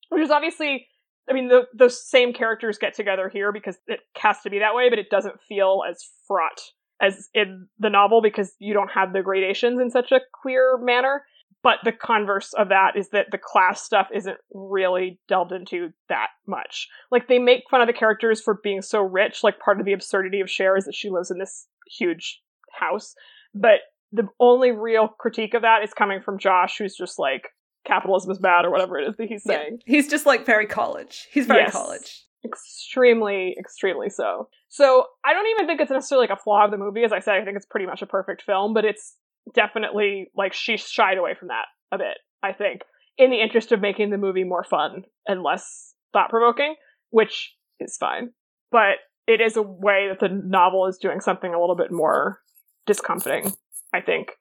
Which 0.10 0.24
is 0.24 0.32
obviously, 0.32 0.88
I 1.30 1.34
mean, 1.34 1.48
the, 1.48 1.68
those 1.74 2.06
same 2.06 2.34
characters 2.34 2.78
get 2.78 2.94
together 2.94 3.30
here 3.30 3.52
because 3.52 3.78
it 3.88 4.00
has 4.18 4.42
to 4.42 4.50
be 4.50 4.60
that 4.60 4.76
way, 4.76 4.90
but 4.90 5.00
it 5.00 5.10
doesn't 5.10 5.42
feel 5.48 5.82
as 5.90 6.04
fraught 6.28 6.62
as 7.02 7.30
in 7.34 7.68
the 7.80 7.90
novel 7.90 8.22
because 8.22 8.54
you 8.60 8.74
don't 8.74 8.92
have 8.92 9.14
the 9.14 9.22
gradations 9.22 9.80
in 9.80 9.90
such 9.90 10.12
a 10.12 10.22
clear 10.42 10.78
manner. 10.82 11.24
But 11.64 11.80
the 11.84 11.92
converse 11.92 12.54
of 12.54 12.70
that 12.70 12.96
is 12.96 13.10
that 13.10 13.28
the 13.32 13.40
class 13.40 13.82
stuff 13.82 14.08
isn't 14.14 14.38
really 14.54 15.20
delved 15.28 15.52
into 15.52 15.90
that 16.08 16.28
much. 16.46 16.88
Like 17.12 17.28
they 17.28 17.40
make 17.40 17.64
fun 17.70 17.82
of 17.82 17.88
the 17.88 17.94
characters 17.94 18.42
for 18.42 18.60
being 18.64 18.82
so 18.82 19.02
rich. 19.02 19.44
Like 19.44 19.60
part 19.60 19.80
of 19.80 19.86
the 19.86 19.94
absurdity 19.94 20.40
of 20.40 20.50
Cher 20.50 20.78
is 20.78 20.86
that 20.86 20.96
she 20.96 21.10
lives 21.10 21.32
in 21.32 21.40
this 21.40 21.68
huge 21.90 22.42
house. 22.72 23.16
But 23.54 23.80
the 24.12 24.28
only 24.40 24.72
real 24.72 25.08
critique 25.08 25.54
of 25.54 25.64
that 25.64 25.84
is 25.84 25.94
coming 25.94 26.22
from 26.22 26.40
Josh, 26.40 26.78
who's 26.78 26.96
just 26.96 27.20
like 27.20 27.50
capitalism 27.86 28.32
is 28.32 28.38
bad 28.40 28.66
or 28.66 28.72
whatever 28.72 28.98
it 29.00 29.08
is 29.10 29.16
that 29.18 29.28
he's 29.28 29.44
Yeah. 29.46 29.58
saying. 29.58 29.80
He's 29.86 30.08
just 30.10 30.26
like 30.26 30.46
very 30.46 30.66
college. 30.66 31.28
He's 31.32 31.46
very 31.46 31.62
Yes. 31.62 31.72
college. 31.74 32.24
Extremely, 32.46 33.56
extremely 33.60 34.10
so. 34.10 34.50
So 34.70 35.06
I 35.26 35.34
don't 35.34 35.48
even 35.48 35.68
think 35.68 35.82
it's 35.82 35.92
necessarily 35.92 36.28
like 36.28 36.38
a 36.38 36.42
flaw 36.42 36.66
of 36.66 36.72
the 36.72 36.78
movie. 36.78 37.04
As 37.04 37.12
I 37.14 37.20
said, 37.20 37.36
I 37.36 37.44
think 37.46 37.56
it's 37.58 37.66
pretty 37.66 37.86
much 37.86 38.02
a 38.02 38.06
perfect 38.08 38.42
film, 38.44 38.74
but 38.74 38.86
it's 38.86 39.16
definitely 39.56 40.30
like 40.36 40.54
she 40.54 40.78
shied 40.78 41.18
away 41.18 41.34
from 41.34 41.48
that 41.50 41.66
a 41.92 41.98
bit, 41.98 42.18
I 42.44 42.54
think, 42.54 42.82
in 43.18 43.30
the 43.32 43.42
interest 43.42 43.72
of 43.72 43.80
making 43.82 44.10
the 44.10 44.18
movie 44.18 44.44
more 44.44 44.64
fun 44.64 45.04
and 45.28 45.44
less 45.44 45.94
thought 46.14 46.30
provoking, 46.30 46.76
which 47.10 47.56
is 47.80 47.98
fine. 47.98 48.32
But 48.72 48.98
it 49.28 49.40
is 49.42 49.56
a 49.58 49.62
way 49.62 50.08
that 50.10 50.20
the 50.20 50.30
novel 50.30 50.88
is 50.88 50.98
doing 50.98 51.22
something 51.22 51.54
a 51.54 51.60
little 51.60 51.76
bit 51.76 51.92
more 51.92 52.40
discomforting, 52.86 53.54
I 53.94 54.02
think. 54.02 54.32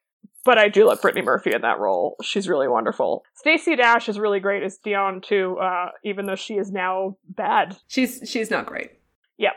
But 0.44 0.58
I 0.58 0.68
do 0.68 0.86
love 0.86 1.02
Brittany 1.02 1.24
Murphy 1.24 1.52
in 1.52 1.62
that 1.62 1.80
role. 1.80 2.16
She's 2.22 2.48
really 2.48 2.68
wonderful. 2.68 3.24
Stacey 3.34 3.74
Dash 3.74 4.08
is 4.08 4.18
really 4.18 4.38
great 4.38 4.62
as 4.62 4.78
Dionne 4.78 5.20
too, 5.20 5.58
uh, 5.58 5.88
even 6.04 6.26
though 6.26 6.36
she 6.36 6.54
is 6.54 6.70
now 6.70 7.16
bad. 7.28 7.76
She's 7.88 8.22
she's 8.24 8.50
not 8.50 8.66
great. 8.66 8.92
Yep. 9.38 9.54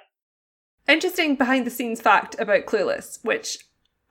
Interesting 0.88 1.36
behind 1.36 1.68
the 1.68 1.72
scenes 1.72 2.02
fact 2.02 2.36
about 2.40 2.66
Clueless, 2.66 3.24
which 3.24 3.60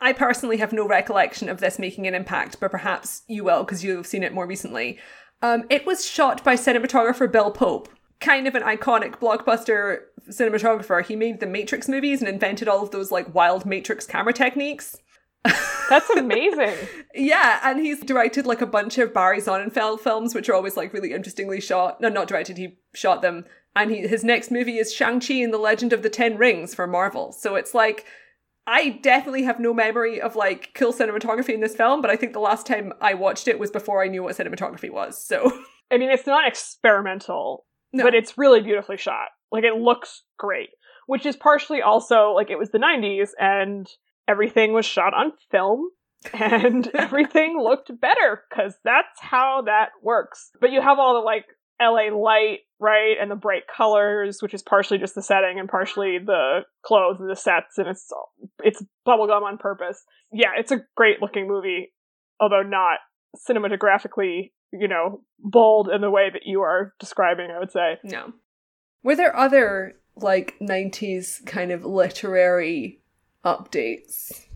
I 0.00 0.12
personally 0.12 0.58
have 0.58 0.72
no 0.72 0.86
recollection 0.86 1.48
of 1.48 1.58
this 1.58 1.80
making 1.80 2.06
an 2.06 2.14
impact, 2.14 2.60
but 2.60 2.70
perhaps 2.70 3.22
you 3.26 3.42
will 3.42 3.64
because 3.64 3.82
you've 3.82 4.06
seen 4.06 4.22
it 4.22 4.32
more 4.32 4.46
recently. 4.46 4.98
Um, 5.42 5.64
it 5.70 5.84
was 5.84 6.08
shot 6.08 6.44
by 6.44 6.54
cinematographer 6.54 7.30
Bill 7.30 7.50
Pope, 7.50 7.88
kind 8.20 8.46
of 8.46 8.54
an 8.54 8.62
iconic 8.62 9.18
blockbuster 9.18 10.02
cinematographer. 10.30 11.04
He 11.04 11.16
made 11.16 11.40
the 11.40 11.46
Matrix 11.46 11.88
movies 11.88 12.20
and 12.20 12.28
invented 12.28 12.68
all 12.68 12.82
of 12.82 12.92
those 12.92 13.10
like 13.10 13.34
wild 13.34 13.66
Matrix 13.66 14.06
camera 14.06 14.32
techniques. 14.32 14.96
That's 15.88 16.10
amazing. 16.10 16.74
yeah, 17.14 17.60
and 17.64 17.80
he's 17.80 18.00
directed 18.00 18.46
like 18.46 18.60
a 18.60 18.66
bunch 18.66 18.98
of 18.98 19.14
Barry 19.14 19.40
Sonnenfeld 19.40 20.00
films, 20.00 20.34
which 20.34 20.48
are 20.48 20.54
always 20.54 20.76
like 20.76 20.92
really 20.92 21.12
interestingly 21.12 21.60
shot. 21.60 22.00
No, 22.00 22.08
not 22.08 22.28
directed, 22.28 22.58
he 22.58 22.78
shot 22.94 23.22
them. 23.22 23.44
And 23.74 23.90
he, 23.90 24.06
his 24.06 24.24
next 24.24 24.50
movie 24.50 24.78
is 24.78 24.92
Shang-Chi 24.92 25.34
and 25.34 25.52
the 25.52 25.58
Legend 25.58 25.92
of 25.92 26.02
the 26.02 26.10
Ten 26.10 26.36
Rings 26.36 26.74
for 26.74 26.86
Marvel. 26.86 27.32
So 27.32 27.54
it's 27.54 27.74
like, 27.74 28.04
I 28.66 28.98
definitely 29.02 29.44
have 29.44 29.60
no 29.60 29.72
memory 29.72 30.20
of 30.20 30.36
like 30.36 30.70
cool 30.74 30.92
cinematography 30.92 31.54
in 31.54 31.60
this 31.60 31.76
film, 31.76 32.02
but 32.02 32.10
I 32.10 32.16
think 32.16 32.32
the 32.32 32.40
last 32.40 32.66
time 32.66 32.92
I 33.00 33.14
watched 33.14 33.48
it 33.48 33.58
was 33.58 33.70
before 33.70 34.02
I 34.04 34.08
knew 34.08 34.22
what 34.22 34.36
cinematography 34.36 34.90
was. 34.90 35.22
So, 35.24 35.50
I 35.90 35.96
mean, 35.96 36.10
it's 36.10 36.26
not 36.26 36.46
experimental, 36.46 37.64
No. 37.92 38.04
but 38.04 38.14
it's 38.14 38.36
really 38.36 38.60
beautifully 38.60 38.96
shot. 38.98 39.28
Like, 39.50 39.64
it 39.64 39.74
looks 39.80 40.22
great, 40.38 40.68
which 41.06 41.24
is 41.24 41.36
partially 41.36 41.80
also 41.80 42.32
like 42.32 42.50
it 42.50 42.58
was 42.58 42.70
the 42.70 42.78
90s 42.78 43.30
and 43.38 43.86
everything 44.28 44.72
was 44.72 44.86
shot 44.86 45.14
on 45.14 45.32
film 45.50 45.88
and 46.32 46.88
everything 46.94 47.58
looked 47.60 47.90
better 48.00 48.42
because 48.48 48.74
that's 48.84 49.20
how 49.20 49.62
that 49.66 49.88
works. 50.02 50.50
But 50.60 50.70
you 50.70 50.80
have 50.80 50.98
all 50.98 51.14
the 51.14 51.24
like 51.24 51.46
LA 51.80 52.14
light, 52.14 52.60
right? 52.80 53.16
And 53.20 53.30
the 53.30 53.36
bright 53.36 53.62
colors, 53.74 54.42
which 54.42 54.54
is 54.54 54.62
partially 54.62 54.98
just 54.98 55.14
the 55.14 55.22
setting 55.22 55.58
and 55.58 55.68
partially 55.68 56.18
the 56.18 56.60
clothes 56.84 57.20
and 57.20 57.30
the 57.30 57.36
sets, 57.36 57.78
and 57.78 57.88
it's 57.88 58.10
it's 58.62 58.82
bubblegum 59.06 59.42
on 59.42 59.58
purpose. 59.58 60.04
Yeah, 60.32 60.50
it's 60.58 60.72
a 60.72 60.80
great 60.96 61.22
looking 61.22 61.48
movie, 61.48 61.92
although 62.40 62.62
not 62.62 62.98
cinematographically, 63.48 64.52
you 64.72 64.88
know, 64.88 65.22
bold 65.38 65.88
in 65.88 66.00
the 66.00 66.10
way 66.10 66.30
that 66.32 66.42
you 66.44 66.62
are 66.62 66.94
describing, 66.98 67.50
I 67.54 67.58
would 67.58 67.72
say. 67.72 67.98
no. 68.04 68.32
Were 69.04 69.14
there 69.14 69.34
other 69.36 69.94
like 70.16 70.56
90s 70.60 71.46
kind 71.46 71.70
of 71.70 71.84
literary 71.84 73.00
updates? 73.44 74.46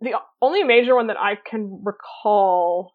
The 0.00 0.14
only 0.40 0.62
major 0.64 0.94
one 0.94 1.08
that 1.08 1.18
I 1.18 1.36
can 1.36 1.80
recall 1.84 2.94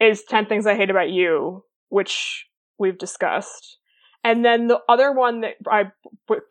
is 0.00 0.22
10 0.24 0.46
Things 0.46 0.66
I 0.66 0.76
Hate 0.76 0.90
About 0.90 1.10
You, 1.10 1.64
which 1.88 2.46
we've 2.78 2.98
discussed. 2.98 3.78
And 4.22 4.42
then 4.44 4.68
the 4.68 4.80
other 4.88 5.12
one 5.12 5.42
that 5.42 5.56
I 5.70 5.84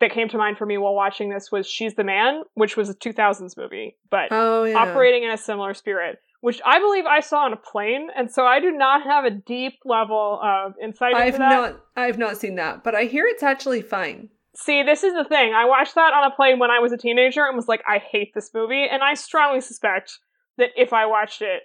that 0.00 0.10
came 0.12 0.28
to 0.28 0.38
mind 0.38 0.58
for 0.58 0.66
me 0.66 0.78
while 0.78 0.94
watching 0.94 1.30
this 1.30 1.50
was 1.50 1.68
She's 1.68 1.94
the 1.96 2.04
Man, 2.04 2.42
which 2.54 2.76
was 2.76 2.88
a 2.88 2.94
2000s 2.94 3.56
movie, 3.56 3.96
but 4.10 4.28
Oh, 4.30 4.62
yeah. 4.64 4.76
operating 4.76 5.24
in 5.24 5.30
a 5.30 5.36
similar 5.36 5.74
spirit, 5.74 6.18
which 6.40 6.60
I 6.64 6.78
believe 6.78 7.04
I 7.04 7.18
saw 7.18 7.44
on 7.44 7.52
a 7.52 7.56
plane, 7.56 8.10
and 8.16 8.30
so 8.30 8.44
I 8.46 8.60
do 8.60 8.70
not 8.70 9.02
have 9.02 9.24
a 9.24 9.30
deep 9.30 9.74
level 9.84 10.38
of 10.40 10.74
insight 10.80 11.14
I've 11.16 11.26
into 11.34 11.38
that. 11.38 11.50
not 11.50 11.80
I've 11.96 12.18
not 12.18 12.36
seen 12.36 12.54
that, 12.56 12.84
but 12.84 12.94
I 12.94 13.04
hear 13.06 13.26
it's 13.26 13.42
actually 13.42 13.82
fine. 13.82 14.28
See, 14.56 14.82
this 14.82 15.02
is 15.02 15.14
the 15.14 15.24
thing. 15.24 15.52
I 15.52 15.64
watched 15.64 15.96
that 15.96 16.14
on 16.14 16.30
a 16.30 16.34
plane 16.34 16.58
when 16.58 16.70
I 16.70 16.78
was 16.78 16.92
a 16.92 16.96
teenager 16.96 17.44
and 17.44 17.56
was 17.56 17.68
like, 17.68 17.82
I 17.88 17.98
hate 17.98 18.32
this 18.34 18.50
movie, 18.54 18.86
and 18.90 19.02
I 19.02 19.14
strongly 19.14 19.60
suspect 19.60 20.18
that 20.58 20.70
if 20.76 20.92
I 20.92 21.06
watched 21.06 21.42
it 21.42 21.62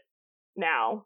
now, 0.56 1.06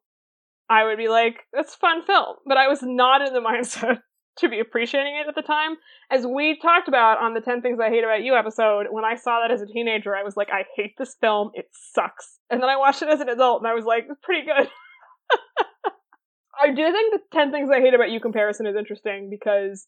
I 0.69 0.85
would 0.85 0.97
be 0.97 1.09
like, 1.09 1.41
that's 1.51 1.75
a 1.75 1.77
fun 1.77 2.05
film. 2.05 2.37
But 2.45 2.57
I 2.57 2.67
was 2.67 2.81
not 2.81 3.21
in 3.21 3.33
the 3.33 3.39
mindset 3.41 3.99
to 4.37 4.49
be 4.49 4.59
appreciating 4.59 5.15
it 5.15 5.27
at 5.27 5.35
the 5.35 5.41
time. 5.41 5.75
As 6.09 6.25
we 6.25 6.57
talked 6.59 6.87
about 6.87 7.19
on 7.19 7.33
the 7.33 7.41
10 7.41 7.61
Things 7.61 7.79
I 7.79 7.89
Hate 7.89 8.03
About 8.03 8.23
You 8.23 8.35
episode, 8.35 8.87
when 8.89 9.05
I 9.05 9.15
saw 9.15 9.41
that 9.41 9.51
as 9.51 9.61
a 9.61 9.67
teenager, 9.67 10.15
I 10.15 10.23
was 10.23 10.37
like, 10.37 10.49
I 10.51 10.65
hate 10.75 10.95
this 10.97 11.15
film. 11.19 11.51
It 11.53 11.69
sucks. 11.71 12.39
And 12.49 12.61
then 12.61 12.69
I 12.69 12.77
watched 12.77 13.01
it 13.01 13.09
as 13.09 13.19
an 13.19 13.29
adult 13.29 13.61
and 13.61 13.67
I 13.67 13.73
was 13.73 13.85
like, 13.85 14.05
it's 14.09 14.19
pretty 14.23 14.45
good. 14.45 14.69
I 16.61 16.69
do 16.69 16.91
think 16.91 17.13
the 17.13 17.19
10 17.33 17.51
Things 17.51 17.69
I 17.71 17.81
Hate 17.81 17.93
About 17.93 18.11
You 18.11 18.19
comparison 18.19 18.65
is 18.65 18.75
interesting 18.75 19.29
because 19.29 19.85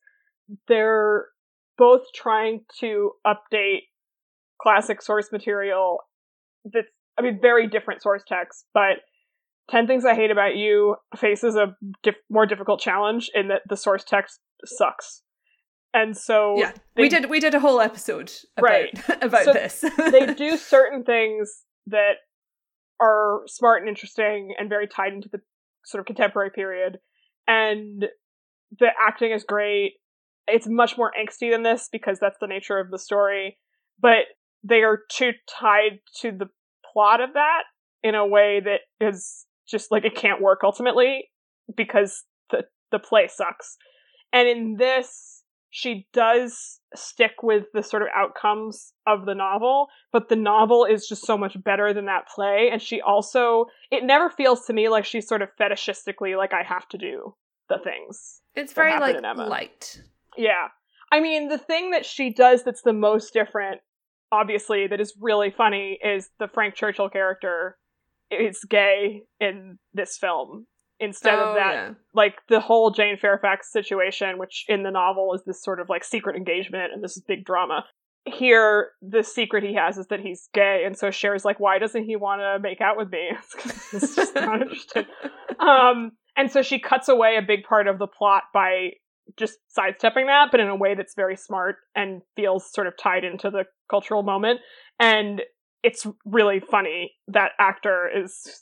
they're 0.68 1.26
both 1.78 2.02
trying 2.14 2.62
to 2.80 3.12
update 3.26 3.84
classic 4.62 5.02
source 5.02 5.32
material 5.32 5.98
that's, 6.66 6.88
I 7.18 7.22
mean, 7.22 7.40
very 7.42 7.68
different 7.68 8.02
source 8.02 8.24
text, 8.28 8.66
but 8.74 8.98
10 9.70 9.88
Things 9.88 10.06
I 10.06 10.16
Hate 10.16 10.32
About 10.32 10.56
You 10.56 10.96
faces 11.18 11.56
a 11.56 11.76
diff- 12.04 12.16
more 12.30 12.46
difficult 12.46 12.80
challenge 12.80 13.30
in 13.34 13.48
that 13.50 13.62
the 13.68 13.76
source 13.78 14.04
text 14.04 14.40
sucks. 14.66 15.22
And 15.94 16.16
so 16.16 16.56
Yeah. 16.58 16.72
they, 16.96 17.04
we 17.04 17.10
did 17.10 17.30
we 17.30 17.40
did 17.40 17.56
a 17.56 17.60
whole 17.60 17.80
episode 17.80 18.32
about 18.58 18.70
Right. 18.70 19.10
about 19.22 19.46
So 19.46 19.54
this. 19.54 19.84
they 20.12 20.34
do 20.38 20.58
certain 20.58 21.04
things 21.04 21.64
that 21.88 22.16
are 23.00 23.42
smart 23.48 23.82
and 23.82 23.90
interesting 23.90 24.54
and 24.60 24.70
very 24.70 24.88
tied 24.88 25.14
into 25.14 25.30
the 25.30 25.40
sort 25.86 26.00
of 26.00 26.06
contemporary 26.06 26.50
period. 26.52 27.00
And 27.48 28.06
the 28.80 28.88
acting 29.08 29.32
is 29.32 29.44
great. 29.44 29.94
It's 30.48 30.68
much 30.68 30.98
more 30.98 31.12
angsty 31.20 31.52
than 31.52 31.64
this 31.64 31.90
because 31.92 32.20
that's 32.20 32.38
the 32.40 32.48
nature 32.48 32.80
of 32.80 32.92
the 32.92 33.00
story. 33.00 33.58
But 34.00 34.26
they 34.64 34.84
are 34.84 35.00
too 35.12 35.32
tied 35.48 36.00
to 36.22 36.32
the 36.32 36.48
plot 36.94 37.22
of 37.22 37.34
that 37.34 37.64
in 38.04 38.16
a 38.16 38.26
way 38.26 38.62
that 38.64 38.82
is 39.06 39.46
just 39.68 39.92
like 39.92 40.06
it 40.06 40.16
can't 40.16 40.42
work 40.42 40.60
ultimately 40.64 41.30
because 41.76 42.24
the 42.52 42.66
the 42.92 43.00
play 43.00 43.28
sucks. 43.28 43.78
And 44.32 44.48
in 44.48 44.76
this, 44.78 45.44
she 45.70 46.08
does 46.14 46.80
stick 46.96 47.44
with 47.44 47.66
the 47.74 47.84
sort 47.84 48.02
of 48.02 48.08
outcomes 48.16 48.94
of 49.06 49.26
the 49.26 49.36
novel, 49.36 49.88
but 50.14 50.30
the 50.30 50.36
novel 50.36 50.86
is 50.86 51.08
just 51.08 51.26
so 51.26 51.38
much 51.38 51.62
better 51.64 51.94
than 51.94 52.06
that 52.06 52.28
play. 52.34 52.70
And 52.72 52.82
she 52.82 53.02
also, 53.02 53.66
it 53.92 54.04
never 54.06 54.30
feels 54.30 54.66
to 54.68 54.74
me 54.74 54.88
like 54.88 55.04
she's 55.04 55.28
sort 55.28 55.42
of 55.42 55.50
fetishistically 55.60 56.38
like 56.38 56.54
I 56.54 56.64
have 56.64 56.88
to 56.90 56.98
do 56.98 57.36
the 57.68 57.78
things. 57.84 58.42
it's 58.56 58.74
very 58.74 58.98
like 59.00 59.22
light. 59.22 60.02
Yeah. 60.38 60.68
I 61.12 61.20
mean, 61.20 61.48
the 61.48 61.58
thing 61.58 61.92
that 61.92 62.06
she 62.06 62.34
does 62.34 62.64
that's 62.64 62.82
the 62.82 62.94
most 62.94 63.34
different, 63.34 63.82
obviously, 64.32 64.88
that 64.88 65.00
is 65.00 65.14
really 65.20 65.52
funny 65.52 66.00
is 66.04 66.30
the 66.40 66.48
Frank 66.48 66.76
Churchill 66.76 67.10
character 67.10 67.78
is 68.32 68.64
gay 68.68 69.24
in 69.40 69.78
this 69.94 70.18
film 70.18 70.66
instead 71.00 71.36
oh, 71.36 71.50
of 71.50 71.56
that 71.56 71.74
yeah. 71.74 71.92
like 72.14 72.36
the 72.50 72.60
whole 72.60 72.92
Jane 72.92 73.18
Fairfax 73.18 73.72
situation, 73.72 74.38
which 74.38 74.66
in 74.68 74.84
the 74.84 74.92
novel 74.92 75.34
is 75.34 75.44
this 75.46 75.62
sort 75.62 75.80
of 75.80 75.90
like 75.90 76.04
secret 76.04 76.36
engagement 76.36 76.94
and 76.94 77.04
this 77.04 77.18
is 77.18 77.24
big 77.28 77.46
drama. 77.46 77.86
Here, 78.26 78.90
the 79.02 79.22
secret 79.22 79.64
he 79.64 79.76
has 79.76 80.00
is 80.00 80.08
that 80.08 80.20
he's 80.20 80.50
gay, 80.52 80.82
and 80.84 80.98
so 80.98 81.12
Cher's 81.12 81.46
like, 81.46 81.60
"Why 81.60 81.78
doesn't 81.78 82.06
he 82.06 82.16
want 82.16 82.42
to 82.42 82.58
make 82.60 82.82
out 82.82 82.98
with 82.98 83.12
me?" 83.12 83.30
it's 83.94 84.16
just 84.16 84.34
not 84.34 84.62
interested. 84.64 85.06
Um, 85.60 86.14
and 86.36 86.52
so 86.52 86.64
she 86.64 86.80
cuts 86.80 87.08
away 87.08 87.38
a 87.38 87.44
big 87.44 87.66
part 87.66 87.88
of 87.88 88.00
the 88.00 88.08
plot 88.08 88.46
by 88.52 88.94
just 89.38 89.58
sidestepping 89.68 90.28
that, 90.28 90.50
but 90.52 90.60
in 90.60 90.68
a 90.68 90.76
way 90.76 90.96
that's 90.96 91.16
very 91.16 91.36
smart 91.36 91.78
and 91.96 92.22
feels 92.36 92.72
sort 92.72 92.88
of 92.88 92.94
tied 92.98 93.24
into 93.24 93.50
the 93.50 93.66
cultural 93.90 94.24
moment. 94.24 94.60
And 95.00 95.42
it's 95.84 96.06
really 96.26 96.60
funny. 96.60 97.14
That 97.28 97.52
actor 97.60 98.10
is 98.14 98.62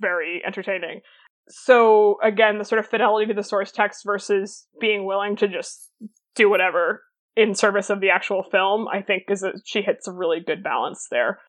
very 0.00 0.42
entertaining 0.44 1.00
so 1.48 2.18
again 2.22 2.58
the 2.58 2.64
sort 2.64 2.78
of 2.78 2.88
fidelity 2.88 3.26
to 3.26 3.34
the 3.34 3.42
source 3.42 3.72
text 3.72 4.02
versus 4.04 4.66
being 4.80 5.04
willing 5.04 5.36
to 5.36 5.48
just 5.48 5.90
do 6.34 6.48
whatever 6.48 7.02
in 7.36 7.54
service 7.54 7.90
of 7.90 8.00
the 8.00 8.10
actual 8.10 8.42
film 8.42 8.86
i 8.88 9.00
think 9.00 9.24
is 9.28 9.40
that 9.40 9.60
she 9.64 9.82
hits 9.82 10.06
a 10.06 10.12
really 10.12 10.40
good 10.40 10.62
balance 10.62 11.06
there 11.10 11.40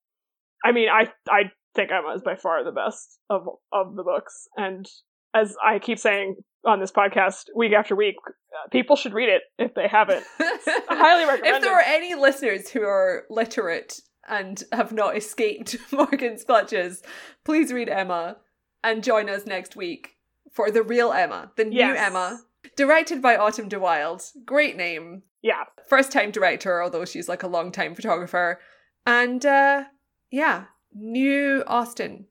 i 0.63 0.71
mean 0.71 0.89
i 0.89 1.07
i 1.29 1.43
think 1.75 1.91
emma 1.91 2.13
is 2.15 2.21
by 2.21 2.35
far 2.35 2.63
the 2.63 2.71
best 2.71 3.19
of 3.29 3.47
of 3.71 3.95
the 3.95 4.03
books 4.03 4.47
and 4.57 4.87
as 5.33 5.55
i 5.65 5.79
keep 5.79 5.99
saying 5.99 6.35
on 6.65 6.79
this 6.79 6.91
podcast 6.91 7.45
week 7.55 7.73
after 7.73 7.95
week 7.95 8.15
uh, 8.25 8.69
people 8.69 8.95
should 8.95 9.13
read 9.13 9.29
it 9.29 9.41
if 9.59 9.73
they 9.75 9.87
haven't 9.87 10.23
highly 10.39 11.25
recommend 11.25 11.57
If 11.57 11.61
there 11.61 11.79
it. 11.79 11.83
are 11.87 11.93
any 11.93 12.15
listeners 12.15 12.69
who 12.69 12.83
are 12.83 13.23
literate 13.29 13.99
and 14.29 14.63
have 14.71 14.91
not 14.93 15.17
escaped 15.17 15.75
Morgan's 15.91 16.43
clutches, 16.45 17.03
please 17.43 17.73
read 17.73 17.89
Emma 17.89 18.37
and 18.83 19.03
join 19.03 19.29
us 19.29 19.45
next 19.45 19.75
week 19.75 20.11
for 20.51 20.71
the 20.71 20.83
real 20.83 21.11
Emma, 21.11 21.51
the 21.57 21.65
new 21.65 21.93
Emma, 21.93 22.39
directed 22.77 23.21
by 23.21 23.35
Autumn 23.35 23.67
de 23.67 23.79
Wilde. 23.79 24.23
Great 24.45 24.77
name. 24.77 25.23
yeah 25.41 25.63
First 25.89 26.11
time 26.13 26.31
director, 26.31 26.81
although 26.81 27.03
she's 27.05 27.27
like 27.27 27.43
a 27.43 27.47
long 27.47 27.71
time 27.73 27.93
photographer. 27.95 28.59
And 29.05 29.45
uh 29.45 29.83
yeah, 30.31 30.65
new 30.93 31.63
Austen. 31.67 32.27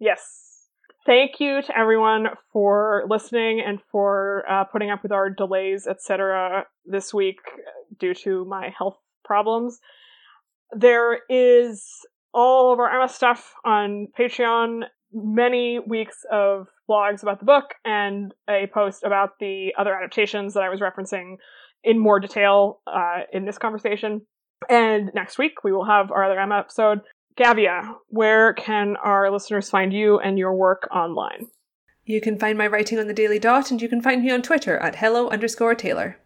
Yes. 0.00 0.49
Thank 1.06 1.40
you 1.40 1.62
to 1.62 1.78
everyone 1.78 2.26
for 2.52 3.04
listening 3.08 3.62
and 3.66 3.80
for 3.90 4.44
uh, 4.50 4.64
putting 4.64 4.90
up 4.90 5.02
with 5.02 5.12
our 5.12 5.30
delays, 5.30 5.86
etc. 5.86 6.64
this 6.84 7.12
week 7.14 7.38
due 7.98 8.14
to 8.14 8.44
my 8.44 8.72
health 8.76 8.98
problems. 9.24 9.80
There 10.72 11.20
is 11.28 11.84
all 12.32 12.72
of 12.72 12.78
our 12.78 12.94
Emma 12.94 13.08
stuff 13.08 13.54
on 13.64 14.08
Patreon, 14.18 14.82
many 15.12 15.80
weeks 15.80 16.18
of 16.30 16.68
blogs 16.88 17.22
about 17.22 17.40
the 17.40 17.46
book, 17.46 17.74
and 17.84 18.32
a 18.48 18.68
post 18.72 19.02
about 19.02 19.38
the 19.40 19.74
other 19.78 19.94
adaptations 19.94 20.54
that 20.54 20.62
I 20.62 20.68
was 20.68 20.80
referencing 20.80 21.36
in 21.82 21.98
more 21.98 22.20
detail 22.20 22.80
uh, 22.86 23.20
in 23.32 23.46
this 23.46 23.58
conversation. 23.58 24.22
And 24.68 25.10
next 25.14 25.38
week 25.38 25.64
we 25.64 25.72
will 25.72 25.86
have 25.86 26.10
our 26.10 26.24
other 26.24 26.38
Emma 26.38 26.58
episode. 26.58 27.00
Gavia, 27.36 27.94
where 28.08 28.52
can 28.54 28.96
our 28.96 29.30
listeners 29.30 29.70
find 29.70 29.92
you 29.92 30.18
and 30.18 30.38
your 30.38 30.54
work 30.54 30.88
online? 30.90 31.48
You 32.04 32.20
can 32.20 32.38
find 32.38 32.58
my 32.58 32.66
writing 32.66 32.98
on 32.98 33.06
the 33.06 33.14
Daily 33.14 33.38
Dot, 33.38 33.70
and 33.70 33.80
you 33.80 33.88
can 33.88 34.02
find 34.02 34.22
me 34.22 34.30
on 34.30 34.42
Twitter 34.42 34.78
at 34.78 34.96
hello 34.96 35.28
underscore 35.28 35.74
tailor. 35.74 36.18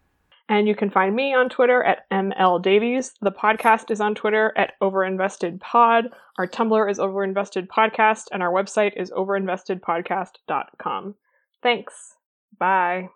And 0.49 0.69
you 0.69 0.75
can 0.75 0.91
find 0.91 1.15
me 1.15 1.35
on 1.35 1.49
Twitter 1.49 1.83
at 1.83 2.09
ML 2.11 2.63
Davies. 2.63 3.13
The 3.21 3.33
podcast 3.33 3.91
is 3.91 4.01
on 4.01 4.15
Twitter 4.15 4.53
at 4.57 4.73
OverinvestedPod. 4.83 6.05
Our 6.39 6.47
Tumblr 6.47 6.91
is 6.91 6.99
OverinvestedPodcast, 6.99 8.25
and 8.33 8.43
our 8.43 8.53
website 8.53 8.93
is 8.97 9.11
overinvestedpodcast.com. 9.11 11.15
Thanks. 11.63 12.17
Bye. 12.59 13.09